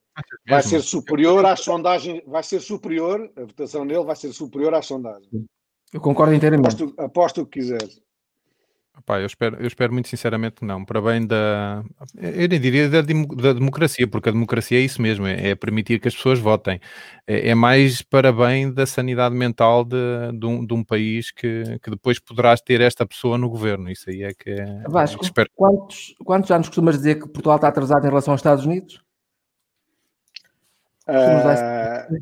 Vai 0.48 0.62
ser 0.62 0.82
superior 0.82 1.46
às 1.46 1.62
sondagens, 1.62 2.22
vai 2.28 2.44
ser 2.44 2.60
superior, 2.60 3.32
a 3.36 3.42
votação 3.42 3.88
dele 3.88 4.04
vai 4.04 4.16
ser 4.16 4.34
superior 4.34 4.74
às 4.74 4.86
sondagens. 4.86 5.30
Eu 5.94 6.02
concordo 6.02 6.34
inteiramente. 6.34 6.68
Aposto, 6.68 7.02
aposto 7.02 7.42
o 7.42 7.46
que 7.46 7.60
quiseres. 7.60 8.02
Pá, 9.06 9.20
eu, 9.20 9.26
espero, 9.26 9.58
eu 9.58 9.68
espero 9.68 9.94
muito 9.94 10.08
sinceramente 10.08 10.58
que 10.58 10.66
não, 10.66 10.84
para 10.84 11.02
bem 11.02 11.26
da. 11.26 11.84
Eu 12.18 12.48
nem 12.48 12.60
diria 12.60 12.90
da, 12.90 13.02
da 13.02 13.54
democracia, 13.54 14.08
porque 14.08 14.30
a 14.30 14.32
democracia 14.32 14.78
é 14.78 14.82
isso 14.82 15.02
mesmo, 15.02 15.26
é, 15.26 15.50
é 15.50 15.56
permitir 15.56 16.00
que 16.00 16.08
as 16.08 16.16
pessoas 16.16 16.40
votem. 16.40 16.80
É, 17.26 17.50
é, 17.50 17.56
mais 17.56 18.02
para 18.02 18.32
bem 18.32 18.72
da 18.72 18.86
sanidade 18.86 19.36
mental 19.36 19.84
de, 19.84 19.98
de, 20.34 20.46
um, 20.46 20.66
de 20.66 20.74
um 20.74 20.84
país 20.84 21.32
que, 21.32 21.80
que 21.82 21.90
depois 21.90 22.20
poderás 22.20 22.62
ter 22.62 22.82
esta 22.82 23.06
pessoa 23.06 23.38
no 23.38 23.50
governo. 23.50 23.90
Isso 23.90 24.10
aí 24.10 24.24
é 24.24 24.34
que. 24.34 24.50
É, 24.50 24.84
Vasco, 24.88 25.20
que 25.20 25.26
espero. 25.26 25.50
Quantos, 25.56 26.16
quantos 26.24 26.52
anos 26.52 26.68
costumas 26.68 26.98
dizer 26.98 27.16
que 27.16 27.30
Portugal 27.30 27.56
está 27.56 27.68
atrasado 27.68 28.04
em 28.06 28.10
relação 28.10 28.34
aos 28.34 28.40
Estados 28.40 28.66
Unidos? 28.66 29.02
Uh, 31.08 32.22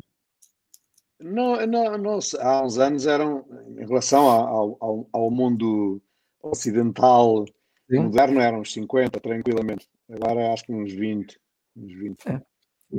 não, 1.20 1.66
não, 1.66 1.98
não, 1.98 2.18
há 2.40 2.62
uns 2.64 2.78
anos 2.78 3.06
eram 3.06 3.44
em 3.78 3.86
relação 3.86 4.26
ao, 4.26 4.76
ao, 4.80 5.08
ao 5.12 5.30
mundo 5.30 6.00
ocidental 6.42 7.44
Sim. 7.90 8.00
moderno 8.00 8.40
eram 8.40 8.60
uns 8.60 8.72
50, 8.72 9.20
tranquilamente. 9.20 9.88
Agora 10.10 10.52
acho 10.52 10.64
que 10.64 10.72
uns 10.72 10.92
20. 10.92 11.38
Uns 11.76 11.92
20. 11.92 12.26
É. 12.26 12.40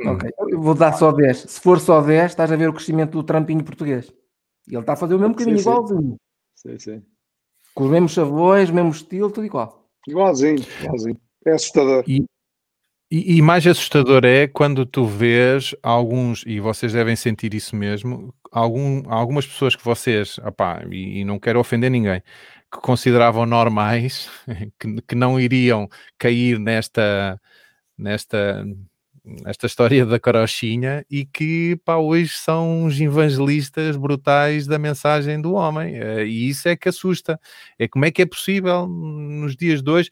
Ok, 0.09 0.29
eu 0.49 0.61
vou 0.61 0.73
dar 0.73 0.93
só 0.93 1.11
10. 1.11 1.37
Se 1.37 1.59
for 1.59 1.79
só 1.79 2.01
10, 2.01 2.31
estás 2.31 2.51
a 2.51 2.55
ver 2.55 2.69
o 2.69 2.73
crescimento 2.73 3.11
do 3.11 3.23
trampinho 3.23 3.63
português. 3.63 4.13
E 4.67 4.73
ele 4.73 4.81
está 4.81 4.93
a 4.93 4.97
fazer 4.97 5.15
o 5.15 5.19
mesmo 5.19 5.35
caminho, 5.35 5.57
sim, 5.57 5.69
igualzinho. 5.69 6.17
Sim, 6.55 6.79
sim. 6.79 7.03
Com 7.73 7.85
os 7.85 7.91
mesmos 7.91 8.13
sabores, 8.13 8.69
mesmo 8.69 8.91
estilo, 8.91 9.31
tudo 9.31 9.45
igual. 9.45 9.89
Igualzinho, 10.07 10.63
igualzinho. 10.81 11.19
É 11.45 11.51
assustador. 11.51 12.03
E, 12.07 12.25
e, 13.11 13.37
e, 13.37 13.41
mais 13.41 13.65
assustador 13.67 14.23
é 14.23 14.47
quando 14.47 14.85
tu 14.85 15.05
vês 15.05 15.75
alguns, 15.83 16.43
e 16.45 16.59
vocês 16.59 16.93
devem 16.93 17.15
sentir 17.15 17.53
isso 17.53 17.75
mesmo, 17.75 18.33
algum, 18.51 19.03
algumas 19.07 19.45
pessoas 19.45 19.75
que 19.75 19.83
vocês, 19.83 20.37
opá, 20.39 20.85
e, 20.89 21.19
e 21.19 21.25
não 21.25 21.37
quero 21.37 21.59
ofender 21.59 21.91
ninguém, 21.91 22.21
que 22.71 22.79
consideravam 22.79 23.45
normais, 23.45 24.29
que, 24.79 25.01
que 25.01 25.15
não 25.15 25.39
iriam 25.39 25.89
cair 26.17 26.57
nesta, 26.57 27.39
nesta, 27.97 28.65
nesta 29.23 29.65
história 29.65 30.05
da 30.05 30.19
carochinha 30.19 31.05
e 31.09 31.25
que 31.25 31.75
pá, 31.83 31.97
hoje 31.97 32.31
são 32.33 32.85
os 32.85 32.99
evangelistas 32.99 33.97
brutais 33.97 34.65
da 34.65 34.79
mensagem 34.79 35.41
do 35.41 35.53
homem. 35.53 35.95
Eh, 35.95 36.25
e 36.25 36.49
isso 36.49 36.69
é 36.69 36.75
que 36.75 36.89
assusta. 36.89 37.39
É 37.77 37.87
como 37.87 38.05
é 38.05 38.11
que 38.11 38.21
é 38.21 38.25
possível 38.25 38.87
nos 38.87 39.55
dias 39.55 39.81
de 39.81 39.89
hoje 39.89 40.09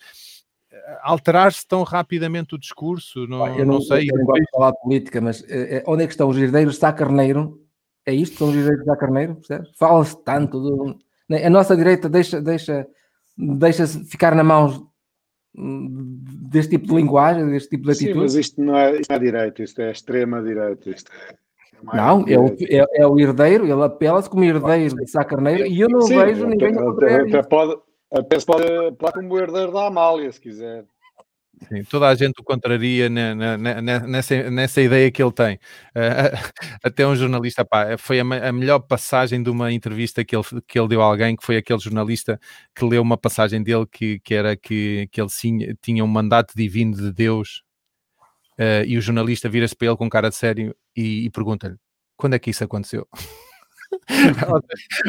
alterar-se 1.02 1.66
tão 1.68 1.84
rapidamente 1.84 2.56
o 2.56 2.58
discurso? 2.58 3.28
Não, 3.28 3.48
eu 3.58 3.66
não, 3.66 3.76
não 3.76 3.82
sei. 3.82 4.10
Eu 4.10 4.18
não 4.18 4.26
gosto 4.26 4.44
de 4.44 4.52
falar 4.52 4.72
de 4.72 4.82
política, 4.82 5.22
mas 5.22 5.44
é, 5.48 5.84
onde 5.88 6.04
é 6.04 6.08
que 6.08 6.14
estão 6.14 6.30
os 6.30 6.38
herdeiros 6.38 6.76
de 6.76 6.80
Sá 6.80 6.92
Carneiro? 6.92 7.62
É 8.06 8.14
isto? 8.14 8.38
São 8.38 8.50
os 8.50 8.56
herdeiros 8.56 8.82
de 8.82 8.86
Sá 8.86 8.96
Carneiro? 8.96 9.38
Fala-se 9.78 10.24
tanto 10.24 10.60
do? 10.60 11.00
A 11.32 11.50
nossa 11.50 11.76
direita 11.76 12.10
deixa, 12.10 12.42
deixa, 12.42 12.88
deixa 13.38 13.88
ficar 13.88 14.34
na 14.36 14.44
mão 14.44 14.90
deste 15.54 16.72
tipo 16.72 16.88
de 16.88 16.96
linguagem, 16.96 17.50
deste 17.50 17.70
tipo 17.70 17.86
de 17.86 17.92
atitude. 17.92 18.14
Sim, 18.14 18.20
mas 18.20 18.36
isto 18.36 18.62
não 18.62 18.78
é, 18.78 19.00
isto 19.00 19.10
não 19.10 19.16
é 19.16 19.20
direita, 19.20 19.64
isto 19.64 19.82
é 19.82 19.92
extrema 19.92 20.42
direita. 20.42 20.90
Isto 20.90 21.12
é 21.12 21.36
não, 21.84 22.26
é 22.28 22.38
o, 22.38 22.48
é, 22.48 23.02
é 23.02 23.08
o 23.08 23.20
herdeiro, 23.20 23.66
ele 23.66 23.84
apela-se 23.84 24.30
como 24.30 24.44
herdeiro 24.44 24.96
de 24.96 25.08
Sá 25.08 25.24
Carneiro 25.24 25.66
e 25.66 25.80
eu 25.80 25.90
não 25.90 26.02
Sim, 26.02 26.18
vejo 26.18 26.46
ninguém 26.46 26.76
até, 26.78 27.16
até 27.16 27.44
pode, 27.44 27.80
até 28.12 28.40
se 28.40 28.46
pode, 28.46 28.66
pode 28.98 29.14
como 29.14 29.38
herdeiro 29.38 29.72
da 29.72 29.88
Amália, 29.88 30.32
se 30.32 30.42
quiser. 30.42 30.86
Sim, 31.68 31.84
toda 31.84 32.08
a 32.08 32.16
gente 32.16 32.40
o 32.40 32.44
contraria 32.44 33.10
nessa, 33.10 34.50
nessa 34.50 34.82
ideia 34.82 35.12
que 35.12 35.22
ele 35.22 35.32
tem. 35.32 35.56
Uh, 35.56 36.32
até 36.84 37.06
um 37.06 37.16
jornalista, 37.16 37.66
pá, 37.66 37.98
foi 37.98 38.20
a, 38.20 38.24
a, 38.24 38.52
melhor 38.52 38.80
passagem 38.80 39.44
de 39.44 39.50
uma 39.50 39.72
entrevista 39.72 40.24
que 40.24 40.36
ele, 40.36 40.44
que 40.68 40.80
ele 40.80 40.88
deu 40.88 41.02
a 41.02 41.06
alguém, 41.06 41.36
que 41.36 41.46
foi 41.46 41.58
aquele 41.58 41.80
jornalista 41.80 42.40
que 42.74 42.86
leu 42.86 43.02
uma 43.02 43.18
passagem 43.18 43.62
dele 43.62 43.86
que, 43.86 44.20
que 44.20 44.34
era 44.34 44.56
que, 44.56 45.10
que 45.12 45.22
ele 45.22 45.30
tinha, 45.30 45.76
tinha 45.82 46.04
um 46.04 46.08
mandato 46.08 46.54
divino 46.56 46.96
de 46.96 47.12
Deus 47.12 47.64
uh, 48.58 48.86
e 48.86 48.98
o 48.98 49.02
jornalista 49.02 49.50
vira-se 49.50 49.76
para 49.76 49.88
ele 49.88 49.98
com 49.98 50.10
cara 50.10 50.30
de 50.30 50.36
sério 50.36 50.76
e, 50.96 51.26
e 51.26 51.30
pergunta-lhe 51.30 51.76
quando 52.20 52.34
é 52.34 52.40
que 52.40 52.50
isso 52.50 52.64
aconteceu? 52.64 53.08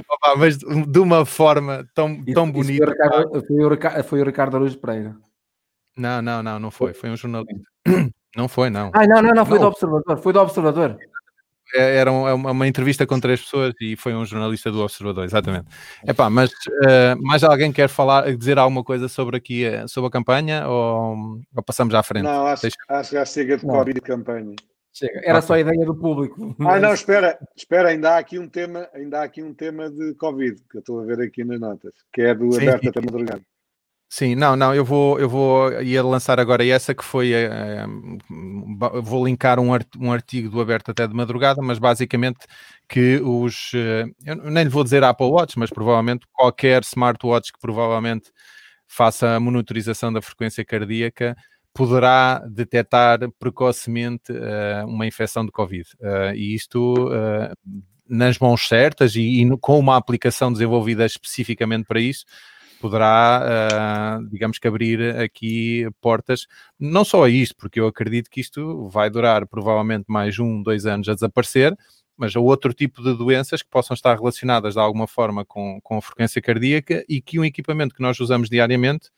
Opa, 0.08 0.36
mas 0.38 0.58
de 0.58 0.98
uma 0.98 1.26
forma 1.26 1.86
tão, 1.92 2.22
tão 2.24 2.50
bonita. 2.50 2.86
Foi 2.86 2.86
o, 2.86 2.90
Ricardo, 2.90 3.46
foi, 3.46 3.64
o 3.64 3.68
Ricardo, 3.68 4.04
foi 4.04 4.20
o 4.20 4.24
Ricardo 4.24 4.56
Aruz 4.56 4.76
Pereira. 4.76 5.16
Não, 5.96 6.22
não, 6.22 6.42
não, 6.42 6.58
não 6.58 6.70
foi. 6.70 6.92
Foi 6.92 7.10
um 7.10 7.16
jornalista. 7.16 7.54
Não 8.36 8.46
foi, 8.46 8.70
não. 8.70 8.92
Ah, 8.94 9.08
não, 9.08 9.20
não, 9.20 9.34
não, 9.34 9.44
foi 9.44 9.58
não. 9.58 9.64
do 9.64 9.72
Observador. 9.72 10.18
Foi 10.18 10.32
do 10.32 10.40
Observador. 10.40 10.96
É, 11.74 11.96
era 11.96 12.10
é 12.10 12.32
uma, 12.32 12.50
uma, 12.50 12.66
entrevista 12.66 13.06
com 13.06 13.18
três 13.20 13.40
pessoas 13.40 13.74
e 13.80 13.96
foi 13.96 14.14
um 14.14 14.24
jornalista 14.24 14.70
do 14.70 14.80
Observador, 14.82 15.24
exatamente. 15.24 15.66
Epá, 16.06 16.28
mas 16.28 16.50
uh, 16.50 17.20
mais 17.20 17.44
alguém 17.44 17.72
quer 17.72 17.88
falar, 17.88 18.34
dizer 18.36 18.58
alguma 18.58 18.82
coisa 18.82 19.08
sobre 19.08 19.36
aqui, 19.36 19.64
eh, 19.64 19.86
sobre 19.86 20.08
a 20.08 20.10
campanha 20.10 20.66
ou, 20.68 21.40
ou 21.54 21.62
passamos 21.64 21.94
à 21.94 22.02
frente? 22.02 22.24
Não, 22.24 22.46
acho, 22.46 22.62
Deixa... 22.62 22.76
acho 22.88 23.10
que 23.10 23.16
já 23.16 23.24
chega 23.24 23.56
de 23.56 23.66
Covid 23.66 23.98
e 23.98 24.00
campanha. 24.00 24.54
Chega. 24.92 25.20
Era 25.24 25.40
só 25.40 25.54
a 25.54 25.60
ideia 25.60 25.86
do 25.86 25.94
público. 25.94 26.54
Mas... 26.58 26.76
Ah, 26.76 26.80
não, 26.80 26.92
espera, 26.94 27.38
espera, 27.56 27.90
ainda 27.90 28.12
há 28.12 28.18
aqui 28.18 28.38
um 28.38 28.48
tema, 28.48 28.88
ainda 28.92 29.20
há 29.20 29.22
aqui 29.22 29.42
um 29.42 29.54
tema 29.54 29.88
de 29.88 30.14
Covid 30.14 30.60
que 30.68 30.78
eu 30.78 30.80
estou 30.80 31.00
a 31.00 31.04
ver 31.04 31.20
aqui 31.20 31.44
nas 31.44 31.60
notas, 31.60 31.92
que 32.12 32.22
é 32.22 32.34
do 32.34 32.50
sim, 32.52 32.62
Aberto 32.68 32.88
até 32.88 33.00
Madrugada. 33.00 33.42
Sim, 34.12 34.34
não, 34.34 34.56
não, 34.56 34.74
eu 34.74 34.84
vou, 34.84 35.20
eu 35.20 35.28
vou 35.28 35.70
ia 35.82 36.02
lançar 36.02 36.40
agora 36.40 36.66
essa 36.66 36.92
que 36.92 37.04
foi, 37.04 37.32
é, 37.32 37.86
vou 39.02 39.24
linkar 39.24 39.60
um, 39.60 39.72
artigo 40.12 40.50
do 40.50 40.60
Aberto 40.60 40.90
até 40.90 41.06
de 41.06 41.14
madrugada, 41.14 41.62
mas 41.62 41.78
basicamente 41.78 42.40
que 42.88 43.20
os, 43.22 43.70
eh, 43.72 44.06
eu 44.26 44.50
nem 44.50 44.64
lhe 44.64 44.68
vou 44.68 44.82
dizer 44.82 45.04
Apple 45.04 45.28
Watch, 45.28 45.56
mas 45.56 45.70
provavelmente 45.70 46.26
qualquer 46.32 46.82
smartwatch 46.82 47.52
que 47.52 47.60
provavelmente 47.60 48.32
faça 48.88 49.36
a 49.36 49.40
monitorização 49.40 50.12
da 50.12 50.20
frequência 50.20 50.64
cardíaca 50.64 51.36
poderá 51.72 52.40
detectar 52.50 53.20
precocemente 53.38 54.32
uh, 54.32 54.86
uma 54.88 55.06
infecção 55.06 55.46
de 55.46 55.52
Covid. 55.52 55.88
Uh, 56.00 56.34
e 56.34 56.56
isto 56.56 56.94
uh, 56.94 57.54
nas 58.08 58.40
mãos 58.40 58.66
certas 58.66 59.14
e, 59.14 59.20
e, 59.20 59.58
com 59.60 59.78
uma 59.78 59.96
aplicação 59.96 60.52
desenvolvida 60.52 61.06
especificamente 61.06 61.86
para 61.86 62.00
isso, 62.00 62.24
poderá, 62.80 64.18
digamos 64.30 64.58
que, 64.58 64.66
abrir 64.66 65.16
aqui 65.16 65.88
portas, 66.00 66.46
não 66.78 67.04
só 67.04 67.24
a 67.24 67.28
isto, 67.28 67.54
porque 67.56 67.78
eu 67.78 67.86
acredito 67.86 68.30
que 68.30 68.40
isto 68.40 68.88
vai 68.88 69.10
durar 69.10 69.46
provavelmente 69.46 70.04
mais 70.08 70.38
um, 70.38 70.62
dois 70.62 70.86
anos 70.86 71.08
a 71.08 71.14
desaparecer, 71.14 71.76
mas 72.16 72.36
a 72.36 72.40
outro 72.40 72.74
tipo 72.74 73.02
de 73.02 73.16
doenças 73.16 73.62
que 73.62 73.70
possam 73.70 73.94
estar 73.94 74.14
relacionadas 74.14 74.74
de 74.74 74.80
alguma 74.80 75.06
forma 75.06 75.44
com, 75.44 75.80
com 75.82 75.96
a 75.96 76.02
frequência 76.02 76.42
cardíaca 76.42 77.04
e 77.08 77.20
que 77.20 77.38
um 77.38 77.44
equipamento 77.44 77.94
que 77.94 78.02
nós 78.02 78.20
usamos 78.20 78.48
diariamente 78.50 79.10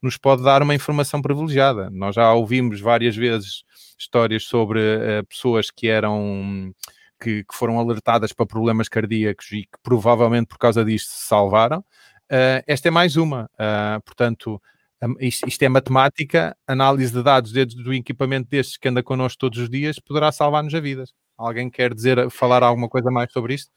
nos 0.00 0.16
pode 0.16 0.42
dar 0.42 0.62
uma 0.62 0.74
informação 0.74 1.20
privilegiada. 1.20 1.90
Nós 1.90 2.14
já 2.14 2.32
ouvimos 2.32 2.80
várias 2.80 3.16
vezes 3.16 3.64
histórias 3.98 4.44
sobre 4.44 4.80
uh, 4.80 5.26
pessoas 5.26 5.70
que 5.70 5.88
eram 5.88 6.72
que, 7.20 7.44
que, 7.44 7.54
foram 7.54 7.78
alertadas 7.78 8.32
para 8.32 8.46
problemas 8.46 8.88
cardíacos 8.88 9.50
e 9.52 9.62
que 9.62 9.78
provavelmente 9.82 10.46
por 10.46 10.58
causa 10.58 10.84
disto 10.84 11.08
se 11.10 11.26
salvaram. 11.26 11.84
Uh, 12.30 12.62
esta 12.66 12.88
é 12.88 12.90
mais 12.90 13.16
uma. 13.16 13.50
Uh, 13.54 14.02
portanto, 14.04 14.60
um, 15.02 15.14
isto, 15.20 15.46
isto, 15.48 15.62
é 15.62 15.68
matemática, 15.68 16.56
análise 16.66 17.12
de 17.12 17.22
dados 17.22 17.52
dentro 17.52 17.76
do 17.82 17.92
equipamento 17.94 18.48
destes 18.50 18.76
que 18.76 18.88
anda 18.88 19.02
connosco 19.02 19.38
todos 19.38 19.58
os 19.58 19.70
dias 19.70 19.98
poderá 19.98 20.32
salvar-nos 20.32 20.74
a 20.74 20.80
vida. 20.80 21.04
Alguém 21.36 21.70
quer 21.70 21.94
dizer, 21.94 22.30
falar 22.30 22.62
alguma 22.62 22.88
coisa 22.88 23.10
mais 23.10 23.30
sobre 23.32 23.54
isto? 23.54 23.70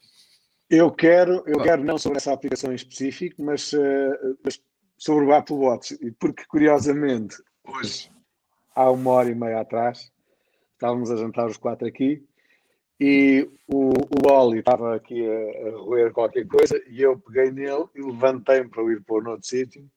Eu 0.68 0.90
quero, 0.90 1.42
eu 1.46 1.60
quero 1.62 1.84
não 1.84 1.98
sobre 1.98 2.18
essa 2.18 2.32
aplicação 2.32 2.72
em 2.72 2.76
específico, 2.76 3.42
mas, 3.42 3.72
uh, 3.72 4.38
mas 4.42 4.60
sobre 4.96 5.24
o 5.24 5.34
Apple 5.34 5.56
Watch, 5.56 5.96
porque 6.18 6.44
curiosamente, 6.46 7.36
hoje, 7.64 8.10
há 8.74 8.90
uma 8.90 9.10
hora 9.10 9.30
e 9.30 9.34
meia 9.34 9.60
atrás, 9.60 10.10
estávamos 10.74 11.10
a 11.10 11.16
jantar 11.16 11.46
os 11.46 11.56
quatro 11.56 11.86
aqui 11.86 12.24
e 13.00 13.48
o, 13.66 13.92
o 13.92 14.30
Oli 14.30 14.58
estava 14.58 14.94
aqui 14.94 15.26
a, 15.26 15.68
a 15.68 15.70
roer 15.78 16.12
qualquer 16.12 16.46
coisa 16.46 16.80
e 16.86 17.00
eu 17.00 17.18
peguei 17.18 17.50
nele 17.50 17.86
e 17.94 18.02
levantei-me 18.02 18.68
para 18.68 18.82
ir 18.82 19.02
no 19.08 19.30
outro 19.30 19.46
sítio 19.46 19.88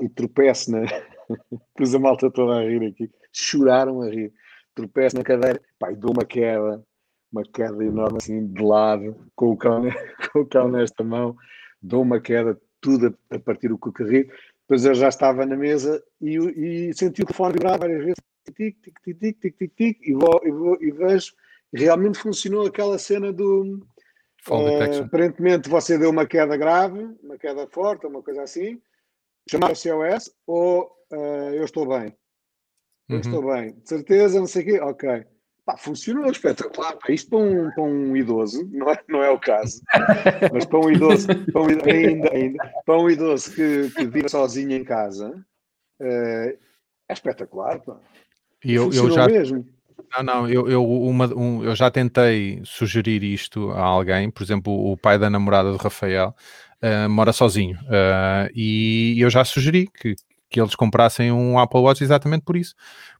e 0.00 0.08
tropeço 0.08 0.72
na. 0.72 0.80
Pus 1.76 1.94
a 1.94 1.98
malta 1.98 2.30
toda 2.30 2.58
a 2.58 2.62
rir 2.62 2.84
aqui, 2.86 3.10
choraram 3.32 4.00
a 4.00 4.08
rir. 4.08 4.32
Tropeço 4.74 5.16
na 5.16 5.22
cadeira 5.22 5.60
pá, 5.78 5.92
e 5.92 5.96
dou 5.96 6.12
uma 6.12 6.24
queda, 6.24 6.82
uma 7.30 7.42
queda 7.42 7.84
enorme 7.84 8.18
assim 8.20 8.46
de 8.46 8.62
lado, 8.62 9.16
com 9.34 9.50
o 9.50 9.56
cão, 9.56 9.82
com 10.32 10.40
o 10.40 10.46
cão 10.46 10.68
nesta 10.68 11.04
mão, 11.04 11.36
dou 11.82 12.02
uma 12.02 12.20
queda 12.20 12.58
tudo 12.80 13.16
a, 13.30 13.36
a 13.36 13.38
partir 13.38 13.68
do 13.68 13.78
cocarril. 13.78 14.30
Depois 14.62 14.84
eu 14.84 14.94
já 14.94 15.08
estava 15.08 15.46
na 15.46 15.56
mesa 15.56 16.02
e, 16.20 16.36
e 16.36 16.94
senti 16.94 17.22
o 17.22 17.26
telefone 17.26 17.52
vibrar 17.52 17.78
várias 17.78 18.00
vezes, 18.00 18.16
tic, 18.46 18.76
tic, 18.80 19.00
tic, 19.04 19.18
tic, 19.18 19.40
tic, 19.40 19.56
tic, 19.56 19.72
tic, 19.76 19.98
e, 20.02 20.12
vou, 20.12 20.40
e, 20.44 20.50
vou, 20.50 20.82
e 20.82 20.90
vejo, 20.90 21.32
realmente 21.74 22.18
funcionou 22.18 22.66
aquela 22.66 22.98
cena 22.98 23.32
do. 23.32 23.80
Uh, 24.48 25.04
aparentemente 25.04 25.68
você 25.68 25.98
deu 25.98 26.10
uma 26.10 26.26
queda 26.26 26.56
grave, 26.56 27.02
uma 27.22 27.36
queda 27.36 27.66
forte, 27.66 28.06
uma 28.06 28.22
coisa 28.22 28.42
assim, 28.42 28.80
chamar 29.50 29.72
o 29.72 29.74
COS 29.74 30.30
ou 30.46 30.84
uh, 31.12 31.50
eu 31.52 31.64
estou 31.64 31.86
bem. 31.86 32.16
Eu 33.08 33.16
uhum. 33.16 33.20
estou 33.20 33.46
bem, 33.46 33.72
de 33.72 33.88
certeza, 33.88 34.38
não 34.38 34.46
sei 34.46 34.62
o 34.62 34.64
quê, 34.66 34.80
ok. 34.80 35.26
Pá, 35.64 35.76
funcionou 35.76 36.30
espetacular. 36.30 36.96
Pá. 36.96 37.12
Isto 37.12 37.30
para 37.30 37.38
um, 37.38 37.70
para 37.72 37.82
um 37.82 38.16
idoso, 38.16 38.64
não 38.72 38.90
é, 38.90 38.98
não 39.08 39.22
é 39.22 39.30
o 39.30 39.38
caso, 39.38 39.82
mas 40.52 40.64
para 40.64 40.78
um 40.78 40.90
idoso, 40.90 41.26
para 41.26 41.62
um, 41.62 41.66
ainda, 41.66 42.32
ainda, 42.32 42.72
para 42.84 42.98
um 42.98 43.10
idoso 43.10 43.52
que, 43.52 43.90
que 43.90 44.06
vive 44.06 44.28
sozinho 44.28 44.72
em 44.72 44.84
casa, 44.84 45.30
uh, 46.00 46.58
é 47.08 47.12
espetacular. 47.12 47.80
Pá. 47.80 47.98
E 48.64 48.74
eu, 48.74 48.92
eu 48.92 49.10
já. 49.10 49.26
Mesmo. 49.26 49.66
Não, 50.14 50.22
não, 50.22 50.48
eu, 50.48 50.68
eu, 50.68 50.84
uma, 50.84 51.26
um, 51.34 51.64
eu 51.64 51.74
já 51.74 51.90
tentei 51.90 52.60
sugerir 52.64 53.22
isto 53.22 53.70
a 53.72 53.82
alguém, 53.82 54.30
por 54.30 54.42
exemplo, 54.42 54.72
o 54.72 54.96
pai 54.96 55.18
da 55.18 55.28
namorada 55.28 55.70
do 55.70 55.76
Rafael 55.78 56.34
uh, 56.82 57.08
mora 57.10 57.32
sozinho 57.32 57.76
uh, 57.82 58.48
e 58.54 59.16
eu 59.18 59.28
já 59.30 59.44
sugeri 59.44 59.88
que, 59.88 60.14
que 60.48 60.60
eles 60.60 60.74
comprassem 60.74 61.32
um 61.32 61.58
Apple 61.58 61.80
Watch 61.80 62.02
exatamente 62.02 62.44
por 62.44 62.56
isso. 62.56 62.74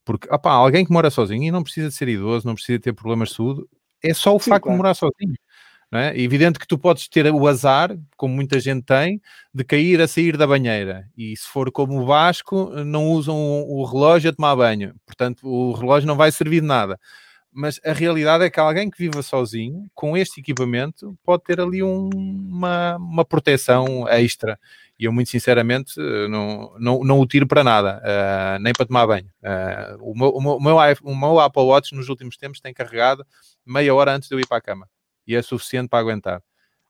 Porque, 0.04 0.28
opá, 0.32 0.52
alguém 0.52 0.84
que 0.84 0.92
mora 0.92 1.10
sozinho 1.10 1.42
e 1.44 1.50
não 1.50 1.62
precisa 1.62 1.88
de 1.88 1.94
ser 1.94 2.08
idoso, 2.08 2.46
não 2.46 2.54
precisa 2.54 2.78
ter 2.78 2.92
problemas 2.92 3.30
de 3.30 3.36
saúde, 3.36 3.62
é 4.02 4.14
só 4.14 4.34
o 4.34 4.38
Sim, 4.38 4.50
facto 4.50 4.64
claro. 4.64 4.76
de 4.76 4.82
morar 4.82 4.94
sozinho. 4.94 5.34
É? 5.92 6.08
é 6.08 6.20
evidente 6.20 6.58
que 6.58 6.66
tu 6.66 6.76
podes 6.76 7.08
ter 7.08 7.30
o 7.32 7.46
azar, 7.46 7.96
como 8.16 8.34
muita 8.34 8.58
gente 8.58 8.84
tem, 8.84 9.20
de 9.54 9.64
cair 9.64 10.00
a 10.00 10.08
sair 10.08 10.36
da 10.36 10.46
banheira. 10.46 11.08
E 11.16 11.36
se 11.36 11.46
for 11.48 11.70
como 11.70 12.00
o 12.00 12.06
Vasco, 12.06 12.70
não 12.84 13.10
usam 13.10 13.36
o 13.36 13.84
relógio 13.84 14.30
a 14.30 14.32
tomar 14.32 14.56
banho. 14.56 14.94
Portanto, 15.06 15.46
o 15.46 15.72
relógio 15.72 16.06
não 16.06 16.16
vai 16.16 16.32
servir 16.32 16.60
de 16.60 16.66
nada. 16.66 16.98
Mas 17.52 17.80
a 17.84 17.92
realidade 17.92 18.44
é 18.44 18.50
que 18.50 18.60
alguém 18.60 18.90
que 18.90 18.98
viva 18.98 19.22
sozinho, 19.22 19.86
com 19.94 20.16
este 20.16 20.40
equipamento, 20.40 21.16
pode 21.24 21.44
ter 21.44 21.60
ali 21.60 21.82
um, 21.82 22.10
uma, 22.12 22.96
uma 22.96 23.24
proteção 23.24 24.06
extra 24.08 24.58
e 24.98 25.04
eu 25.04 25.12
muito 25.12 25.30
sinceramente 25.30 25.92
não, 26.30 26.74
não, 26.78 27.04
não 27.04 27.20
o 27.20 27.26
tiro 27.26 27.46
para 27.46 27.62
nada, 27.62 28.00
uh, 28.02 28.58
nem 28.62 28.72
para 28.72 28.86
tomar 28.86 29.06
banho. 29.06 29.28
Uh, 29.42 30.10
o, 30.10 30.18
meu, 30.18 30.28
o, 30.30 30.40
meu, 30.40 30.76
o, 31.02 31.14
meu, 31.14 31.38
Apple 31.38 31.62
Watch 31.62 31.94
nos 31.94 32.08
últimos 32.08 32.38
tempos 32.38 32.60
tem 32.60 32.72
carregado 32.72 33.26
meia 33.64 33.94
hora 33.94 34.14
antes 34.14 34.28
de 34.28 34.34
eu 34.34 34.40
ir 34.40 34.46
para 34.46 34.56
a 34.56 34.60
cama 34.60 34.88
e 35.26 35.34
é 35.34 35.42
suficiente 35.42 35.88
para 35.88 35.98
aguentar. 35.98 36.42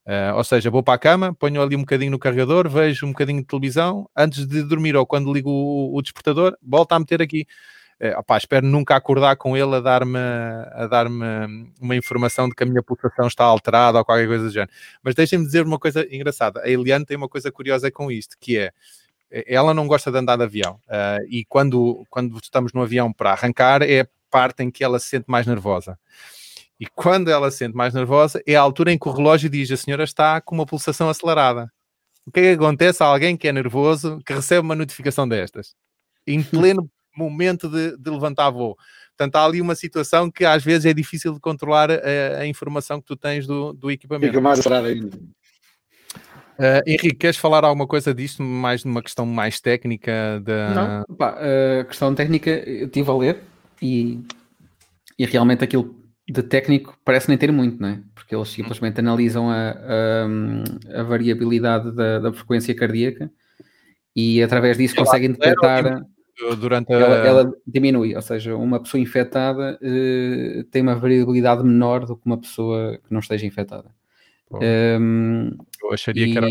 Uh, 0.07 0.37
ou 0.37 0.45
seja, 0.45 0.70
vou 0.70 0.82
para 0.82 0.95
a 0.95 0.99
cama, 0.99 1.34
ponho 1.34 1.61
ali 1.61 1.74
um 1.74 1.80
bocadinho 1.80 2.12
no 2.12 2.18
carregador, 2.18 2.68
vejo 2.68 3.07
um 3.07 3.11
bocadinho 3.11 3.41
de 3.41 3.47
televisão, 3.47 4.09
antes 4.16 4.47
de 4.47 4.62
dormir 4.62 4.95
ou 4.95 5.05
quando 5.05 5.32
ligo 5.32 5.51
o, 5.51 5.97
o 5.97 6.03
despertador, 6.03 6.57
volto 6.62 6.93
a 6.93 6.99
meter 6.99 7.20
aqui 7.20 7.47
é, 7.99 8.16
opá, 8.18 8.37
espero 8.37 8.66
nunca 8.66 8.95
acordar 8.95 9.37
com 9.37 9.57
ele 9.57 9.74
a 9.74 9.80
dar-me 9.80 10.18
a 10.18 10.87
dar-me 10.87 11.72
uma 11.80 11.97
informação 11.97 12.47
de 12.49 12.55
que 12.55 12.62
a 12.62 12.66
minha 12.66 12.82
pulsação 12.82 13.26
está 13.26 13.45
alterada 13.45 13.99
ou 13.99 14.05
qualquer 14.05 14.26
coisa 14.26 14.45
do 14.45 14.51
género. 14.51 14.70
Mas 15.03 15.14
deixem-me 15.14 15.47
dizer 15.47 15.64
uma 15.64 15.78
coisa 15.78 16.07
engraçada. 16.14 16.61
A 16.62 16.68
Eliane 16.68 17.07
tem 17.07 17.16
uma 17.16 17.28
coisa 17.28 17.51
curiosa 17.51 17.91
com 17.91 18.11
isto, 18.11 18.37
que 18.39 18.59
é 18.59 18.72
ela 19.47 19.74
não 19.74 19.89
gosta 19.89 20.11
de 20.12 20.18
andar 20.18 20.37
de 20.37 20.45
avião 20.45 20.74
uh, 20.87 21.26
e 21.28 21.45
quando, 21.47 22.07
quando 22.09 22.39
estamos 22.39 22.72
no 22.72 22.82
avião 22.82 23.12
para 23.12 23.32
arrancar 23.32 23.82
é 23.82 24.03
a 24.03 24.09
parte 24.30 24.62
em 24.62 24.70
que 24.70 24.84
ela 24.84 25.01
se 25.01 25.09
sente 25.09 25.24
mais 25.28 25.47
nervosa. 25.47 25.99
E 26.79 26.87
quando 26.87 27.31
ela 27.31 27.51
se 27.51 27.59
sente 27.59 27.74
mais 27.74 27.95
nervosa 27.95 28.43
é 28.47 28.55
a 28.55 28.61
altura 28.61 28.93
em 28.93 28.99
que 28.99 29.09
o 29.09 29.12
relógio 29.12 29.49
diz 29.49 29.70
a 29.70 29.77
senhora 29.77 30.05
está 30.05 30.41
com 30.41 30.55
uma 30.55 30.66
pulsação 30.66 31.09
acelerada. 31.09 31.70
O 32.27 32.31
que 32.31 32.41
é 32.41 32.43
que 32.43 32.62
acontece 32.62 33.03
a 33.03 33.07
alguém 33.07 33.37
que 33.37 33.49
é 33.49 33.53
nervoso 33.53 34.20
que 34.27 34.33
recebe 34.33 34.61
uma 34.61 34.74
notificação 34.74 35.29
destas? 35.29 35.74
Em 36.27 36.43
pleno 36.45 36.91
momento 37.16 37.68
de, 37.68 37.97
de 37.97 38.11
levantar 38.11 38.51
voo. 38.51 38.77
Portanto, 39.16 39.37
há 39.37 39.45
ali 39.47 39.62
uma 39.62 39.74
situação 39.74 40.31
que 40.31 40.45
às 40.45 40.62
vezes 40.62 40.85
é 40.85 40.93
difícil 40.93 41.33
de 41.33 41.41
controlar 41.41 41.91
a, 41.91 42.41
a 42.41 42.47
informação 42.47 43.01
que 43.01 43.07
tu 43.07 43.16
tens 43.16 43.47
do, 43.47 43.72
do 43.72 43.91
equipamento. 43.91 44.33
Fica 44.33 44.41
mais 44.43 44.59
acelerado 44.59 44.89
ainda. 44.89 45.16
Uh, 46.59 46.81
Henrique, 46.87 47.14
queres 47.14 47.37
falar 47.37 47.64
alguma 47.64 47.87
coisa 47.87 48.14
disto, 48.14 48.43
mais 48.43 48.85
numa 48.85 49.03
questão 49.03 49.24
mais 49.24 49.61
técnica? 49.61 50.41
Da... 50.43 51.05
Não, 51.09 51.16
pá, 51.16 51.39
a 51.81 51.85
questão 51.85 52.14
técnica 52.14 52.51
eu 52.51 52.87
estive 52.87 53.11
a 53.11 53.14
ler 53.14 53.43
e, 53.81 54.20
e 55.18 55.24
realmente 55.24 55.64
aquilo 55.64 56.06
de 56.29 56.43
técnico 56.43 56.99
parece 57.05 57.29
nem 57.29 57.39
ter 57.39 57.53
muito, 57.53 57.81
não 57.81 57.89
é? 57.89 58.01
Porque 58.14 58.35
eles 58.35 58.49
simplesmente 58.49 58.99
analisam 58.99 59.49
a, 59.49 59.70
a, 59.70 61.01
a 61.01 61.03
variabilidade 61.05 61.93
da, 61.93 62.18
da, 62.18 62.33
frequência 62.33 62.74
cardíaca 62.74 63.31
e 64.14 64.43
através 64.43 64.77
disso 64.77 64.97
conseguem 64.97 65.33
detectar. 65.33 66.05
Durante 66.59 66.93
a... 66.93 66.97
ela, 66.97 67.16
ela, 67.16 67.53
diminui, 67.66 68.14
ou 68.14 68.20
seja, 68.20 68.55
uma 68.57 68.79
pessoa 68.79 69.01
infectada 69.01 69.79
uh, 69.81 70.64
tem 70.64 70.83
uma 70.83 70.95
variabilidade 70.95 71.62
menor 71.62 72.05
do 72.05 72.16
que 72.16 72.27
uma 72.27 72.39
pessoa 72.39 72.99
que 72.99 73.12
não 73.12 73.20
esteja 73.20 73.47
infectada. 73.47 73.91
Um, 74.51 75.57
eu 75.83 75.93
acharia 75.93 76.27
e, 76.27 76.33
que 76.33 76.39
era. 76.39 76.49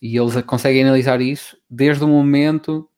E 0.00 0.16
eles 0.16 0.40
conseguem 0.42 0.84
analisar 0.84 1.20
isso 1.20 1.56
desde 1.70 2.04
o 2.04 2.08
momento 2.08 2.88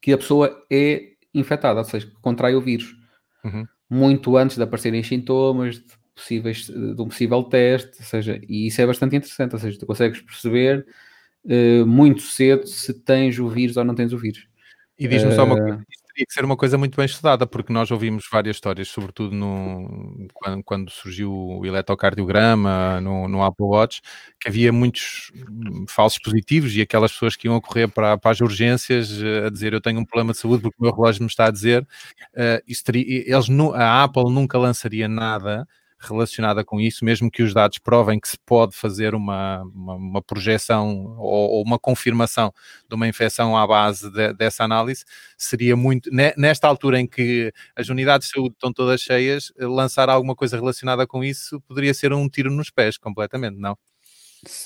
que 0.00 0.12
a 0.12 0.18
pessoa 0.18 0.64
é 0.70 1.12
infectada, 1.32 1.80
ou 1.80 1.84
seja, 1.84 2.06
que 2.06 2.20
contrai 2.20 2.54
o 2.54 2.60
vírus. 2.60 2.94
Uhum. 3.42 3.66
Muito 3.94 4.36
antes 4.36 4.56
de 4.56 4.62
aparecerem 4.62 5.02
sintomas, 5.02 5.76
de, 5.76 5.84
possíveis, 6.14 6.66
de 6.66 7.00
um 7.00 7.08
possível 7.08 7.42
teste, 7.44 7.96
ou 7.98 8.04
seja, 8.04 8.40
e 8.48 8.66
isso 8.66 8.80
é 8.80 8.86
bastante 8.86 9.16
interessante, 9.16 9.52
ou 9.52 9.58
seja, 9.58 9.78
tu 9.78 9.86
consegues 9.86 10.20
perceber 10.20 10.86
uh, 11.44 11.86
muito 11.86 12.22
cedo 12.22 12.66
se 12.66 12.92
tens 12.92 13.38
o 13.38 13.48
vírus 13.48 13.76
ou 13.76 13.84
não 13.84 13.94
tens 13.94 14.12
o 14.12 14.18
vírus. 14.18 14.48
E 14.98 15.06
diz-me 15.06 15.32
uh, 15.32 15.36
só 15.36 15.44
uma 15.44 15.56
coisa, 15.56 15.84
teria 16.14 16.26
que 16.26 16.32
ser 16.32 16.44
uma 16.44 16.56
coisa 16.56 16.78
muito 16.78 16.96
bem 16.96 17.06
estudada, 17.06 17.44
porque 17.46 17.72
nós 17.72 17.90
ouvimos 17.90 18.26
várias 18.30 18.56
histórias, 18.56 18.88
sobretudo 18.88 19.34
no, 19.34 20.28
quando, 20.32 20.62
quando 20.62 20.90
surgiu 20.90 21.32
o 21.32 21.66
eletrocardiograma 21.66 23.00
no, 23.00 23.26
no, 23.28 23.42
Apple 23.42 23.66
Watch, 23.66 24.00
que 24.40 24.48
havia 24.48 24.72
muitos 24.72 25.32
hum, 25.34 25.84
falsos 25.88 26.20
positivos 26.20 26.74
e 26.76 26.80
aquelas 26.82 27.12
pessoas 27.12 27.34
que 27.34 27.48
iam 27.48 27.60
correr 27.60 27.88
para, 27.88 28.16
para 28.16 28.30
as 28.30 28.40
urgências 28.40 29.20
eh, 29.20 29.46
a 29.46 29.50
dizer 29.50 29.72
eu 29.72 29.80
tenho 29.80 29.98
um 30.00 30.04
problema 30.04 30.32
de 30.32 30.38
saúde 30.38 30.62
porque 30.62 30.76
o 30.78 30.84
meu 30.84 30.94
relógio 30.94 31.22
me 31.22 31.28
está 31.28 31.46
a 31.46 31.50
dizer, 31.50 31.82
uh, 31.82 32.84
teria, 32.84 33.34
eles, 33.34 33.48
a 33.74 34.04
Apple 34.04 34.32
nunca 34.32 34.56
lançaria 34.56 35.08
nada 35.08 35.66
relacionada 36.06 36.64
com 36.64 36.80
isso, 36.80 37.04
mesmo 37.04 37.30
que 37.30 37.42
os 37.42 37.54
dados 37.54 37.78
provem 37.78 38.20
que 38.20 38.28
se 38.28 38.38
pode 38.44 38.76
fazer 38.76 39.14
uma, 39.14 39.62
uma, 39.74 39.94
uma 39.94 40.22
projeção 40.22 41.16
ou, 41.18 41.50
ou, 41.50 41.62
uma 41.62 41.78
confirmação 41.78 42.52
de 42.88 42.94
uma 42.94 43.08
infecção 43.08 43.56
à 43.56 43.66
base 43.66 44.10
de, 44.10 44.32
dessa 44.34 44.64
análise, 44.64 45.04
seria 45.36 45.76
muito, 45.76 46.10
nesta 46.36 46.68
altura 46.68 47.00
em 47.00 47.06
que 47.06 47.52
as 47.76 47.88
unidades 47.88 48.28
de 48.28 48.34
saúde 48.34 48.54
estão 48.54 48.72
todas 48.72 49.00
cheias, 49.00 49.52
lançar 49.58 50.08
alguma 50.08 50.34
coisa 50.34 50.56
relacionada 50.56 51.06
com 51.06 51.24
isso 51.24 51.60
poderia 51.62 51.94
ser 51.94 52.12
um 52.12 52.28
tiro 52.28 52.50
nos 52.50 52.70
pés, 52.70 52.96
completamente, 52.96 53.58
não? 53.58 53.76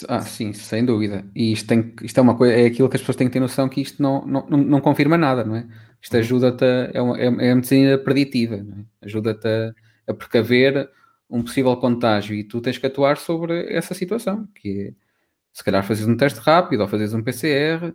Ah, 0.08 0.22
sim, 0.22 0.52
sem 0.52 0.84
dúvida. 0.84 1.24
E 1.34 1.52
isto, 1.52 1.66
tem, 1.66 1.94
isto 2.02 2.18
é 2.18 2.22
uma 2.22 2.36
coisa, 2.36 2.54
é 2.54 2.66
aquilo 2.66 2.88
que 2.88 2.96
as 2.96 3.02
pessoas 3.02 3.16
têm 3.16 3.28
que 3.28 3.32
ter 3.32 3.40
noção 3.40 3.68
que 3.68 3.80
isto 3.80 4.02
não, 4.02 4.26
não, 4.26 4.46
não, 4.48 4.80
confirma 4.80 5.16
nada, 5.16 5.44
não 5.44 5.56
é? 5.56 5.66
Isto 6.02 6.14
uhum. 6.14 6.20
ajuda-te 6.20 6.64
a, 6.64 6.90
é, 6.92 7.00
uma, 7.00 7.18
é, 7.18 7.48
é 7.48 7.52
a 7.52 7.54
medicina 7.54 7.98
preditiva, 7.98 8.56
é? 8.56 9.06
ajuda-te 9.06 9.46
a, 9.46 9.72
a 10.08 10.14
precaver 10.14 10.90
um 11.30 11.42
possível 11.42 11.76
contágio 11.76 12.34
e 12.34 12.44
tu 12.44 12.60
tens 12.60 12.78
que 12.78 12.86
atuar 12.86 13.16
sobre 13.16 13.72
essa 13.72 13.94
situação, 13.94 14.48
que 14.54 14.88
é 14.88 15.08
se 15.52 15.64
calhar 15.64 15.84
fazes 15.84 16.06
um 16.06 16.16
teste 16.16 16.38
rápido 16.38 16.80
ou 16.80 16.88
fazes 16.88 17.12
um 17.12 17.22
PCR 17.22 17.92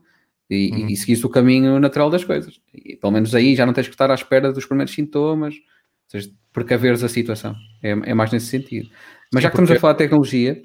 e, 0.50 0.70
uhum. 0.70 0.88
e 0.90 0.98
seguires 0.98 1.24
o 1.24 1.30
caminho 1.30 1.80
natural 1.80 2.10
das 2.10 2.26
coisas. 2.26 2.60
E, 2.74 2.98
pelo 2.98 3.14
menos 3.14 3.34
aí 3.34 3.56
já 3.56 3.66
não 3.66 3.74
tens 3.74 3.88
que 3.88 3.94
estar 3.94 4.12
à 4.12 4.14
espera 4.14 4.52
dos 4.52 4.66
primeiros 4.66 4.94
sintomas, 4.94 5.56
ou 5.56 5.62
seja, 6.10 6.30
precaveres 6.52 7.04
a 7.04 7.10
situação. 7.10 7.56
É, 7.82 7.92
é 7.92 8.14
mais 8.14 8.32
nesse 8.32 8.48
sentido. 8.48 8.90
Mas 9.32 9.42
Sim, 9.42 9.44
já 9.44 9.50
que 9.50 9.56
porque... 9.56 9.64
estamos 9.64 9.72
a 9.72 9.80
falar 9.80 9.94
de 9.94 10.00
tecnologia, 10.00 10.62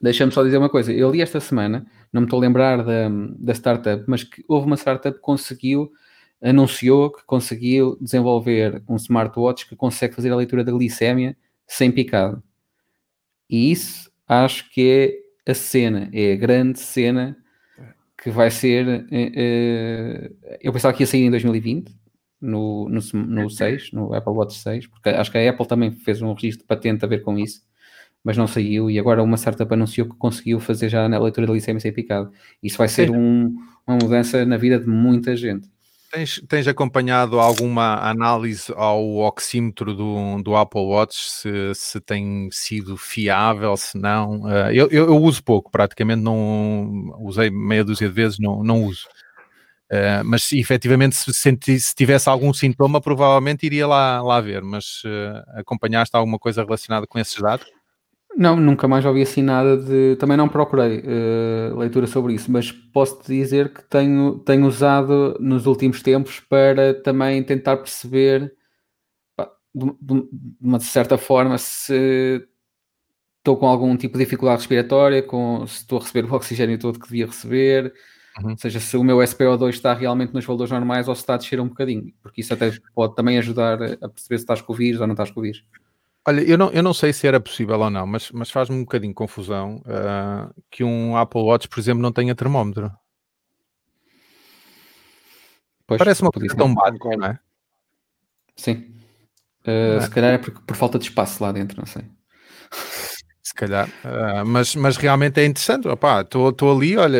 deixa-me 0.00 0.30
só 0.30 0.44
dizer 0.44 0.58
uma 0.58 0.70
coisa. 0.70 0.92
Eu 0.92 1.10
li 1.10 1.20
esta 1.20 1.40
semana, 1.40 1.84
não 2.12 2.20
me 2.20 2.26
estou 2.26 2.38
a 2.38 2.42
lembrar 2.42 2.84
da, 2.84 3.08
da 3.38 3.52
startup, 3.52 4.04
mas 4.06 4.22
que 4.22 4.44
houve 4.46 4.66
uma 4.66 4.76
startup 4.76 5.16
que 5.16 5.22
conseguiu, 5.22 5.90
anunciou 6.40 7.10
que 7.10 7.24
conseguiu 7.24 7.98
desenvolver 8.00 8.82
um 8.88 8.96
smartwatch 8.96 9.68
que 9.68 9.74
consegue 9.74 10.14
fazer 10.14 10.30
a 10.30 10.36
leitura 10.36 10.62
da 10.62 10.70
glicémia 10.70 11.36
sem 11.66 11.90
picado. 11.90 12.42
E 13.48 13.70
isso 13.70 14.10
acho 14.26 14.70
que 14.70 15.20
é 15.46 15.50
a 15.50 15.54
cena, 15.54 16.08
é 16.12 16.32
a 16.32 16.36
grande 16.36 16.78
cena 16.78 17.36
que 18.22 18.30
vai 18.30 18.50
ser. 18.50 18.86
Uh, 18.86 20.56
eu 20.60 20.72
pensava 20.72 20.94
que 20.94 21.02
ia 21.02 21.06
sair 21.06 21.24
em 21.24 21.30
2020, 21.30 21.94
no, 22.40 22.88
no, 22.88 23.00
no 23.12 23.50
6, 23.50 23.92
no 23.92 24.14
Apple 24.14 24.32
Watch 24.32 24.54
6, 24.58 24.86
porque 24.86 25.10
acho 25.10 25.30
que 25.30 25.38
a 25.38 25.50
Apple 25.50 25.66
também 25.66 25.92
fez 25.92 26.22
um 26.22 26.32
registro 26.32 26.62
de 26.62 26.66
patente 26.66 27.04
a 27.04 27.08
ver 27.08 27.22
com 27.22 27.38
isso, 27.38 27.62
mas 28.22 28.36
não 28.36 28.46
saiu. 28.46 28.90
E 28.90 28.98
agora 28.98 29.22
uma 29.22 29.36
startup 29.36 29.72
anunciou 29.72 30.08
que 30.08 30.16
conseguiu 30.16 30.60
fazer 30.60 30.88
já 30.88 31.08
na 31.08 31.18
leitura 31.18 31.46
da 31.46 31.52
glicemia 31.52 31.80
sem 31.80 31.92
picado. 31.92 32.30
Isso 32.62 32.78
vai 32.78 32.88
ser 32.88 33.10
um, 33.10 33.54
uma 33.86 33.96
mudança 33.96 34.44
na 34.44 34.56
vida 34.56 34.78
de 34.78 34.86
muita 34.86 35.36
gente. 35.36 35.68
Tens, 36.14 36.40
tens 36.46 36.68
acompanhado 36.68 37.40
alguma 37.40 37.96
análise 38.08 38.72
ao 38.76 39.16
oxímetro 39.16 39.92
do, 39.92 40.40
do 40.44 40.54
Apple 40.54 40.80
Watch, 40.80 41.28
se, 41.28 41.74
se 41.74 42.00
tem 42.00 42.48
sido 42.52 42.96
fiável, 42.96 43.76
se 43.76 43.98
não? 43.98 44.42
Uh, 44.42 44.70
eu, 44.72 44.88
eu, 44.90 45.20
uso 45.20 45.42
pouco, 45.42 45.72
praticamente 45.72 46.22
não 46.22 47.16
usei 47.18 47.50
meia 47.50 47.82
dúzia 47.82 48.06
de 48.08 48.14
vezes, 48.14 48.38
não, 48.38 48.62
não 48.62 48.84
uso. 48.84 49.08
Uh, 49.90 50.22
mas 50.24 50.52
efetivamente, 50.52 51.16
se, 51.16 51.34
senti, 51.34 51.80
se 51.80 51.92
tivesse 51.92 52.28
algum 52.28 52.54
sintoma, 52.54 53.00
provavelmente 53.00 53.66
iria 53.66 53.84
lá, 53.84 54.22
lá 54.22 54.40
ver. 54.40 54.62
Mas 54.62 55.02
uh, 55.04 55.58
acompanhaste 55.58 56.16
alguma 56.16 56.38
coisa 56.38 56.62
relacionada 56.62 57.08
com 57.08 57.18
esses 57.18 57.42
dados? 57.42 57.66
Não, 58.36 58.56
nunca 58.56 58.88
mais 58.88 59.04
ouvi 59.04 59.22
assim 59.22 59.42
nada 59.42 59.76
de. 59.76 60.16
Também 60.16 60.36
não 60.36 60.48
procurei 60.48 61.00
uh, 61.00 61.76
leitura 61.76 62.06
sobre 62.06 62.34
isso, 62.34 62.50
mas 62.50 62.72
posso-te 62.72 63.32
dizer 63.32 63.72
que 63.72 63.82
tenho, 63.84 64.40
tenho 64.40 64.66
usado 64.66 65.36
nos 65.38 65.66
últimos 65.66 66.02
tempos 66.02 66.40
para 66.40 66.94
também 66.94 67.42
tentar 67.44 67.76
perceber, 67.76 68.52
pá, 69.36 69.50
de, 69.74 69.86
de, 70.00 70.28
uma 70.60 70.80
certa 70.80 71.16
forma, 71.16 71.58
se 71.58 72.44
estou 73.38 73.56
com 73.56 73.68
algum 73.68 73.96
tipo 73.96 74.18
de 74.18 74.24
dificuldade 74.24 74.58
respiratória, 74.62 75.22
com, 75.22 75.64
se 75.66 75.82
estou 75.82 75.98
a 75.98 76.02
receber 76.02 76.24
o 76.28 76.34
oxigênio 76.34 76.78
todo 76.78 76.98
que 76.98 77.06
devia 77.06 77.26
receber, 77.26 77.94
uhum. 78.42 78.50
ou 78.50 78.58
seja, 78.58 78.80
se 78.80 78.96
o 78.96 79.04
meu 79.04 79.18
SPO2 79.18 79.68
está 79.68 79.94
realmente 79.94 80.34
nos 80.34 80.44
valores 80.44 80.72
normais 80.72 81.06
ou 81.06 81.14
se 81.14 81.20
está 81.20 81.34
a 81.34 81.36
descer 81.36 81.60
um 81.60 81.68
bocadinho, 81.68 82.12
porque 82.20 82.40
isso 82.40 82.52
até 82.52 82.72
pode 82.94 83.14
também 83.14 83.38
ajudar 83.38 83.80
a 83.80 84.08
perceber 84.08 84.38
se 84.38 84.44
estás 84.44 84.60
com 84.60 84.72
o 84.72 84.76
vírus 84.76 85.00
ou 85.00 85.06
não 85.06 85.14
estás 85.14 85.30
com 85.30 85.38
o 85.38 85.42
vírus. 85.42 85.62
Olha, 86.26 86.40
eu 86.40 86.56
não, 86.56 86.70
eu 86.70 86.82
não 86.82 86.94
sei 86.94 87.12
se 87.12 87.26
era 87.26 87.38
possível 87.38 87.78
ou 87.78 87.90
não, 87.90 88.06
mas, 88.06 88.30
mas 88.30 88.50
faz-me 88.50 88.76
um 88.76 88.80
bocadinho 88.80 89.12
confusão 89.12 89.82
uh, 89.84 90.62
que 90.70 90.82
um 90.82 91.16
Apple 91.16 91.42
Watch, 91.42 91.68
por 91.68 91.78
exemplo, 91.78 92.02
não 92.02 92.12
tenha 92.12 92.34
termómetro. 92.34 92.90
Pois, 95.86 95.98
Parece 95.98 96.22
uma 96.22 96.30
coisa 96.30 96.56
tão 96.56 96.74
básica, 96.74 97.14
não 97.16 97.26
é? 97.26 97.38
Sim. 98.56 98.94
Uh, 99.66 99.98
é. 99.98 100.00
Se 100.00 100.10
calhar 100.10 100.32
é 100.32 100.38
por, 100.38 100.50
por 100.62 100.76
falta 100.76 100.98
de 100.98 101.04
espaço 101.04 101.42
lá 101.42 101.52
dentro, 101.52 101.78
não 101.78 101.86
sei. 101.86 102.04
Se 103.42 103.52
calhar, 103.52 103.86
uh, 103.88 104.46
mas, 104.46 104.74
mas 104.74 104.96
realmente 104.96 105.38
é 105.40 105.44
interessante. 105.44 105.86
Estou 105.86 106.74
ali, 106.74 106.96
olha, 106.96 107.18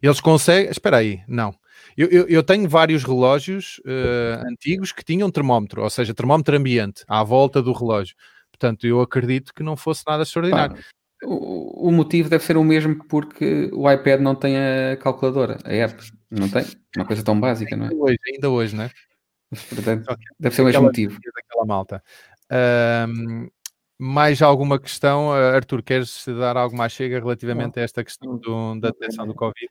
eles 0.00 0.20
conseguem. 0.20 0.70
Espera 0.70 0.98
aí, 0.98 1.22
não. 1.26 1.52
Eu, 1.96 2.08
eu, 2.08 2.28
eu 2.28 2.42
tenho 2.42 2.68
vários 2.68 3.02
relógios 3.04 3.80
uh, 3.86 4.46
antigos 4.46 4.92
que 4.92 5.04
tinham 5.04 5.30
termómetro, 5.30 5.82
ou 5.82 5.90
seja, 5.90 6.12
termómetro 6.12 6.56
ambiente, 6.56 7.04
à 7.08 7.24
volta 7.24 7.62
do 7.62 7.72
relógio. 7.72 8.14
Portanto, 8.50 8.86
eu 8.86 9.00
acredito 9.00 9.54
que 9.54 9.62
não 9.62 9.76
fosse 9.76 10.02
nada 10.06 10.22
extraordinário. 10.22 10.76
o, 11.24 11.88
o, 11.88 11.92
motivo 11.92 12.28
deve 12.28 12.44
ser 12.44 12.56
o 12.56 12.64
mesmo 12.64 13.02
porque 13.06 13.70
o 13.72 13.90
iPad 13.90 14.20
não 14.20 14.34
tem 14.34 14.56
a 14.56 14.96
calculadora, 14.96 15.58
a 15.64 15.72
app, 15.72 16.10
não 16.30 16.48
tem? 16.48 16.64
Uma 16.96 17.06
coisa 17.06 17.22
tão 17.22 17.38
básica, 17.38 17.76
não 17.76 17.86
é? 17.86 17.88
Ainda 17.88 18.02
hoje, 18.02 18.18
ainda 18.26 18.50
hoje, 18.50 18.76
não 18.76 18.84
é? 18.84 18.90
portanto, 19.74 20.18
deve 20.38 20.54
ser 20.54 20.62
o 20.62 20.64
mesmo 20.66 20.82
motivo. 20.82 21.18
Daquela 21.34 21.64
malta. 21.64 22.02
Um, 23.08 23.48
mais 23.98 24.42
alguma 24.42 24.78
questão, 24.78 25.32
Arthur? 25.32 25.82
Queres 25.82 26.24
dar 26.26 26.56
algo 26.56 26.76
mais 26.76 26.92
chega 26.92 27.18
relativamente 27.18 27.80
a 27.80 27.82
esta 27.82 28.04
questão 28.04 28.36
do, 28.36 28.78
da 28.78 28.90
detecção 28.90 29.26
do 29.26 29.34
Covid? 29.34 29.70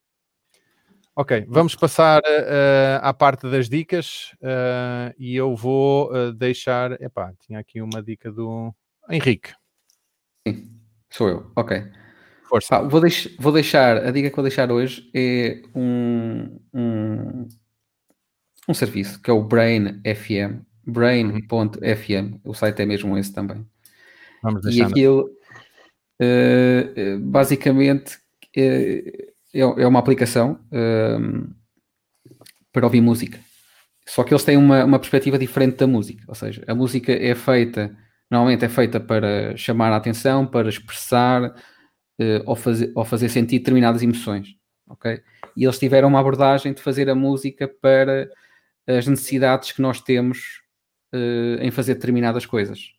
Ok, 1.17 1.45
vamos 1.47 1.75
passar 1.75 2.19
uh, 2.19 2.99
à 3.01 3.13
parte 3.13 3.49
das 3.49 3.69
dicas 3.69 4.33
uh, 4.41 5.15
e 5.17 5.33
eu 5.33 5.55
vou 5.55 6.11
uh, 6.11 6.33
deixar. 6.33 7.01
Epá, 7.01 7.31
tinha 7.39 7.57
aqui 7.57 7.81
uma 7.81 8.03
dica 8.03 8.29
do 8.29 8.75
Henrique. 9.09 9.53
Sim, 10.45 10.69
sou 11.09 11.29
eu. 11.29 11.51
Ok. 11.55 11.81
Força. 12.49 12.75
Ah, 12.75 12.81
vou, 12.81 12.99
deix 12.99 13.33
vou 13.39 13.53
deixar. 13.53 14.05
A 14.05 14.11
dica 14.11 14.29
que 14.29 14.35
vou 14.35 14.43
deixar 14.43 14.69
hoje 14.69 15.09
é 15.15 15.61
um, 15.73 16.59
um, 16.73 17.47
um 18.67 18.73
serviço 18.73 19.21
que 19.21 19.29
é 19.29 19.33
o 19.33 19.41
Brain 19.41 20.01
FM. 20.03 20.65
Brain.fm. 20.85 22.41
O 22.43 22.53
site 22.53 22.81
é 22.81 22.85
mesmo 22.85 23.17
esse 23.17 23.33
também. 23.33 23.65
Vamos 24.43 24.61
deixar. 24.63 24.89
E 24.89 24.91
aquilo 24.91 25.29
basicamente 27.21 28.19
é, 29.55 29.61
é 29.83 29.87
uma 29.87 29.99
aplicação 29.99 30.59
um, 30.71 31.47
para 32.73 32.85
ouvir 32.85 33.01
música. 33.01 33.39
Só 34.05 34.23
que 34.23 34.33
eles 34.33 34.43
têm 34.43 34.57
uma, 34.57 34.83
uma 34.83 34.99
perspectiva 34.99 35.39
diferente 35.39 35.77
da 35.77 35.87
música. 35.87 36.23
Ou 36.27 36.35
seja, 36.35 36.63
a 36.67 36.75
música 36.75 37.11
é 37.11 37.33
feita, 37.33 37.95
normalmente 38.29 38.65
é 38.65 38.69
feita 38.69 38.99
para 38.99 39.55
chamar 39.55 39.91
a 39.91 39.95
atenção, 39.95 40.45
para 40.45 40.69
expressar, 40.69 41.45
uh, 41.45 42.43
ou, 42.45 42.55
fazer, 42.55 42.91
ou 42.93 43.05
fazer 43.05 43.29
sentir 43.29 43.59
determinadas 43.59 44.03
emoções, 44.03 44.49
ok? 44.87 45.21
E 45.55 45.63
eles 45.63 45.79
tiveram 45.79 46.09
uma 46.09 46.19
abordagem 46.19 46.73
de 46.73 46.81
fazer 46.81 47.09
a 47.09 47.15
música 47.15 47.67
para 47.67 48.29
as 48.85 49.07
necessidades 49.07 49.71
que 49.71 49.81
nós 49.81 50.01
temos 50.01 50.61
uh, 51.13 51.61
em 51.61 51.71
fazer 51.71 51.95
determinadas 51.95 52.45
coisas. 52.45 52.93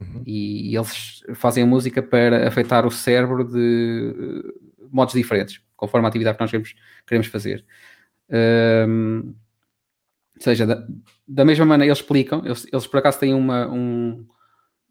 Uhum. 0.00 0.22
E, 0.24 0.70
e, 0.70 0.76
eles 0.76 1.22
fazem 1.34 1.64
a 1.64 1.66
música 1.66 2.02
para 2.02 2.48
afetar 2.48 2.86
o 2.86 2.90
cérebro 2.90 3.44
de 3.44 4.14
uh, 4.16 4.71
modos 4.92 5.14
diferentes, 5.14 5.60
conforme 5.76 6.06
a 6.06 6.08
atividade 6.08 6.36
que 6.36 6.42
nós 6.42 6.50
queremos, 6.50 6.74
queremos 7.06 7.26
fazer. 7.28 7.64
Um, 8.28 9.34
ou 10.36 10.42
seja, 10.42 10.66
da, 10.66 10.86
da, 11.26 11.44
mesma 11.44 11.64
maneira, 11.64 11.90
eles 11.90 11.98
explicam, 11.98 12.42
eles, 12.44 12.66
eles 12.72 12.86
por 12.86 12.98
acaso 12.98 13.20
têm 13.20 13.34
uma, 13.34 13.68
um, 13.68 14.26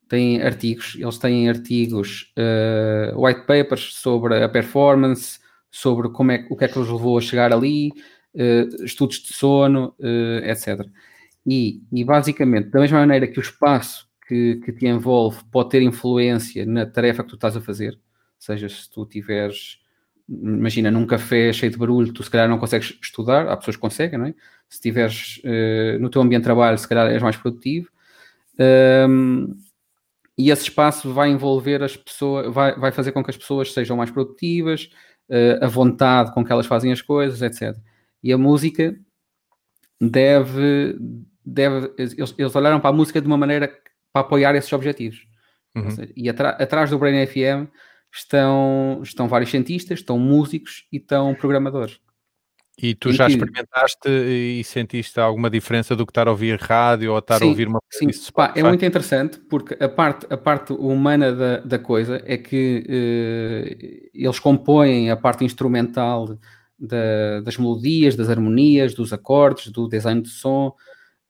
têm 0.08 0.42
artigos, 0.42 0.96
eles 1.00 1.18
têm 1.18 1.50
artigos, 1.50 2.34
uh, 2.38 3.26
white 3.26 3.42
papers 3.42 3.96
sobre 3.96 4.44
a 4.44 4.50
performance, 4.50 5.40
sobre 5.70 6.10
como 6.10 6.32
é, 6.32 6.46
o 6.50 6.56
que 6.56 6.66
é 6.66 6.68
que 6.68 6.78
os 6.78 6.90
levou 6.90 7.18
a 7.18 7.22
chegar 7.22 7.54
ali, 7.54 7.92
uh, 8.36 8.84
estudos 8.84 9.20
de 9.20 9.34
sono, 9.34 9.96
uh, 10.00 10.46
etc. 10.46 10.86
E, 11.46 11.82
e, 11.92 12.04
basicamente, 12.04 12.70
da 12.70 12.80
mesma 12.80 13.00
maneira 13.00 13.28
que 13.28 13.40
o 13.40 13.42
espaço 13.42 14.08
que, 14.28 14.62
que 14.64 14.72
te 14.72 14.86
envolve 14.86 15.44
pode 15.52 15.70
ter 15.70 15.82
influência 15.82 16.66
na 16.66 16.86
tarefa 16.86 17.24
que 17.24 17.30
tu 17.30 17.36
estás 17.36 17.58
a 17.58 17.62
fazer, 17.62 18.00
seja, 18.38 18.70
se 18.70 18.90
tu 18.90 19.06
tiveres, 19.06 19.81
imagina, 20.32 20.90
num 20.90 21.06
café 21.06 21.52
cheio 21.52 21.72
de 21.72 21.78
barulho, 21.78 22.14
tu 22.14 22.24
se 22.24 22.30
calhar 22.30 22.48
não 22.48 22.58
consegues 22.58 22.98
estudar, 23.02 23.48
há 23.48 23.58
pessoas 23.58 23.76
que 23.76 23.82
conseguem, 23.82 24.18
não 24.18 24.28
é? 24.28 24.32
Se 24.70 24.76
estiveres 24.76 25.42
uh, 25.44 26.00
no 26.00 26.10
teu 26.10 26.22
ambiente 26.22 26.42
de 26.42 26.46
trabalho, 26.46 26.78
se 26.78 26.88
calhar 26.88 27.08
és 27.12 27.22
mais 27.22 27.36
produtivo. 27.36 27.90
Um, 29.10 29.56
e 30.38 30.50
esse 30.50 30.64
espaço 30.64 31.14
vai 31.14 31.30
envolver 31.30 31.84
as 31.84 31.98
pessoas, 31.98 32.54
vai, 32.54 32.74
vai 32.80 32.92
fazer 32.92 33.12
com 33.12 33.24
que 33.24 33.30
as 33.30 33.38
pessoas 33.38 33.74
sejam 33.74 33.98
mais 33.98 34.10
produtivas, 34.10 34.90
uh, 35.30 35.66
a 35.66 35.68
vontade 35.68 36.34
com 36.34 36.46
que 36.46 36.52
elas 36.52 36.66
fazem 36.66 36.92
as 36.92 37.02
coisas, 37.02 37.42
etc. 37.42 37.78
E 38.24 38.32
a 38.32 38.38
música 38.38 38.96
deve, 40.00 40.98
deve 41.46 41.92
eles, 41.98 42.34
eles 42.38 42.56
olharam 42.56 42.80
para 42.80 42.90
a 42.90 42.94
música 42.94 43.20
de 43.20 43.28
uma 43.28 43.38
maneira 43.38 43.68
para 44.14 44.22
apoiar 44.22 44.56
esses 44.56 44.72
objetivos. 44.72 45.28
Uhum. 45.76 45.92
Seja, 45.92 46.12
e 46.16 46.30
atrás 46.30 46.90
do 46.90 47.00
Brain 47.00 47.26
FM 47.26 47.70
estão, 48.14 49.00
estão 49.04 49.28
vários 49.28 49.50
cientistas, 49.50 50.00
estão 50.00 50.18
músicos 50.20 50.86
e 50.92 50.98
estão 50.98 51.34
programadores. 51.34 52.00
E 52.82 52.96
tu 52.96 53.10
e 53.10 53.14
já 53.14 53.28
que... 53.28 53.34
experimentaste 53.34 54.10
e 54.10 54.64
sentiste 54.64 55.20
alguma 55.20 55.50
diferença 55.50 55.96
do 55.96 56.06
que 56.06 56.12
estar 56.12 56.28
a 56.28 56.32
ouvir 56.32 56.60
rádio 56.60 57.12
ou 57.12 57.20
estar 57.20 57.38
sim, 57.38 57.46
a 57.46 57.48
ouvir 57.48 57.68
uma 57.68 57.80
Sim, 57.92 58.08
Pá, 58.34 58.54
é 58.56 58.64
muito 58.64 58.84
interessante 58.84 59.40
porque 59.40 59.82
a 59.82 59.88
parte, 59.88 60.26
a 60.30 60.38
parte 60.38 60.74
humana 60.74 61.32
da, 61.32 61.58
da 61.60 61.78
coisa 61.78 62.22
é 62.26 62.38
que 62.38 62.84
uh, 62.88 64.10
eles 64.14 64.40
compõem 64.40 65.12
a 65.12 65.18
parte 65.18 65.46
instrumental 65.46 66.38
da, 66.80 67.42
das 67.42 67.58
melodias, 67.58 68.16
das 68.16 68.30
harmonias, 68.30 68.96
dos 68.96 69.14
acordes, 69.14 69.72
do 69.72 69.88
design 69.88 70.22
de 70.22 70.30
som, 70.30 70.74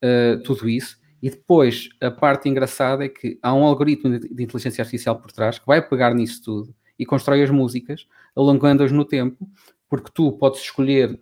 uh, 0.03 0.41
tudo 0.43 0.69
isso. 0.69 1.01
E 1.22 1.30
depois 1.30 1.89
a 2.01 2.09
parte 2.09 2.49
engraçada 2.49 3.05
é 3.05 3.09
que 3.09 3.38
há 3.41 3.53
um 3.53 3.63
algoritmo 3.63 4.19
de, 4.19 4.43
inteligência 4.43 4.82
artificial 4.82 5.19
por 5.19 5.32
trás 5.32 5.59
que 5.59 5.65
vai 5.67 5.82
pegar 5.82 6.13
nisso 6.13 6.41
tudo 6.43 6.76
e 6.97 7.05
constrói 7.05 7.43
as 7.43 7.49
músicas, 7.49 8.07
alongando-as 8.36 8.91
no 8.91 9.05
tempo, 9.05 9.47
porque 9.88 10.11
tu 10.13 10.32
podes 10.32 10.61
escolher 10.61 11.19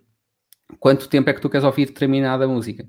quanto 0.78 1.08
tempo 1.08 1.28
é 1.28 1.32
que 1.32 1.40
tu 1.40 1.50
queres 1.50 1.64
ouvir 1.64 1.86
determinada 1.86 2.48
música. 2.48 2.88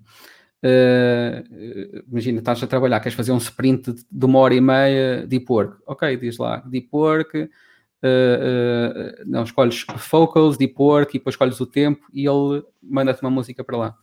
Uh, 0.64 2.04
imagina, 2.08 2.40
estás 2.40 2.62
a 2.62 2.68
trabalhar, 2.68 3.00
queres 3.00 3.16
fazer 3.16 3.32
um 3.32 3.38
sprint 3.38 3.96
de 4.12 4.26
uma 4.26 4.40
hora 4.40 4.54
e 4.54 4.62
meia 4.62 5.26
Deep 5.26 5.46
Work. 5.50 5.82
Ok, 5.88 6.18
diz 6.18 6.38
lá, 6.38 6.58
Deep 6.58 6.88
Work, 6.94 7.38
uh, 7.40 7.48
uh, 7.48 9.24
não, 9.26 9.44
escolhes 9.44 9.82
Focals, 9.98 10.58
Deep 10.58 10.76
Work 10.78 11.16
e 11.16 11.20
depois 11.20 11.34
escolhes 11.34 11.60
o 11.60 11.66
tempo 11.66 12.06
e 12.14 12.28
ele 12.28 12.64
manda-te 12.82 13.22
uma 13.22 13.32
música 13.32 13.64
para 13.64 13.78
lá. 13.78 13.98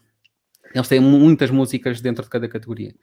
Eles 0.74 0.88
têm 0.88 1.00
muitas 1.00 1.50
músicas 1.50 2.00
dentro 2.00 2.22
de 2.22 2.30
cada 2.30 2.48
categoria. 2.48 2.94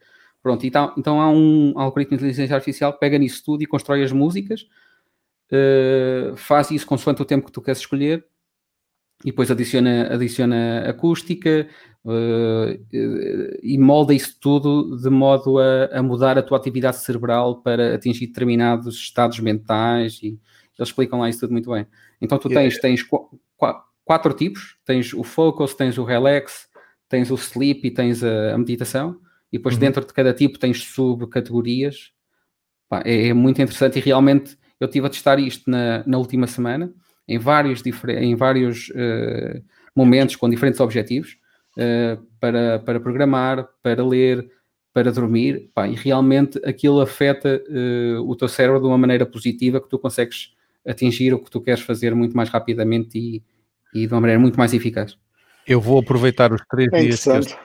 Pronto, 0.42 0.64
então, 0.66 0.92
então 0.96 1.20
há 1.20 1.30
um 1.30 1.72
algoritmo 1.76 2.16
de 2.16 2.24
inteligência 2.24 2.54
artificial 2.54 2.92
que 2.92 3.00
pega 3.00 3.18
nisso 3.18 3.42
tudo 3.44 3.62
e 3.62 3.66
constrói 3.66 4.02
as 4.02 4.12
músicas, 4.12 4.66
faz 6.36 6.70
isso 6.70 6.86
consoante 6.86 7.22
o 7.22 7.24
tempo 7.24 7.46
que 7.46 7.52
tu 7.52 7.60
queres 7.60 7.80
escolher 7.80 8.24
e 9.24 9.30
depois 9.30 9.50
adiciona, 9.50 10.12
adiciona 10.12 10.88
acústica 10.88 11.66
uh, 12.04 13.58
e 13.62 13.78
molda 13.78 14.12
isso 14.12 14.36
tudo 14.40 14.96
de 14.96 15.08
modo 15.08 15.58
a, 15.58 15.86
a, 15.98 16.02
mudar 16.02 16.36
a 16.36 16.42
tua 16.42 16.58
atividade 16.58 16.98
cerebral 16.98 17.62
para 17.62 17.94
atingir 17.94 18.26
determinados 18.26 18.96
estados 18.96 19.40
mentais 19.40 20.20
e 20.22 20.38
eles 20.78 20.88
explicam 20.88 21.20
lá 21.20 21.30
isso 21.30 21.40
tudo 21.40 21.52
muito 21.52 21.70
bem. 21.70 21.86
Então 22.20 22.38
tu 22.38 22.48
tens, 22.48 22.78
tens 22.78 23.02
qu 23.02 23.30
qu 23.56 23.74
quatro 24.04 24.34
tipos, 24.34 24.76
tens 24.84 25.14
o 25.14 25.24
focus, 25.24 25.74
tens 25.74 25.96
o 25.96 26.04
relax, 26.04 26.68
tens 27.08 27.30
o 27.30 27.34
sleep 27.34 27.86
e 27.86 27.90
tens 27.90 28.22
a, 28.22 28.54
a 28.54 28.58
meditação 28.58 29.20
e 29.52 29.58
depois 29.58 29.74
uhum. 29.74 29.80
dentro 29.80 30.04
de 30.04 30.12
cada 30.12 30.32
tipo 30.32 30.58
tens 30.58 30.82
subcategorias. 30.82 32.12
É, 33.04 33.28
é 33.28 33.34
muito 33.34 33.60
interessante 33.60 33.98
e 33.98 34.02
realmente 34.02 34.56
eu 34.78 34.86
estive 34.86 35.06
a 35.06 35.10
testar 35.10 35.38
isto 35.38 35.70
na, 35.70 36.04
na 36.06 36.18
última 36.18 36.46
semana 36.46 36.92
em 37.28 37.38
vários, 37.38 37.82
em 38.08 38.34
vários 38.36 38.88
uh, 38.90 39.62
momentos 39.94 40.36
com 40.36 40.48
diferentes 40.48 40.80
objetivos 40.80 41.36
uh, 41.76 42.22
para, 42.38 42.78
para 42.78 43.00
programar, 43.00 43.68
para 43.82 44.04
ler, 44.04 44.48
para 44.92 45.10
dormir, 45.10 45.70
pá, 45.74 45.88
e 45.88 45.94
realmente 45.94 46.60
aquilo 46.64 47.00
afeta 47.00 47.62
uh, 47.68 48.30
o 48.30 48.36
teu 48.36 48.48
cérebro 48.48 48.80
de 48.80 48.86
uma 48.86 48.98
maneira 48.98 49.26
positiva 49.26 49.80
que 49.80 49.88
tu 49.88 49.98
consegues 49.98 50.54
atingir 50.86 51.34
o 51.34 51.38
que 51.42 51.50
tu 51.50 51.60
queres 51.60 51.80
fazer 51.80 52.14
muito 52.14 52.36
mais 52.36 52.48
rapidamente 52.48 53.18
e, 53.18 53.42
e 53.92 54.06
de 54.06 54.14
uma 54.14 54.20
maneira 54.20 54.40
muito 54.40 54.56
mais 54.56 54.72
eficaz. 54.72 55.18
Eu 55.66 55.80
vou 55.80 55.98
aproveitar 55.98 56.52
os 56.52 56.60
três 56.70 56.92
é 56.92 57.00
dias 57.00 57.24
que 57.24 57.56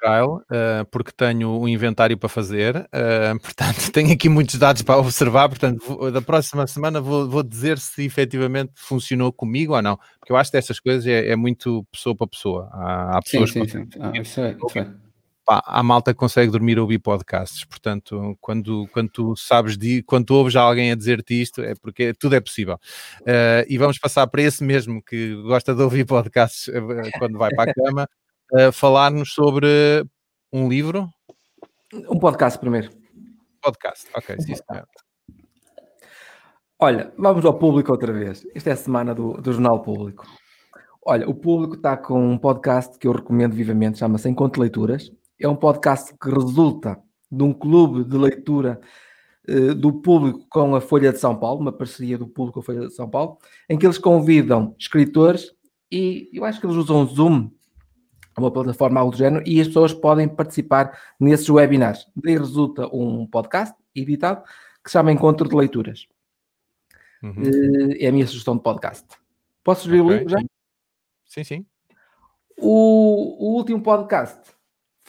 Kyle, 0.00 0.36
uh, 0.36 0.84
porque 0.90 1.12
tenho 1.12 1.60
um 1.60 1.68
inventário 1.68 2.16
para 2.16 2.28
fazer, 2.28 2.74
uh, 2.74 3.38
portanto 3.44 3.92
tenho 3.92 4.12
aqui 4.12 4.30
muitos 4.30 4.58
dados 4.58 4.80
para 4.80 4.96
observar, 4.96 5.48
portanto 5.48 5.84
vou, 5.86 6.10
da 6.10 6.22
próxima 6.22 6.66
semana 6.66 7.02
vou, 7.02 7.28
vou, 7.28 7.42
dizer 7.42 7.78
se 7.78 8.06
efetivamente 8.06 8.72
funcionou 8.74 9.30
comigo 9.30 9.74
ou 9.74 9.82
não, 9.82 9.98
porque 10.18 10.32
eu 10.32 10.36
acho 10.36 10.50
que 10.50 10.56
essas 10.56 10.80
coisas 10.80 11.06
é, 11.06 11.28
é 11.28 11.36
muito 11.36 11.86
pessoa 11.92 12.16
para 12.16 12.26
pessoa, 12.26 12.70
há, 12.72 13.18
há 13.18 13.22
pessoas 13.22 13.50
sim, 13.50 13.68
sim, 13.68 13.86
sim. 13.92 14.00
Ah, 14.00 14.12
isso 14.14 14.40
é, 14.40 14.56
isso 14.66 14.78
é. 14.78 15.09
Pá, 15.44 15.62
a 15.66 15.82
malta 15.82 16.14
consegue 16.14 16.50
dormir 16.50 16.78
a 16.78 16.82
ouvir 16.82 16.98
podcasts, 16.98 17.64
portanto, 17.64 18.36
quando, 18.40 18.86
quando 18.92 19.08
tu 19.10 19.34
sabes 19.36 19.76
de, 19.76 20.02
quando 20.02 20.26
tu 20.26 20.34
ouves 20.34 20.54
alguém 20.54 20.92
a 20.92 20.94
dizer-te 20.94 21.40
isto, 21.40 21.62
é 21.62 21.74
porque 21.74 22.12
tudo 22.14 22.36
é 22.36 22.40
possível. 22.40 22.78
Uh, 23.22 23.64
e 23.68 23.78
vamos 23.78 23.98
passar 23.98 24.26
para 24.26 24.42
esse 24.42 24.62
mesmo 24.62 25.02
que 25.02 25.34
gosta 25.42 25.74
de 25.74 25.82
ouvir 25.82 26.04
podcasts 26.04 26.70
quando 27.18 27.38
vai 27.38 27.50
para 27.54 27.70
a 27.70 27.74
cama, 27.74 28.08
uh, 28.52 28.70
falar-nos 28.72 29.32
sobre 29.32 30.04
um 30.52 30.68
livro? 30.68 31.08
Um 32.08 32.18
podcast 32.18 32.58
primeiro. 32.58 32.90
Podcast, 33.62 34.06
ok, 34.14 34.36
sim, 34.40 34.54
senhor. 34.54 34.86
Olha, 36.78 37.12
vamos 37.18 37.44
ao 37.44 37.58
público 37.58 37.92
outra 37.92 38.12
vez. 38.12 38.46
Esta 38.54 38.70
é 38.70 38.72
a 38.72 38.76
semana 38.76 39.14
do, 39.14 39.34
do 39.34 39.52
Jornal 39.52 39.82
Público. 39.82 40.26
Olha, 41.04 41.28
o 41.28 41.34
público 41.34 41.74
está 41.74 41.96
com 41.96 42.26
um 42.26 42.38
podcast 42.38 42.98
que 42.98 43.06
eu 43.06 43.12
recomendo 43.12 43.54
vivamente, 43.54 43.98
chama-se 43.98 44.28
Encontro 44.28 44.62
Leituras. 44.62 45.10
É 45.40 45.48
um 45.48 45.56
podcast 45.56 46.14
que 46.20 46.30
resulta 46.30 47.00
de 47.30 47.42
um 47.42 47.52
clube 47.52 48.04
de 48.04 48.16
leitura 48.16 48.80
uh, 49.48 49.74
do 49.74 49.92
público 49.92 50.46
com 50.50 50.74
a 50.74 50.80
Folha 50.80 51.12
de 51.12 51.18
São 51.18 51.36
Paulo, 51.36 51.60
uma 51.60 51.72
parceria 51.72 52.18
do 52.18 52.28
público 52.28 52.54
com 52.54 52.60
a 52.60 52.62
Folha 52.62 52.88
de 52.88 52.94
São 52.94 53.08
Paulo, 53.08 53.38
em 53.68 53.78
que 53.78 53.86
eles 53.86 53.98
convidam 53.98 54.74
escritores 54.78 55.52
e 55.90 56.30
eu 56.32 56.44
acho 56.44 56.60
que 56.60 56.66
eles 56.66 56.76
usam 56.76 57.06
Zoom 57.06 57.50
uma 58.38 58.50
plataforma 58.50 59.00
algo 59.00 59.12
do 59.12 59.18
género, 59.18 59.44
e 59.46 59.60
as 59.60 59.66
pessoas 59.66 59.92
podem 59.92 60.28
participar 60.28 60.98
nesses 61.18 61.48
webinars. 61.48 62.08
Daí 62.16 62.36
resulta 62.36 62.86
um 62.94 63.26
podcast 63.26 63.74
editado 63.94 64.42
que 64.82 64.90
se 64.90 64.92
chama 64.92 65.12
Encontro 65.12 65.48
de 65.48 65.54
Leituras. 65.54 66.06
Uhum. 67.22 67.42
Eh, 67.42 68.04
é 68.04 68.08
a 68.08 68.12
minha 68.12 68.26
sugestão 68.26 68.56
de 68.56 68.62
podcast. 68.62 69.06
Posso 69.62 69.82
sugerir 69.82 70.00
okay. 70.00 70.14
o 70.14 70.18
livro 70.18 70.30
já? 70.30 70.38
Sim, 71.26 71.44
sim. 71.44 71.66
O, 72.56 73.52
o, 73.52 73.56
último 73.56 73.82
podcast 73.82 74.40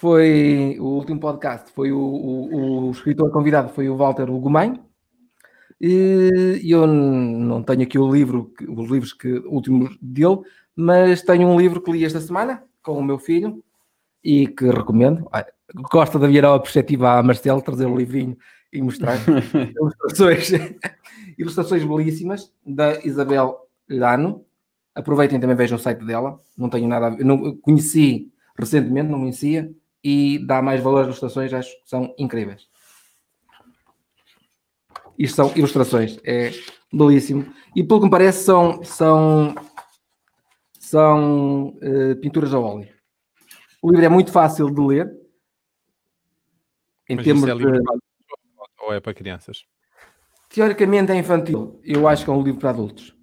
foi 0.01 0.77
o 0.79 0.85
último 0.85 1.19
podcast 1.19 1.71
foi 1.71 1.91
o, 1.91 1.99
o, 1.99 2.87
o 2.87 2.91
escritor 2.91 3.31
convidado 3.31 3.69
foi 3.69 3.87
o 3.87 3.95
Walter 3.95 4.25
Lugumem 4.25 4.81
e 5.79 6.59
eu 6.63 6.87
não 6.87 7.61
tenho 7.61 7.83
aqui 7.83 7.99
o 7.99 8.11
livro 8.11 8.51
os 8.67 8.89
livros 8.89 9.13
que 9.13 9.31
últimos 9.45 9.95
dele 10.01 10.39
mas 10.75 11.21
tenho 11.21 11.47
um 11.47 11.59
livro 11.59 11.81
que 11.81 11.91
li 11.91 12.03
esta 12.03 12.19
semana 12.19 12.63
com 12.81 12.97
o 12.97 13.03
meu 13.03 13.19
filho 13.19 13.63
e 14.23 14.47
que 14.47 14.65
recomendo. 14.65 15.29
Gosta 15.91 16.19
de 16.19 16.27
virar 16.27 16.55
a 16.55 16.59
perspectiva 16.59 17.17
a 17.17 17.23
Marcelo, 17.23 17.61
trazer 17.61 17.85
o 17.85 17.95
livrinho 17.95 18.37
e 18.71 18.81
mostrar 18.81 19.17
ilustrações, 19.75 20.51
ilustrações 21.37 21.83
belíssimas 21.83 22.51
da 22.65 22.99
Isabel 23.05 23.67
Lano. 23.89 24.45
Aproveitem 24.93 25.39
também 25.39 25.55
vejam 25.55 25.77
o 25.77 25.81
site 25.81 26.03
dela. 26.05 26.39
Não 26.57 26.69
tenho 26.69 26.87
nada 26.87 27.07
a 27.07 27.09
ver, 27.11 27.23
não 27.23 27.55
conheci 27.57 28.31
recentemente, 28.57 29.09
não 29.09 29.19
conhecia 29.19 29.71
e 30.03 30.39
dá 30.45 30.61
mais 30.61 30.81
valor 30.81 31.01
às 31.01 31.07
ilustrações, 31.07 31.53
acho 31.53 31.69
que 31.69 31.89
são 31.89 32.13
incríveis. 32.17 32.67
Isto 35.17 35.35
são 35.35 35.53
ilustrações, 35.55 36.19
é 36.23 36.51
belíssimo. 36.91 37.53
E 37.75 37.83
pelo 37.83 37.99
que 37.99 38.05
me 38.05 38.11
parece, 38.11 38.43
são, 38.43 38.83
são, 38.83 39.55
são 40.79 41.69
uh, 41.69 42.15
pinturas 42.19 42.53
a 42.53 42.59
óleo. 42.59 42.89
O 43.81 43.89
livro 43.91 44.05
é 44.05 44.09
muito 44.09 44.31
fácil 44.31 44.69
de 44.69 44.81
ler. 44.81 45.11
Em 47.09 47.15
Mas 47.15 47.25
termos 47.25 47.49
é 47.49 47.55
de. 47.55 47.81
Ou 48.81 48.93
é 48.93 48.99
para 48.99 49.13
crianças? 49.13 49.65
Teoricamente 50.49 51.11
é 51.11 51.15
infantil. 51.15 51.79
Eu 51.83 52.07
acho 52.07 52.23
que 52.23 52.29
é 52.29 52.33
um 52.33 52.43
livro 52.43 52.59
para 52.59 52.71
adultos. 52.71 53.15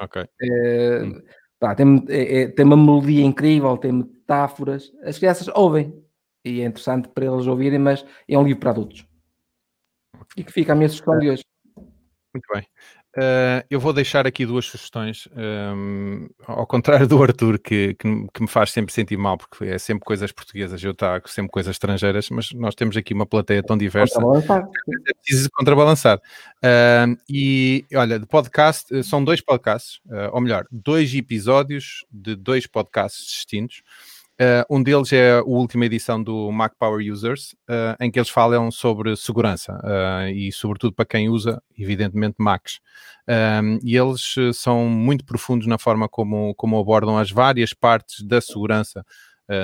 Ok. 0.00 0.24
É, 0.40 1.02
hum. 1.02 1.22
pá, 1.58 1.74
tem, 1.74 2.04
é, 2.08 2.48
tem 2.48 2.64
uma 2.64 2.76
melodia 2.76 3.24
incrível, 3.24 3.76
tem 3.76 4.02
metáforas. 4.32 4.92
As 5.02 5.18
crianças 5.18 5.48
ouvem. 5.48 5.94
E 6.44 6.60
é 6.60 6.64
interessante 6.64 7.08
para 7.08 7.24
eles 7.24 7.46
ouvirem, 7.46 7.78
mas 7.78 8.04
é 8.28 8.36
um 8.36 8.42
livro 8.42 8.60
para 8.60 8.70
adultos. 8.70 9.06
E 10.36 10.42
que 10.42 10.52
fica 10.52 10.72
a 10.72 10.76
minha 10.76 10.88
sugestão 10.88 11.18
de 11.18 11.30
hoje. 11.30 11.44
Muito 12.34 12.46
bem. 12.52 12.66
Uh, 13.14 13.60
eu 13.68 13.78
vou 13.78 13.92
deixar 13.92 14.26
aqui 14.26 14.46
duas 14.46 14.64
sugestões, 14.64 15.28
um, 15.36 16.30
ao 16.46 16.66
contrário 16.66 17.06
do 17.06 17.22
Arthur, 17.22 17.58
que, 17.58 17.94
que, 17.94 18.26
que, 18.32 18.40
me 18.40 18.48
faz 18.48 18.70
sempre 18.70 18.90
sentir 18.90 19.18
mal, 19.18 19.36
porque 19.36 19.66
é 19.66 19.76
sempre 19.78 20.02
coisas 20.02 20.32
portuguesas, 20.32 20.82
eu 20.82 20.94
trago 20.94 21.28
sempre 21.28 21.52
coisas 21.52 21.72
estrangeiras, 21.72 22.30
mas 22.30 22.52
nós 22.52 22.74
temos 22.74 22.96
aqui 22.96 23.12
uma 23.12 23.26
plateia 23.26 23.62
tão 23.62 23.76
diversa. 23.76 24.18
É 24.18 25.14
preciso 25.22 25.50
contrabalançar. 25.52 26.16
Uh, 26.64 27.14
e 27.28 27.84
olha, 27.94 28.18
de 28.18 28.24
podcast, 28.24 28.96
eh, 28.96 29.02
são 29.02 29.22
dois 29.22 29.42
podcasts, 29.42 30.00
uh, 30.06 30.32
ou 30.32 30.40
melhor, 30.40 30.66
dois 30.72 31.14
episódios 31.14 32.06
de 32.10 32.34
dois 32.34 32.66
podcasts 32.66 33.26
distintos. 33.26 33.82
Uh, 34.40 34.64
um 34.68 34.82
deles 34.82 35.12
é 35.12 35.38
a 35.38 35.42
última 35.42 35.84
edição 35.84 36.22
do 36.22 36.50
Mac 36.50 36.72
Power 36.78 37.04
Users, 37.04 37.52
uh, 37.68 37.96
em 38.00 38.10
que 38.10 38.18
eles 38.18 38.30
falam 38.30 38.70
sobre 38.70 39.14
segurança 39.14 39.78
uh, 39.84 40.28
e, 40.28 40.50
sobretudo, 40.50 40.94
para 40.94 41.04
quem 41.04 41.28
usa, 41.28 41.62
evidentemente, 41.78 42.36
Macs. 42.38 42.80
Um, 43.28 43.78
e 43.84 43.96
eles 43.96 44.34
são 44.54 44.88
muito 44.88 45.24
profundos 45.24 45.66
na 45.66 45.78
forma 45.78 46.08
como, 46.08 46.54
como 46.56 46.78
abordam 46.78 47.16
as 47.16 47.30
várias 47.30 47.72
partes 47.72 48.22
da 48.26 48.40
segurança 48.40 49.04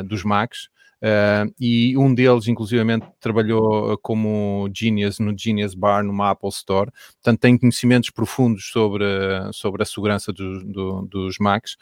dos 0.07 0.23
Macs. 0.23 0.69
Uh, 1.01 1.55
e 1.61 1.97
um 1.97 2.13
deles, 2.13 2.49
inclusivamente, 2.49 3.07
trabalhou 3.21 3.97
como 3.99 4.69
Genius 4.75 5.21
no 5.21 5.37
Genius 5.37 5.75
Bar, 5.75 6.03
numa 6.03 6.31
Apple 6.31 6.49
Store. 6.49 6.91
Portanto, 7.15 7.41
tem 7.41 7.57
conhecimentos 7.57 8.11
profundos 8.11 8.69
sobre, 8.71 9.05
sobre 9.53 9.83
a 9.83 9.87
segurança 9.87 10.33
do, 10.33 10.65
do, 10.65 11.03
dos 11.03 11.39
Macs. 11.39 11.77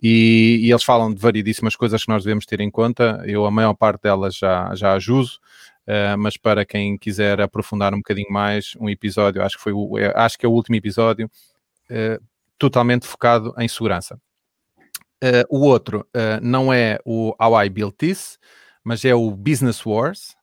E, 0.00 0.60
e, 0.62 0.70
eles 0.70 0.84
falam 0.84 1.12
de 1.12 1.20
variedíssimas 1.20 1.76
coisas 1.76 2.02
que 2.02 2.08
nós 2.08 2.24
devemos 2.24 2.46
ter 2.46 2.60
em 2.60 2.70
conta. 2.70 3.22
Eu, 3.26 3.44
a 3.44 3.50
maior 3.50 3.74
parte 3.74 4.02
delas, 4.02 4.36
já, 4.36 4.74
já 4.74 4.94
as 4.94 5.06
uso. 5.06 5.38
Uh, 5.86 6.16
mas 6.16 6.36
para 6.36 6.64
quem 6.64 6.96
quiser 6.96 7.40
aprofundar 7.40 7.92
um 7.92 7.98
bocadinho 7.98 8.30
mais, 8.30 8.74
um 8.80 8.88
episódio, 8.88 9.42
acho 9.42 9.56
que 9.56 9.62
foi 9.62 9.72
o, 9.72 9.98
é, 9.98 10.12
acho 10.14 10.38
que 10.38 10.46
é 10.46 10.48
o 10.48 10.52
último 10.52 10.76
episódio, 10.76 11.28
uh, 11.90 12.24
totalmente 12.56 13.06
focado 13.06 13.52
em 13.58 13.66
segurança. 13.66 14.16
Uh, 15.22 15.46
o 15.48 15.60
outro 15.60 16.06
uh, 16.16 16.40
não 16.40 16.72
é 16.72 16.98
o 17.04 17.34
How 17.40 17.64
I 17.64 17.68
Built 17.68 17.96
This, 17.96 18.38
mas 18.84 19.04
é 19.04 19.14
o 19.14 19.30
Business 19.30 19.84
Wars, 19.84 20.34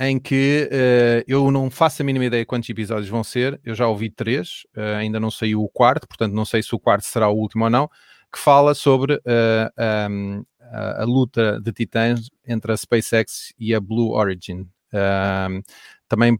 em 0.00 0.18
que 0.18 0.68
uh, 0.70 1.24
eu 1.26 1.50
não 1.50 1.70
faço 1.70 2.02
a 2.02 2.04
mínima 2.04 2.24
ideia 2.26 2.46
quantos 2.46 2.68
episódios 2.68 3.08
vão 3.08 3.24
ser. 3.24 3.60
Eu 3.64 3.74
já 3.74 3.86
ouvi 3.88 4.10
três, 4.10 4.62
ainda 4.98 5.18
não 5.18 5.30
saiu 5.30 5.62
o 5.62 5.68
quarto, 5.68 6.06
portanto 6.06 6.32
não 6.32 6.44
sei 6.44 6.62
se 6.62 6.74
o 6.74 6.78
quarto 6.78 7.04
será 7.04 7.28
o 7.28 7.36
último 7.36 7.64
ou 7.64 7.70
não, 7.70 7.88
que 8.32 8.38
fala 8.38 8.74
sobre 8.74 9.20
um, 10.10 10.44
a, 10.60 11.02
a, 11.02 11.04
luta 11.04 11.60
de 11.60 11.72
titãs 11.72 12.28
entre 12.46 12.72
a 12.72 12.76
SpaceX 12.76 13.52
e 13.58 13.74
a 13.74 13.80
Blue 13.80 14.12
Origin. 14.12 14.68
também 16.08 16.38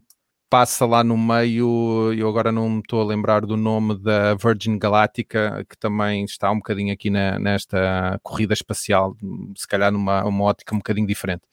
passa 0.49 0.85
lá 0.85 1.03
no 1.03 1.15
meio, 1.17 2.11
eu 2.13 2.27
agora 2.27 2.51
não 2.51 2.67
me 2.69 2.79
estou 2.79 3.01
a 3.01 3.05
lembrar 3.05 3.45
do 3.45 3.55
nome 3.55 3.97
da 3.99 4.33
Virgin 4.33 4.79
Galáctica, 4.79 5.65
que 5.69 5.77
também 5.77 6.25
está 6.25 6.49
um 6.51 6.55
bocadinho 6.57 6.91
aqui 6.91 7.09
na, 7.09 7.37
nesta 7.37 8.19
corrida 8.23 8.53
espacial, 8.53 9.15
se 9.55 9.67
calhar 9.67 9.91
numa 9.91 10.25
uma 10.25 10.43
ótica 10.45 10.73
um 10.73 10.79
bocadinho 10.79 11.05
diferente. 11.05 11.43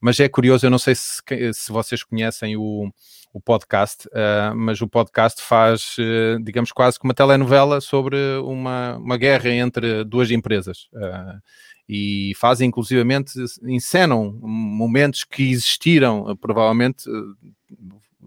Mas 0.00 0.18
é 0.18 0.28
curioso, 0.28 0.66
eu 0.66 0.70
não 0.70 0.78
sei 0.78 0.94
se, 0.94 1.22
se 1.52 1.70
vocês 1.70 2.02
conhecem 2.02 2.56
o, 2.56 2.90
o 3.32 3.40
podcast, 3.40 4.08
uh, 4.08 4.54
mas 4.56 4.80
o 4.80 4.88
podcast 4.88 5.40
faz, 5.42 5.96
uh, 5.98 6.42
digamos, 6.42 6.72
quase 6.72 6.98
que 6.98 7.04
uma 7.04 7.14
telenovela 7.14 7.80
sobre 7.80 8.16
uma, 8.42 8.96
uma 8.96 9.16
guerra 9.16 9.50
entre 9.50 10.02
duas 10.04 10.30
empresas. 10.30 10.88
Uh, 10.92 11.40
e 11.88 12.32
fazem 12.36 12.68
inclusivamente, 12.68 13.32
encenam 13.64 14.38
momentos 14.40 15.24
que 15.24 15.50
existiram, 15.50 16.36
provavelmente 16.40 17.04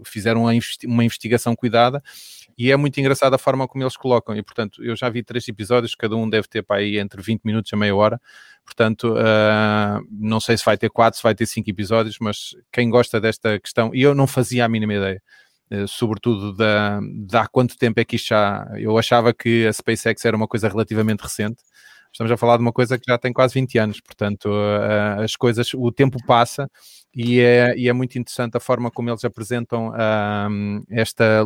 fizeram 0.09 0.45
uma 0.85 1.03
investigação 1.03 1.55
cuidada 1.55 2.01
e 2.57 2.71
é 2.71 2.77
muito 2.77 2.99
engraçada 2.99 3.35
a 3.35 3.39
forma 3.39 3.67
como 3.67 3.83
eles 3.83 3.97
colocam. 3.97 4.35
E 4.35 4.43
portanto, 4.43 4.83
eu 4.83 4.95
já 4.95 5.09
vi 5.09 5.23
três 5.23 5.47
episódios, 5.47 5.95
cada 5.95 6.15
um 6.15 6.29
deve 6.29 6.47
ter 6.47 6.63
para 6.63 6.77
aí 6.77 6.97
entre 6.97 7.21
20 7.21 7.43
minutos 7.43 7.71
a 7.73 7.77
meia 7.77 7.95
hora. 7.95 8.21
Portanto, 8.65 9.13
uh, 9.13 10.07
não 10.11 10.39
sei 10.39 10.57
se 10.57 10.63
vai 10.63 10.77
ter 10.77 10.89
quatro, 10.89 11.17
se 11.17 11.23
vai 11.23 11.35
ter 11.35 11.45
cinco 11.45 11.69
episódios, 11.69 12.17
mas 12.19 12.55
quem 12.71 12.89
gosta 12.89 13.19
desta 13.19 13.59
questão, 13.59 13.93
e 13.93 14.01
eu 14.01 14.15
não 14.15 14.27
fazia 14.27 14.65
a 14.65 14.69
mínima 14.69 14.93
ideia. 14.93 15.21
Uh, 15.71 15.87
sobretudo 15.87 16.55
da, 16.55 16.99
da 17.27 17.41
há 17.41 17.47
quanto 17.47 17.77
tempo 17.77 17.99
é 17.99 18.05
que 18.05 18.15
isto 18.15 18.29
já. 18.29 18.65
Eu 18.77 18.97
achava 18.97 19.33
que 19.33 19.67
a 19.67 19.73
SpaceX 19.73 20.23
era 20.23 20.37
uma 20.37 20.47
coisa 20.47 20.69
relativamente 20.69 21.21
recente, 21.21 21.61
estamos 22.13 22.31
a 22.31 22.37
falar 22.37 22.57
de 22.57 22.61
uma 22.61 22.71
coisa 22.71 22.97
que 22.97 23.05
já 23.07 23.17
tem 23.17 23.33
quase 23.33 23.55
20 23.55 23.77
anos, 23.79 23.99
portanto, 23.99 24.45
uh, 24.45 25.21
as 25.21 25.35
coisas, 25.35 25.73
o 25.73 25.91
tempo 25.91 26.17
passa 26.25 26.69
e 27.13 27.39
é, 27.39 27.75
e 27.75 27.89
é 27.89 27.93
muito 27.93 28.17
interessante 28.17 28.55
a 28.55 28.59
forma 28.59 28.89
como 28.91 29.09
eles 29.09 29.25
apresentam 29.25 29.91
esta 30.89 31.43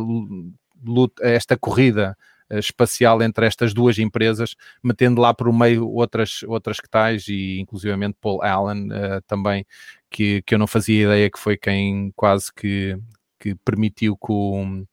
luta, 0.84 1.26
esta 1.26 1.56
corrida 1.56 2.16
uh, 2.50 2.58
espacial 2.58 3.22
entre 3.22 3.46
estas 3.46 3.72
duas 3.72 3.98
empresas, 3.98 4.54
metendo 4.82 5.20
lá 5.20 5.32
por 5.32 5.50
meio 5.52 5.88
outras, 5.88 6.42
outras 6.44 6.78
que 6.80 6.88
tais, 6.88 7.26
e 7.28 7.58
inclusivamente 7.60 8.18
Paul 8.20 8.42
Allen 8.42 8.88
uh, 8.88 9.22
também, 9.26 9.66
que, 10.10 10.42
que 10.42 10.54
eu 10.54 10.58
não 10.58 10.66
fazia 10.66 11.04
ideia 11.04 11.30
que 11.30 11.38
foi 11.38 11.56
quem 11.56 12.12
quase 12.14 12.52
que, 12.52 12.98
que 13.40 13.54
permitiu 13.56 14.16
que 14.16 14.32
o, 14.32 14.84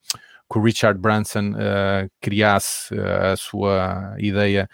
que 0.56 0.60
o 0.60 0.62
Richard 0.62 0.98
Branson 0.98 1.52
uh, 1.52 2.10
criasse 2.22 2.96
uh, 2.96 3.34
a 3.34 3.36
sua 3.36 4.16
ideia, 4.18 4.70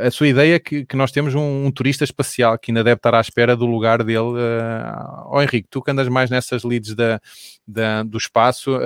a 0.00 0.08
sua 0.08 0.28
ideia 0.28 0.60
que, 0.60 0.86
que 0.86 0.94
nós 0.94 1.10
temos 1.10 1.34
um, 1.34 1.66
um, 1.66 1.70
turista 1.72 2.04
espacial 2.04 2.56
que 2.56 2.70
ainda 2.70 2.84
deve 2.84 2.98
estar 2.98 3.12
à 3.12 3.20
espera 3.20 3.56
do 3.56 3.66
lugar 3.66 4.04
dele. 4.04 4.20
Uh, 4.20 5.26
oh 5.28 5.42
Henrique, 5.42 5.66
tu 5.68 5.82
que 5.82 5.90
andas 5.90 6.08
mais 6.08 6.30
nessas 6.30 6.62
leads 6.62 6.94
da, 6.94 7.20
da 7.66 8.04
do 8.04 8.16
espaço, 8.16 8.78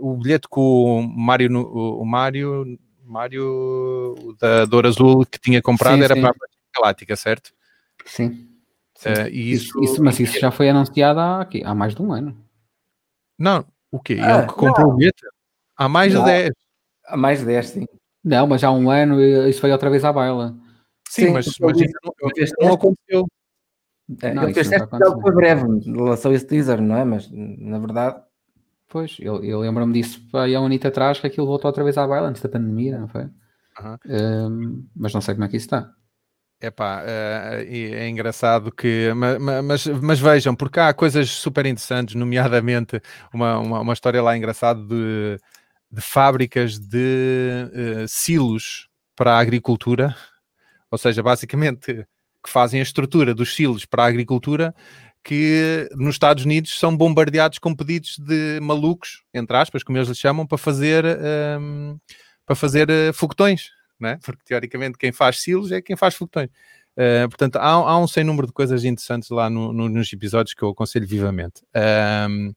o 0.00 0.16
bilhete 0.18 0.46
que 0.48 0.60
o 0.60 1.00
Mário, 1.00 1.50
o 1.62 2.04
Mário, 2.04 2.78
Mário 3.02 4.36
da 4.38 4.66
Dor 4.66 4.86
Azul 4.86 5.24
que 5.24 5.40
tinha 5.40 5.62
comprado 5.62 5.96
sim, 5.96 6.04
era 6.04 6.14
sim. 6.14 6.20
para 6.20 6.30
a 6.30 6.80
Galáctica, 6.80 7.16
certo? 7.16 7.52
Sim. 8.04 8.48
sim. 8.94 9.10
Isso, 9.30 9.80
isso, 9.80 9.82
isso, 9.82 10.04
mas 10.04 10.20
isso 10.20 10.38
já 10.38 10.50
foi 10.50 10.68
anunciado 10.68 11.20
há, 11.20 11.40
aqui, 11.40 11.62
há 11.64 11.74
mais 11.74 11.94
de 11.94 12.02
um 12.02 12.12
ano. 12.12 12.36
Não, 13.38 13.64
o 13.92 14.00
quê? 14.00 14.18
Ah, 14.20 14.38
Ele 14.38 14.46
que 14.46 14.54
comprou 14.54 14.88
não. 14.88 14.94
o 14.94 14.96
bilhete? 14.96 15.22
Há 15.76 15.88
mais 15.88 16.14
não. 16.14 16.24
de 16.24 16.30
10. 16.30 16.50
Há 17.06 17.16
mais 17.16 17.40
de 17.40 17.46
10, 17.46 17.66
sim. 17.66 17.86
Não, 18.24 18.46
mas 18.46 18.64
há 18.64 18.72
um 18.72 18.90
ano 18.90 19.20
isso 19.48 19.60
foi 19.60 19.70
outra 19.70 19.90
vez 19.90 20.04
à 20.04 20.12
baila. 20.12 20.56
Sim, 21.08 21.26
sim 21.26 21.32
mas, 21.32 21.46
mas 21.60 21.80
isso 21.80 22.54
não, 22.58 22.68
não 22.68 22.74
aconteceu. 22.74 23.26
É, 24.22 24.34
não, 24.34 24.44
ele 24.44 24.54
fez 24.54 24.68
teste 24.68 24.88
foi 25.20 25.34
breve, 25.34 25.64
lançou 25.86 26.32
esse 26.32 26.46
teaser, 26.46 26.80
não 26.80 26.96
é? 26.96 27.04
Mas 27.04 27.30
na 27.30 27.78
verdade. 27.78 28.20
Pois, 28.88 29.16
eu, 29.20 29.42
eu 29.42 29.60
lembro-me 29.60 29.92
disso 29.92 30.20
há 30.34 30.44
um 30.60 30.66
ano 30.66 30.78
atrás 30.84 31.18
que 31.18 31.26
aquilo 31.26 31.46
voltou 31.46 31.68
outra 31.68 31.84
vez 31.84 31.96
à 31.96 32.06
baila 32.06 32.28
antes 32.28 32.42
da 32.42 32.48
pandemia, 32.48 32.98
não 32.98 33.08
foi? 33.08 33.22
Uhum. 33.22 33.96
Um, 34.06 34.88
mas 34.94 35.14
não 35.14 35.20
sei 35.20 35.34
como 35.34 35.44
é 35.44 35.48
que 35.48 35.56
isso 35.56 35.66
está. 35.66 35.92
Epá, 36.62 37.02
é, 37.04 37.66
é 37.68 38.08
engraçado 38.08 38.70
que, 38.70 39.12
mas, 39.16 39.64
mas, 39.64 39.86
mas, 40.00 40.20
vejam, 40.20 40.54
porque 40.54 40.78
há 40.78 40.94
coisas 40.94 41.28
super 41.28 41.66
interessantes, 41.66 42.14
nomeadamente 42.14 43.02
uma, 43.34 43.58
uma, 43.58 43.80
uma 43.80 43.92
história 43.92 44.22
lá 44.22 44.36
engraçada 44.36 44.80
de, 44.80 45.40
de 45.90 46.00
fábricas 46.00 46.78
de 46.78 47.68
uh, 48.04 48.06
silos 48.06 48.88
para 49.16 49.32
a 49.34 49.40
agricultura, 49.40 50.14
ou 50.88 50.96
seja, 50.96 51.20
basicamente 51.20 52.06
que 52.44 52.50
fazem 52.50 52.78
a 52.78 52.84
estrutura 52.84 53.34
dos 53.34 53.56
silos 53.56 53.84
para 53.84 54.04
a 54.04 54.06
agricultura, 54.06 54.72
que 55.24 55.88
nos 55.96 56.14
Estados 56.14 56.44
Unidos 56.44 56.78
são 56.78 56.96
bombardeados 56.96 57.58
com 57.58 57.74
pedidos 57.74 58.18
de 58.18 58.60
malucos, 58.62 59.24
entre 59.34 59.56
aspas, 59.56 59.82
como 59.82 59.98
eles 59.98 60.08
lhe 60.08 60.14
chamam, 60.14 60.46
para 60.46 60.58
fazer, 60.58 61.04
um, 61.04 61.90
ehm, 61.90 61.96
para 62.46 62.54
fazer 62.54 62.88
uh, 62.88 63.12
foguetões 63.12 63.70
né? 64.02 64.18
porque 64.22 64.42
teoricamente 64.44 64.98
quem 64.98 65.12
faz 65.12 65.40
silos 65.40 65.72
é 65.72 65.80
quem 65.80 65.96
faz 65.96 66.14
foguetões. 66.14 66.50
Uh, 66.92 67.26
portanto, 67.26 67.56
há, 67.56 67.70
há, 67.70 67.98
um 67.98 68.06
sem 68.06 68.22
número 68.22 68.46
de 68.46 68.52
coisas 68.52 68.84
interessantes 68.84 69.30
lá 69.30 69.48
no, 69.48 69.72
no, 69.72 69.88
nos 69.88 70.12
episódios 70.12 70.52
que 70.52 70.62
eu 70.62 70.68
aconselho 70.68 71.06
vivamente. 71.06 71.62
Um, 72.28 72.52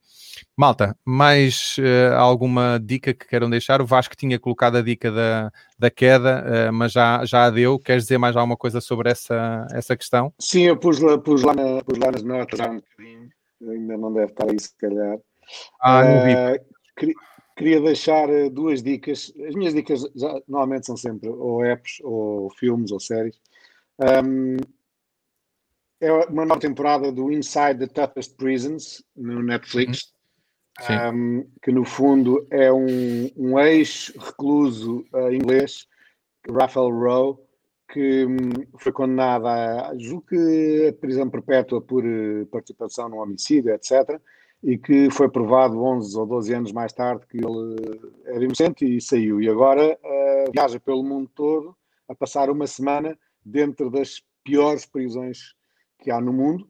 malta, 0.58 0.98
mais 1.06 1.78
uh, 1.80 2.16
alguma 2.16 2.78
dica 2.84 3.14
que 3.14 3.26
queiram 3.26 3.50
deixar? 3.50 3.82
O 3.82 3.86
Vasco 3.86 4.14
tinha 4.14 4.38
colocado 4.38 4.76
a 4.76 4.82
dica 4.82 5.10
da, 5.10 5.52
da 5.80 5.90
queda, 5.90 6.44
uh, 6.44 6.74
mas 6.74 6.92
já, 6.92 7.24
já 7.24 7.46
a 7.46 7.50
deu. 7.50 7.80
Queres 7.80 8.04
dizer 8.04 8.18
mais 8.18 8.36
alguma 8.36 8.58
coisa 8.58 8.82
sobre 8.82 9.10
essa, 9.10 9.66
essa 9.72 9.96
questão? 9.96 10.34
Sim, 10.38 10.64
eu 10.64 10.76
pus 10.76 11.00
lá, 11.00 11.18
pus 11.18 11.42
lá, 11.42 11.54
na, 11.54 11.82
pus 11.82 11.98
lá 11.98 12.12
nas 12.12 12.24
notas 12.24 12.60
há 12.60 12.70
um 12.70 12.76
bocadinho, 12.76 13.30
ainda 13.70 13.98
não 13.98 14.14
deve 14.14 14.32
estar 14.32 14.52
aí 14.52 14.60
se 14.60 14.76
calhar. 14.78 15.18
Ah, 15.80 16.04
não 16.04 16.26
vi. 16.26 16.60
queria 16.98 17.16
deixar 17.64 18.30
eh, 18.30 18.50
duas 18.50 18.84
dicas. 18.84 19.34
As 19.48 19.56
minhas 19.56 19.74
dicas 19.74 20.04
já, 20.16 20.42
normalmente 20.48 20.86
são 20.86 20.98
sempre 20.98 21.30
ou 21.30 21.64
apps, 21.64 22.00
ou 22.04 22.50
filmes, 22.52 22.92
ou 22.92 23.00
séries. 23.00 23.40
Um, 24.00 24.58
é 26.02 26.12
uma 26.12 26.46
nova 26.46 26.60
temporada 26.60 27.12
do 27.12 27.32
Inside 27.32 27.80
the 27.80 27.88
Toughest 27.88 28.36
Prisons 28.36 29.04
no 29.16 29.42
Netflix, 29.42 30.14
uhum. 30.90 31.40
um, 31.40 31.50
que 31.62 31.72
no 31.72 31.86
fundo 31.86 32.46
é 32.52 32.72
um, 32.72 33.32
um 33.38 33.58
ex-recluso 33.58 35.06
uh, 35.14 35.32
inglês, 35.32 35.88
Raphael 36.50 36.90
Rowe, 36.90 37.38
que 37.92 38.26
um, 38.26 38.78
foi 38.78 38.92
condenado 38.92 39.48
a, 39.48 39.94
julgo 39.98 40.26
que 40.28 40.88
a 40.90 40.94
prisão 41.00 41.30
perpétua 41.30 41.82
por 41.82 42.04
uh, 42.06 42.46
participação 42.48 43.08
no 43.08 43.22
homicídio, 43.22 43.74
etc 43.74 44.22
e 44.66 44.80
que 44.80 45.12
foi 45.12 45.30
provado 45.30 45.80
11 45.80 46.18
ou 46.18 46.26
12 46.26 46.54
anos 46.56 46.72
mais 46.72 46.92
tarde 46.92 47.24
que 47.28 47.38
ele 47.38 48.02
era 48.26 48.44
inocente 48.44 48.84
e 48.84 49.00
saiu. 49.00 49.40
E 49.40 49.48
agora 49.48 49.96
uh, 50.04 50.52
viaja 50.52 50.80
pelo 50.80 51.04
mundo 51.04 51.30
todo 51.36 51.78
a 52.10 52.16
passar 52.16 52.50
uma 52.50 52.66
semana 52.66 53.16
dentro 53.46 53.92
das 53.92 54.24
piores 54.44 54.84
prisões 54.84 55.54
que 56.00 56.10
há 56.10 56.20
no 56.20 56.34
mundo, 56.34 56.68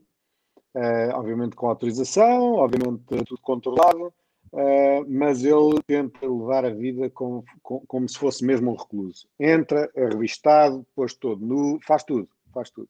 uh, 0.75 1.13
obviamente 1.13 1.55
com 1.55 1.67
autorização, 1.67 2.55
obviamente 2.55 3.01
tudo 3.05 3.41
controlado, 3.41 4.07
uh, 4.51 5.05
mas 5.07 5.45
ele 5.45 5.81
tenta 5.87 6.27
levar 6.27 6.65
a 6.65 6.71
vida 6.71 7.09
com, 7.09 7.45
com, 7.63 7.79
como 7.87 8.09
se 8.09 8.19
fosse 8.19 8.43
mesmo 8.43 8.71
um 8.71 8.75
recluso. 8.75 9.25
Entra, 9.39 9.89
é 9.95 10.05
revistado, 10.05 10.85
pôs 10.93 11.13
todo 11.13 11.45
nu, 11.45 11.79
faz 11.81 12.03
tudo, 12.03 12.27
faz 12.53 12.69
tudo. 12.69 12.89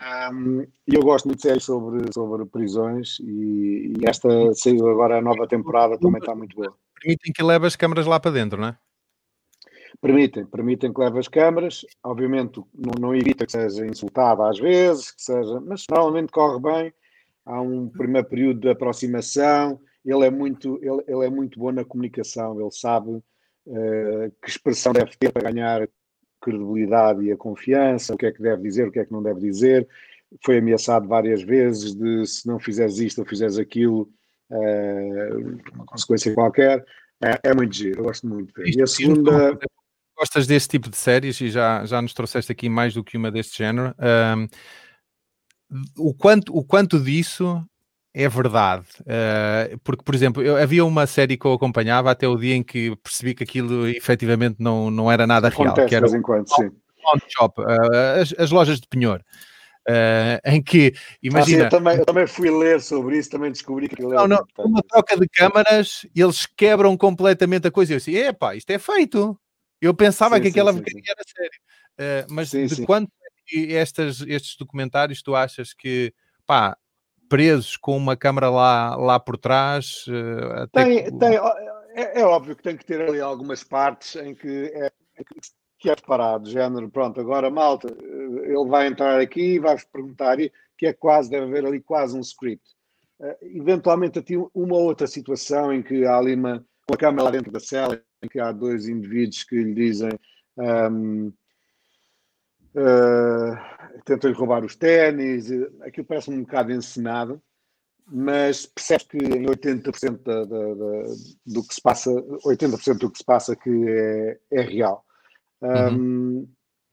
Um, 0.00 0.66
eu 0.86 1.02
gosto 1.02 1.26
muito 1.26 1.38
de 1.38 1.42
séries 1.42 1.64
sobre, 1.64 2.12
sobre 2.12 2.44
prisões 2.46 3.20
e, 3.20 3.92
e, 3.96 4.08
esta 4.08 4.28
saiu 4.54 4.88
agora 4.88 5.18
a 5.18 5.22
nova 5.22 5.46
temporada 5.46 5.98
também 5.98 6.18
está 6.18 6.34
muito 6.34 6.56
boa. 6.56 6.74
Permitem 7.00 7.32
que 7.32 7.42
leve 7.42 7.66
as 7.66 7.76
câmaras 7.76 8.06
lá 8.06 8.18
para 8.18 8.32
dentro, 8.32 8.60
não 8.60 8.68
é? 8.68 8.78
Permitem, 10.00 10.46
permitem 10.46 10.92
que 10.92 11.00
leve 11.00 11.18
as 11.18 11.28
câmaras, 11.28 11.86
obviamente 12.02 12.60
não, 12.74 12.92
não 13.00 13.14
evita 13.14 13.46
que 13.46 13.52
seja 13.52 13.86
insultada 13.86 14.48
às 14.48 14.58
vezes, 14.58 15.12
que 15.12 15.22
seja, 15.22 15.60
mas 15.60 15.84
normalmente 15.88 16.32
corre 16.32 16.60
bem, 16.60 16.94
há 17.44 17.60
um 17.60 17.88
primeiro 17.88 18.26
período 18.28 18.60
de 18.60 18.70
aproximação, 18.70 19.78
ele 20.04 20.26
é 20.26 20.30
muito, 20.30 20.78
ele, 20.82 21.04
ele 21.06 21.26
é 21.26 21.30
muito 21.30 21.58
bom 21.60 21.70
na 21.70 21.84
comunicação, 21.84 22.60
ele 22.60 22.70
sabe 22.72 23.10
uh, 23.10 24.32
que 24.42 24.50
expressão 24.50 24.92
deve 24.92 25.12
ter 25.16 25.30
para 25.30 25.52
ganhar 25.52 25.88
credibilidade 26.42 27.24
e 27.24 27.32
a 27.32 27.36
confiança, 27.36 28.14
o 28.14 28.18
que 28.18 28.26
é 28.26 28.32
que 28.32 28.42
deve 28.42 28.62
dizer, 28.62 28.88
o 28.88 28.92
que 28.92 28.98
é 28.98 29.04
que 29.04 29.12
não 29.12 29.22
deve 29.22 29.40
dizer. 29.40 29.88
Foi 30.44 30.58
ameaçado 30.58 31.06
várias 31.06 31.42
vezes 31.42 31.94
de 31.94 32.26
se 32.26 32.46
não 32.46 32.58
fizeres 32.58 32.98
isto 32.98 33.20
ou 33.20 33.26
fizeres 33.26 33.58
aquilo, 33.58 34.10
uh, 34.50 35.60
uma 35.74 35.86
consequência 35.86 36.34
qualquer. 36.34 36.84
É, 37.22 37.50
é, 37.50 37.54
muito 37.54 37.74
giro, 37.74 38.00
eu 38.00 38.04
gosto 38.04 38.26
muito. 38.26 38.52
E 38.66 38.82
a 38.82 38.86
segunda. 38.86 39.58
Gostas 40.18 40.46
desse 40.46 40.68
tipo 40.68 40.90
de 40.90 40.96
séries 40.96 41.40
e 41.40 41.50
já, 41.50 41.84
já 41.86 42.00
nos 42.02 42.12
trouxeste 42.12 42.52
aqui 42.52 42.68
mais 42.68 42.94
do 42.94 43.02
que 43.02 43.16
uma 43.16 43.30
deste 43.30 43.58
género. 43.58 43.94
Um, 43.98 44.46
o, 45.96 46.14
quanto, 46.14 46.54
o 46.54 46.62
quanto 46.62 47.00
disso 47.00 47.64
é 48.14 48.28
verdade, 48.28 48.84
uh, 49.00 49.78
porque, 49.82 50.02
por 50.04 50.14
exemplo, 50.14 50.42
eu, 50.42 50.56
havia 50.56 50.84
uma 50.84 51.06
série 51.06 51.36
que 51.36 51.46
eu 51.46 51.52
acompanhava 51.54 52.10
até 52.10 52.28
o 52.28 52.36
dia 52.36 52.54
em 52.54 52.62
que 52.62 52.94
percebi 52.96 53.34
que 53.34 53.42
aquilo 53.42 53.88
efetivamente 53.88 54.56
não, 54.58 54.90
não 54.90 55.10
era 55.10 55.26
nada 55.26 55.48
Acontece 55.48 55.88
real. 55.88 56.02
Era 56.02 56.10
de 56.10 56.16
enquanto, 56.18 56.54
sim. 56.54 56.70
Shop, 57.28 57.60
uh, 57.60 58.20
as, 58.20 58.34
as, 58.38 58.50
lojas 58.50 58.80
de 58.80 58.86
penhor. 58.86 59.24
Uh, 59.88 60.38
em 60.44 60.62
que, 60.62 60.94
imagina... 61.22 61.66
Ah, 61.66 61.70
sim, 61.70 61.74
eu, 61.74 61.78
também, 61.80 61.98
eu 61.98 62.04
também 62.04 62.26
fui 62.26 62.50
ler 62.50 62.80
sobre 62.80 63.18
isso, 63.18 63.30
também 63.30 63.50
descobri 63.50 63.88
que 63.88 64.00
não, 64.00 64.28
não, 64.28 64.44
uma 64.58 64.82
troca 64.82 65.18
de 65.18 65.26
câmaras, 65.28 66.06
eles 66.14 66.46
quebram 66.46 66.96
completamente 66.96 67.66
a 67.66 67.70
coisa. 67.70 67.94
Eu 67.94 67.96
disse, 67.96 68.14
epá, 68.14 68.54
isto 68.54 68.70
é 68.70 68.78
feito. 68.78 69.36
Eu 69.80 69.94
pensava 69.94 70.36
sim, 70.36 70.42
que 70.42 70.46
sim, 70.48 70.52
aquela 70.52 70.72
sim, 70.72 70.82
era 71.08 71.22
sério. 71.26 72.26
mas 72.30 72.50
de 72.50 72.86
quanto 72.86 73.10
é 73.52 73.72
estas, 73.72 74.20
estes 74.20 74.56
documentários 74.56 75.22
tu 75.22 75.34
achas 75.34 75.74
que, 75.74 76.14
pá, 76.46 76.76
presos 77.32 77.78
com 77.78 77.96
uma 77.96 78.14
câmara 78.14 78.50
lá, 78.50 78.94
lá 78.94 79.18
por 79.18 79.38
trás? 79.38 80.04
Uh, 80.06 80.68
tem, 80.70 81.04
que... 81.04 81.12
tem, 81.12 81.36
é, 81.94 82.20
é, 82.20 82.24
óbvio 82.26 82.54
que 82.54 82.62
tem 82.62 82.76
que 82.76 82.84
ter 82.84 83.00
ali 83.00 83.22
algumas 83.22 83.64
partes 83.64 84.16
em 84.16 84.34
que 84.34 84.70
é, 84.74 84.92
que 85.78 85.88
é 85.88 85.96
preparado, 85.96 86.50
género, 86.50 86.90
pronto, 86.90 87.18
agora 87.18 87.50
malta, 87.50 87.88
eh, 87.88 88.52
ele 88.52 88.68
vai 88.68 88.86
entrar 88.86 89.18
aqui 89.18 89.54
e 89.54 89.58
vai-vos 89.58 89.84
perguntar, 89.84 90.36
que 90.76 90.86
é 90.86 90.92
quase, 90.92 91.30
deve 91.30 91.46
haver 91.46 91.64
ali 91.64 91.80
quase 91.80 92.14
um 92.14 92.20
script. 92.20 92.68
Uh, 93.18 93.34
eventualmente 93.40 94.18
aqui 94.18 94.36
uma 94.54 94.76
outra 94.76 95.06
situação 95.06 95.72
em 95.72 95.82
que 95.82 96.04
há 96.04 96.18
ali 96.18 96.34
uma, 96.34 96.62
uma 96.86 96.98
câmara 96.98 97.24
lá 97.24 97.30
dentro 97.30 97.50
da 97.50 97.60
cela, 97.60 97.98
em 98.22 98.28
que 98.28 98.40
há 98.40 98.52
dois 98.52 98.86
indivíduos 98.88 99.42
que 99.42 99.56
lhe 99.56 99.72
dizem 99.72 100.10
um, 100.58 101.32
Uh, 102.74 104.02
tentam-lhe 104.04 104.36
roubar 104.36 104.64
os 104.64 104.74
ténis, 104.74 105.50
aquilo 105.82 106.06
parece 106.06 106.30
um 106.30 106.40
bocado 106.40 106.72
encenado, 106.72 107.40
mas 108.06 108.66
percebe 108.66 109.04
que 109.04 109.16
em 109.18 109.44
80% 109.44 110.22
da, 110.22 110.44
da, 110.44 110.74
da, 110.74 111.02
do 111.46 111.62
que 111.62 111.74
se 111.74 111.80
passa, 111.80 112.10
80% 112.10 112.98
do 112.98 113.10
que 113.10 113.18
se 113.18 113.24
passa 113.24 113.54
que 113.54 113.70
é, 113.88 114.38
é 114.50 114.60
real. 114.62 115.04
Uhum. 115.60 116.40
Um, 116.40 116.48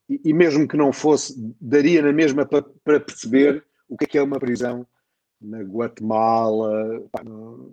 e, 0.09 0.21
e, 0.25 0.33
mesmo 0.33 0.67
que 0.67 0.77
não 0.77 0.91
fosse, 0.91 1.33
daria 1.59 2.01
na 2.01 2.11
mesma 2.11 2.45
para, 2.45 2.63
para 2.83 2.99
perceber 2.99 3.63
o 3.87 3.97
que 3.97 4.05
é, 4.05 4.07
que 4.07 4.17
é 4.17 4.21
uma 4.21 4.39
prisão 4.39 4.85
na 5.41 5.61
Guatemala, 5.61 7.03
pá, 7.11 7.23
no, 7.23 7.71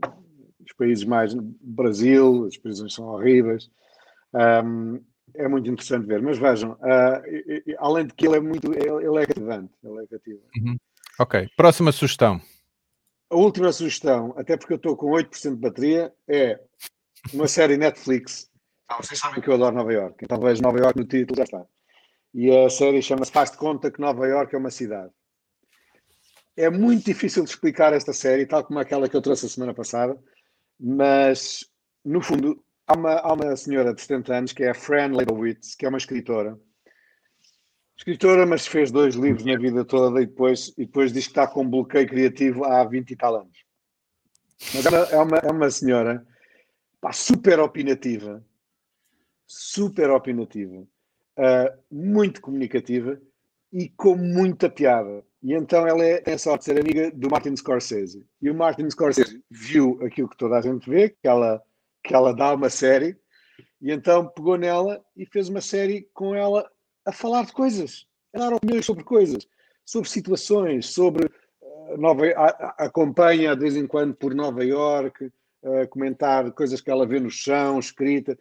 nos 0.61 0.73
países 0.77 1.05
mais 1.05 1.35
Brasil, 1.35 2.47
as 2.47 2.57
prisões 2.57 2.95
são 2.95 3.07
horríveis. 3.07 3.71
Um, 4.35 5.01
é 5.37 5.49
muito 5.49 5.71
interessante 5.71 6.07
ver. 6.07 6.23
Mas 6.23 6.39
vejam, 6.39 6.73
uh, 6.73 7.77
além 7.79 8.07
de 8.07 8.15
que 8.15 8.27
ele 8.27 8.37
é 8.37 8.41
muito, 8.41 8.73
ele, 8.73 9.23
é 9.23 9.27
cativante. 9.27 9.73
Ele 9.83 10.03
é 10.03 10.07
cativante. 10.07 10.61
Uhum. 10.61 10.77
Ok, 11.19 11.49
próxima 11.57 11.93
sugestão. 11.93 12.41
A 13.31 13.37
última 13.37 13.73
sugestão, 13.73 14.35
até 14.37 14.57
porque 14.57 14.75
eu 14.75 14.77
estou 14.77 14.97
com 14.97 15.11
8% 15.11 15.55
de 15.55 15.61
bateria, 15.61 16.13
é 16.29 16.61
uma 17.33 17.49
série 17.49 17.77
Netflix. 17.77 18.51
Ah, 18.89 18.99
vocês 19.03 19.19
sabem 19.19 19.41
que 19.41 19.49
eu 19.49 19.55
adoro 19.55 19.75
Nova 19.75 19.93
York, 19.93 20.17
então 20.23 20.39
vejo 20.39 20.63
Nova 20.63 20.79
York 20.79 20.97
no 20.97 21.07
título, 21.07 21.39
já 21.39 21.45
está. 21.45 21.67
E 22.33 22.51
a 22.51 22.71
série 22.71 23.03
chama-se 23.03 23.33
Faz 23.33 23.51
de 23.51 23.57
Conta 23.57 23.91
que 23.91 24.01
Nova 24.01 24.27
York 24.29 24.55
é 24.55 24.59
uma 24.59 24.71
cidade. 24.71 25.11
É 26.57 26.71
muito 26.71 27.05
difícil 27.05 27.43
de 27.43 27.51
explicar 27.51 27.93
esta 27.93 28.13
série, 28.13 28.47
tal 28.47 28.63
como 28.63 28.79
aquela 28.79 29.09
que 29.09 29.17
eu 29.17 29.23
trouxe 29.23 29.47
a 29.47 29.49
semana 29.49 29.75
passada, 29.75 30.17
mas 30.79 31.67
no 32.05 32.21
fundo 32.21 32.63
Há 32.87 32.95
uma, 32.95 33.15
há 33.15 33.33
uma 33.33 33.57
senhora 33.57 33.93
de 33.93 34.01
70 34.01 34.35
anos 34.35 34.53
que 34.53 34.63
é 34.63 34.71
a 34.71 34.75
Fran 34.75 35.09
Lebowitz, 35.09 35.75
que 35.75 35.85
é 35.85 35.89
uma 35.89 35.99
escritora. 35.99 36.59
Escritora, 37.97 38.47
mas 38.47 38.67
fez 38.67 38.91
dois 38.91 39.15
livros 39.17 39.45
na 39.45 39.59
vida 39.59 39.85
toda 39.85 40.23
e 40.23 40.27
depois, 40.27 40.69
e 40.77 40.85
depois 40.85 41.13
diz 41.13 41.25
que 41.25 41.33
está 41.33 41.47
com 41.47 41.69
bloqueio 41.69 42.07
criativo 42.07 42.65
há 42.65 42.85
20 42.85 43.11
e 43.11 43.17
tal 43.17 43.37
anos. 43.37 43.65
Mas 44.75 44.87
é 44.87 45.19
uma, 45.19 45.37
é 45.39 45.51
uma 45.51 45.71
senhora 45.71 46.25
pá, 47.01 47.13
super 47.13 47.59
opinativa, 47.59 48.45
super 49.47 50.11
opinativa, 50.11 50.77
uh, 50.77 51.79
muito 51.91 52.41
comunicativa 52.41 53.21
e 53.73 53.89
com 53.89 54.15
muita 54.15 54.71
piada. 54.71 55.25
E 55.43 55.55
então 55.55 55.87
ela 55.87 56.05
é, 56.05 56.21
tem 56.21 56.35
a 56.35 56.39
sorte 56.39 56.61
de 56.61 56.65
ser 56.67 56.81
amiga 56.81 57.11
do 57.11 57.29
Martin 57.31 57.57
Scorsese. 57.57 58.25
E 58.41 58.51
o 58.51 58.55
Martin 58.55 58.89
Scorsese 58.91 59.43
viu 59.51 59.99
aquilo 60.05 60.29
que 60.29 60.37
toda 60.37 60.59
a 60.59 60.63
gente 60.63 60.89
vê, 60.89 61.11
que 61.11 61.27
ela 61.27 61.63
que 62.07 62.15
ela 62.15 62.33
dá 62.33 62.55
uma 62.55 62.71
série, 62.71 63.17
e 63.81 63.91
então 63.91 64.29
pegou 64.29 64.57
nela 64.57 65.05
e 65.17 65.27
fez 65.27 65.49
uma 65.49 65.61
série 65.61 66.09
com 66.15 66.35
ela 66.35 66.71
a 67.05 67.13
falar 67.13 67.45
de 67.45 67.53
coisas, 67.53 68.07
a 68.35 68.39
dar 68.39 68.55
opiniões 68.55 68.87
sobre 68.87 69.05
coisas, 69.05 69.47
sobre 69.85 70.09
situações, 70.09 70.87
sobre 70.87 71.27
uh, 71.27 71.97
Nova, 71.99 72.27
a, 72.27 72.47
a, 72.47 72.87
acompanha 72.87 73.55
de 73.55 73.61
vez 73.61 73.77
em 73.77 73.87
quando 73.87 74.15
por 74.15 74.35
Nova 74.35 74.65
York, 74.65 75.25
uh, 75.25 75.89
comentar 75.91 76.51
coisas 76.53 76.81
que 76.81 76.91
ela 76.91 77.07
vê 77.07 77.21
no 77.21 77.31
chão, 77.31 77.79
escrita. 77.79 78.39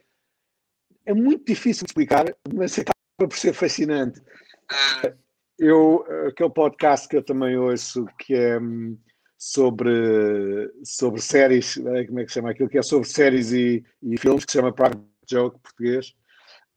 É 1.05 1.13
muito 1.13 1.45
difícil 1.45 1.86
de 1.86 1.91
explicar, 1.91 2.26
mas 2.53 2.78
acaba 2.80 2.93
por 3.18 3.38
ser 3.38 3.53
fascinante. 3.53 4.20
Uh, 4.20 5.26
eu, 5.57 6.05
aquele 6.28 6.49
podcast 6.49 7.07
que 7.07 7.18
eu 7.18 7.24
também 7.24 7.57
ouço, 7.57 8.05
que 8.20 8.34
é 8.34 8.59
um, 8.59 8.97
sobre, 9.46 10.72
sobre 10.84 11.22
séries, 11.22 11.78
eh, 11.78 12.06
como 12.06 12.20
é 12.20 12.24
que 12.24 12.30
se 12.30 12.34
chama 12.34 12.50
aquilo 12.50 12.68
que 12.68 12.80
é 12.80 12.82
sobre 12.82 13.08
séries 13.08 13.54
e, 13.54 13.84
e 14.02 14.18
filmes, 14.18 14.43
que 14.43 14.52
se 14.52 14.58
chama 14.58 14.74
Private 14.74 15.06
Joke 15.30 15.60
português. 15.60 16.16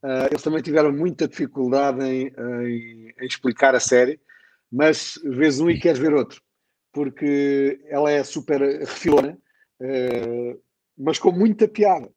Uh, 0.03 0.29
eles 0.31 0.43
também 0.43 0.61
tiveram 0.61 0.93
muita 0.93 1.27
dificuldade 1.27 2.05
em, 2.05 2.27
em, 2.27 3.14
em, 3.19 3.27
explicar 3.27 3.75
a 3.75 3.81
série, 3.81 4.21
mas 4.71 5.19
vês 5.25 5.59
um 5.61 5.71
e 5.71 5.81
queres 5.81 5.99
ver 5.99 6.12
outro, 6.12 6.43
porque 6.93 7.81
ela 7.89 8.11
é 8.11 8.23
super 8.23 8.61
refilona, 8.61 9.39
uh, 9.81 10.62
mas 10.97 11.19
com 11.19 11.33
muita 11.33 11.66
piada. 11.66 12.12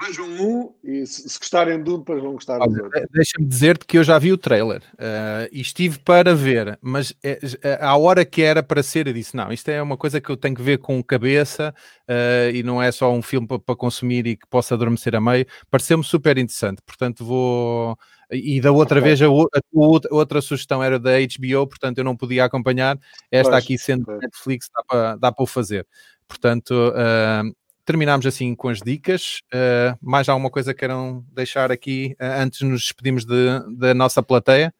Vejam 0.00 0.26
um 0.26 0.74
e 0.82 1.06
se, 1.06 1.28
se 1.28 1.38
gostarem 1.38 1.82
de 1.82 1.90
um, 1.90 1.98
depois 1.98 2.20
vão 2.20 2.32
gostar 2.32 2.58
dos 2.58 2.76
outros. 2.76 3.06
Deixa-me 3.12 3.46
dizer-te 3.46 3.86
que 3.86 3.96
eu 3.96 4.02
já 4.02 4.18
vi 4.18 4.32
o 4.32 4.36
trailer 4.36 4.82
uh, 4.94 5.48
e 5.52 5.60
estive 5.60 6.00
para 6.00 6.34
ver, 6.34 6.76
mas 6.82 7.14
é, 7.22 7.38
à 7.80 7.96
hora 7.96 8.24
que 8.24 8.42
era 8.42 8.64
para 8.64 8.82
ser, 8.82 9.06
eu 9.06 9.12
disse: 9.12 9.36
não, 9.36 9.52
isto 9.52 9.68
é 9.68 9.80
uma 9.80 9.96
coisa 9.96 10.20
que 10.20 10.28
eu 10.28 10.36
tenho 10.36 10.56
que 10.56 10.62
ver 10.62 10.78
com 10.78 11.02
cabeça 11.02 11.72
uh, 12.08 12.50
e 12.52 12.64
não 12.64 12.82
é 12.82 12.90
só 12.90 13.12
um 13.12 13.22
filme 13.22 13.46
para, 13.46 13.60
para 13.60 13.76
consumir 13.76 14.26
e 14.26 14.36
que 14.36 14.46
possa 14.48 14.74
adormecer 14.74 15.14
a 15.14 15.20
meio. 15.20 15.46
Pareceu-me 15.70 16.04
super 16.04 16.36
interessante, 16.36 16.82
portanto 16.84 17.24
vou. 17.24 17.96
E 18.28 18.60
da 18.60 18.72
outra 18.72 18.98
okay. 18.98 19.14
vez 19.14 19.22
a, 19.22 19.26
a, 19.26 20.10
outra 20.10 20.40
sugestão 20.40 20.82
era 20.82 20.98
da 20.98 21.12
HBO, 21.12 21.64
portanto 21.68 21.98
eu 21.98 22.04
não 22.04 22.16
podia 22.16 22.44
acompanhar. 22.44 22.98
Esta 23.30 23.52
pois, 23.52 23.64
aqui 23.64 23.78
sendo 23.78 24.04
pois. 24.04 24.18
Netflix 24.18 24.68
dá 24.74 24.82
para, 24.82 25.16
dá 25.16 25.32
para 25.32 25.44
o 25.44 25.46
fazer. 25.46 25.86
Portanto, 26.26 26.72
uh, 26.72 27.54
terminamos 27.86 28.26
assim 28.26 28.54
com 28.54 28.68
as 28.68 28.82
dicas. 28.82 29.40
Uh, 29.46 29.96
mais 30.02 30.28
alguma 30.28 30.50
coisa 30.50 30.74
queiram 30.74 31.24
deixar 31.32 31.70
aqui 31.70 32.16
uh, 32.20 32.42
antes 32.42 32.58
de 32.58 32.66
nos 32.66 32.82
despedirmos 32.82 33.24
de, 33.24 33.46
da 33.78 33.94
nossa 33.94 34.22
plateia? 34.22 34.74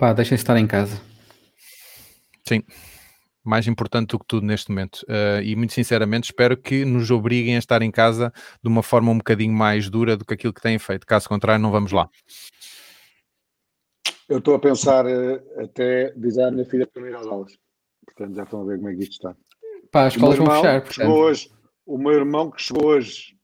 Pá, 0.00 0.12
deixem 0.12 0.34
estar 0.34 0.56
em 0.56 0.66
casa. 0.66 1.00
Sim, 2.48 2.62
mais 3.44 3.68
importante 3.68 4.10
do 4.10 4.18
que 4.18 4.26
tudo 4.26 4.46
neste 4.46 4.70
momento. 4.70 5.02
Uh, 5.02 5.42
e 5.42 5.54
muito 5.54 5.74
sinceramente 5.74 6.30
espero 6.30 6.56
que 6.56 6.84
nos 6.84 7.10
obriguem 7.10 7.56
a 7.56 7.58
estar 7.58 7.82
em 7.82 7.90
casa 7.90 8.32
de 8.62 8.68
uma 8.68 8.82
forma 8.82 9.12
um 9.12 9.18
bocadinho 9.18 9.52
mais 9.52 9.88
dura 9.90 10.16
do 10.16 10.24
que 10.24 10.34
aquilo 10.34 10.54
que 10.54 10.62
têm 10.62 10.78
feito. 10.78 11.06
Caso 11.06 11.28
contrário, 11.28 11.62
não 11.62 11.70
vamos 11.70 11.92
lá. 11.92 12.08
Eu 14.26 14.38
estou 14.38 14.54
a 14.54 14.58
pensar 14.58 15.04
até 15.62 16.10
dizer 16.16 16.44
à 16.44 16.50
minha 16.50 16.64
filha 16.64 16.86
para 16.86 17.06
ir 17.08 17.14
às 17.14 17.26
aulas. 17.26 17.52
Portanto, 18.06 18.34
já 18.34 18.42
estão 18.44 18.62
a 18.62 18.64
ver 18.64 18.76
como 18.78 18.88
é 18.88 18.94
que 18.94 19.02
isto 19.02 19.12
está. 19.12 19.36
Pá, 19.90 20.06
as 20.06 20.14
escolas 20.14 20.38
vão 20.38 20.46
fechar. 20.50 20.80
Portanto. 20.80 21.10
Hoje, 21.10 21.50
o 21.86 21.98
meu 21.98 22.12
irmão 22.12 22.50
que 22.50 22.62
chegou 22.62 22.86
hoje 22.86 23.36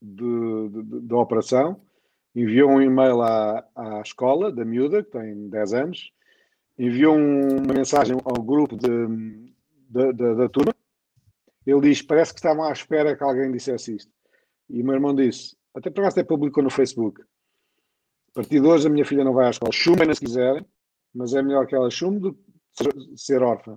da 0.00 1.16
operação 1.16 1.80
enviou 2.34 2.70
um 2.70 2.80
e-mail 2.80 3.20
à, 3.20 3.64
à 3.74 4.00
escola 4.00 4.50
da 4.50 4.64
miúda, 4.64 5.02
que 5.02 5.10
tem 5.10 5.48
10 5.48 5.74
anos, 5.74 6.12
enviou 6.78 7.14
um, 7.14 7.58
uma 7.58 7.74
mensagem 7.74 8.16
ao 8.24 8.42
grupo 8.42 8.76
de, 8.76 9.06
de, 9.88 10.12
de, 10.12 10.34
da 10.34 10.48
turma. 10.48 10.74
Ele 11.66 11.80
diz: 11.80 12.02
Parece 12.02 12.32
que 12.32 12.38
estavam 12.38 12.64
à 12.64 12.72
espera 12.72 13.16
que 13.16 13.22
alguém 13.22 13.52
dissesse 13.52 13.96
isto. 13.96 14.10
E 14.68 14.80
o 14.82 14.84
meu 14.84 14.94
irmão 14.94 15.14
disse: 15.14 15.56
Até 15.74 15.90
por 15.90 16.00
acaso 16.00 16.20
até 16.20 16.26
publicou 16.26 16.62
no 16.62 16.70
Facebook. 16.70 17.20
A 17.22 18.34
partir 18.34 18.60
de 18.60 18.66
hoje 18.66 18.86
a 18.86 18.90
minha 18.90 19.04
filha 19.04 19.24
não 19.24 19.34
vai 19.34 19.46
à 19.46 19.50
escola. 19.50 19.70
Chumem 19.70 20.12
se 20.14 20.20
quiserem, 20.20 20.66
mas 21.14 21.34
é 21.34 21.42
melhor 21.42 21.66
que 21.66 21.74
ela 21.74 21.90
chume 21.90 22.18
do 22.18 22.34
que 22.34 22.42
ser 23.14 23.42
órfã. 23.42 23.76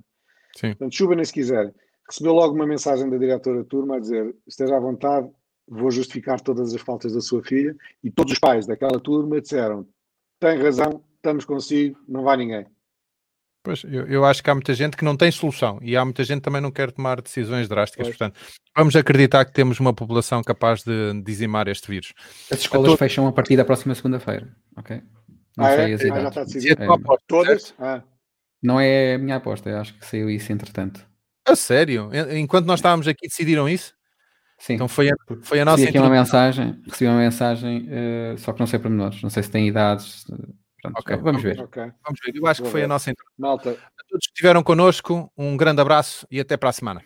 Sim. 0.55 0.69
Portanto, 0.69 0.95
chumem 0.95 1.25
se 1.25 1.33
quiserem 1.33 1.73
recebeu 2.07 2.33
logo 2.33 2.55
uma 2.55 2.67
mensagem 2.67 3.09
da 3.09 3.17
diretora 3.17 3.63
de 3.63 3.69
turma 3.69 3.97
a 3.97 3.99
dizer: 3.99 4.35
esteja 4.47 4.77
à 4.77 4.79
vontade, 4.79 5.29
vou 5.67 5.91
justificar 5.91 6.39
todas 6.41 6.73
as 6.73 6.81
faltas 6.81 7.13
da 7.13 7.21
sua 7.21 7.43
filha. 7.43 7.75
E 8.03 8.11
todos 8.11 8.33
os 8.33 8.39
pais 8.39 8.65
daquela 8.65 8.99
turma 8.99 9.41
disseram: 9.41 9.87
tem 10.39 10.61
razão, 10.61 11.03
estamos 11.15 11.45
consigo, 11.45 11.99
não 12.07 12.23
vai 12.23 12.37
ninguém. 12.37 12.65
Pois, 13.63 13.83
eu, 13.83 14.05
eu, 14.05 14.23
acho 14.23 14.43
que 14.43 14.49
há 14.51 14.53
muita 14.53 14.75
gente 14.75 14.95
que 14.95 15.03
não 15.03 15.17
tem 15.17 15.31
solução 15.31 15.79
e 15.81 15.97
há 15.97 16.05
muita 16.05 16.23
gente 16.23 16.37
que 16.37 16.43
também 16.43 16.61
não 16.61 16.69
quer 16.69 16.91
tomar 16.91 17.19
decisões 17.19 17.67
drásticas. 17.67 18.05
Pois. 18.05 18.15
Portanto, 18.15 18.39
vamos 18.77 18.95
acreditar 18.95 19.43
que 19.43 19.53
temos 19.53 19.79
uma 19.79 19.91
população 19.91 20.43
capaz 20.43 20.83
de 20.83 21.19
dizimar 21.23 21.67
este 21.67 21.89
vírus. 21.89 22.13
As 22.51 22.59
escolas 22.59 22.91
to... 22.91 22.97
fecham 22.97 23.25
a 23.25 23.31
partir 23.31 23.57
da 23.57 23.65
próxima 23.65 23.95
segunda-feira, 23.95 24.55
ok? 24.77 25.01
Não 25.57 25.65
ah, 25.65 25.69
sei 25.71 25.91
é? 25.91 25.93
as 25.95 26.01
idades. 26.01 26.11
Ah, 26.11 26.21
já 26.21 26.29
está 26.29 26.43
decidido. 26.43 26.83
É, 26.83 26.87
Todas? 27.27 27.73
Ah. 27.79 28.03
Não 28.61 28.79
é 28.79 29.15
a 29.15 29.17
minha 29.17 29.37
aposta, 29.37 29.67
eu 29.67 29.79
acho 29.79 29.97
que 29.97 30.05
saiu 30.05 30.29
isso 30.29 30.53
entretanto. 30.53 31.03
A 31.45 31.55
sério? 31.55 32.09
Enquanto 32.33 32.65
nós 32.65 32.79
estávamos 32.79 33.07
aqui, 33.07 33.27
decidiram 33.27 33.69
isso? 33.69 33.93
Sim. 34.57 34.73
Então 34.73 34.87
foi 34.87 35.09
a, 35.09 35.15
foi 35.43 35.59
a 35.59 35.65
nossa. 35.65 35.77
Recebi 35.77 35.97
aqui 35.97 36.07
uma 36.07 36.15
mensagem, 36.15 36.81
recebi 36.85 37.09
uma 37.09 37.19
mensagem, 37.19 37.87
uh, 37.89 38.37
só 38.37 38.53
que 38.53 38.59
não 38.59 38.67
sei 38.67 38.79
para 38.79 38.89
menores, 38.89 39.21
não 39.21 39.29
sei 39.29 39.43
se 39.43 39.51
tem 39.51 39.67
idades. 39.67 40.25
Pronto, 40.81 40.99
okay. 40.99 41.17
Vamos 41.17 41.41
ver. 41.41 41.59
Okay. 41.61 41.91
Vamos 42.03 42.19
ver. 42.23 42.35
Eu 42.35 42.47
acho 42.47 42.61
Vou 42.61 42.67
que 42.67 42.71
foi 42.71 42.81
ver. 42.81 42.85
a 42.85 42.87
nossa 42.87 43.13
Malta. 43.37 43.71
A 43.71 44.03
todos 44.07 44.27
que 44.27 44.33
estiveram 44.33 44.63
connosco, 44.63 45.31
um 45.37 45.57
grande 45.57 45.81
abraço 45.81 46.25
e 46.31 46.39
até 46.39 46.55
para 46.57 46.69
a 46.69 46.73
semana. 46.73 47.01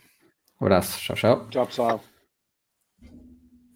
Um 0.62 0.66
abraço. 0.66 1.00
Tchau, 1.00 1.16
tchau. 1.16 1.48
Tchau, 1.50 1.66
pessoal. 1.66 2.04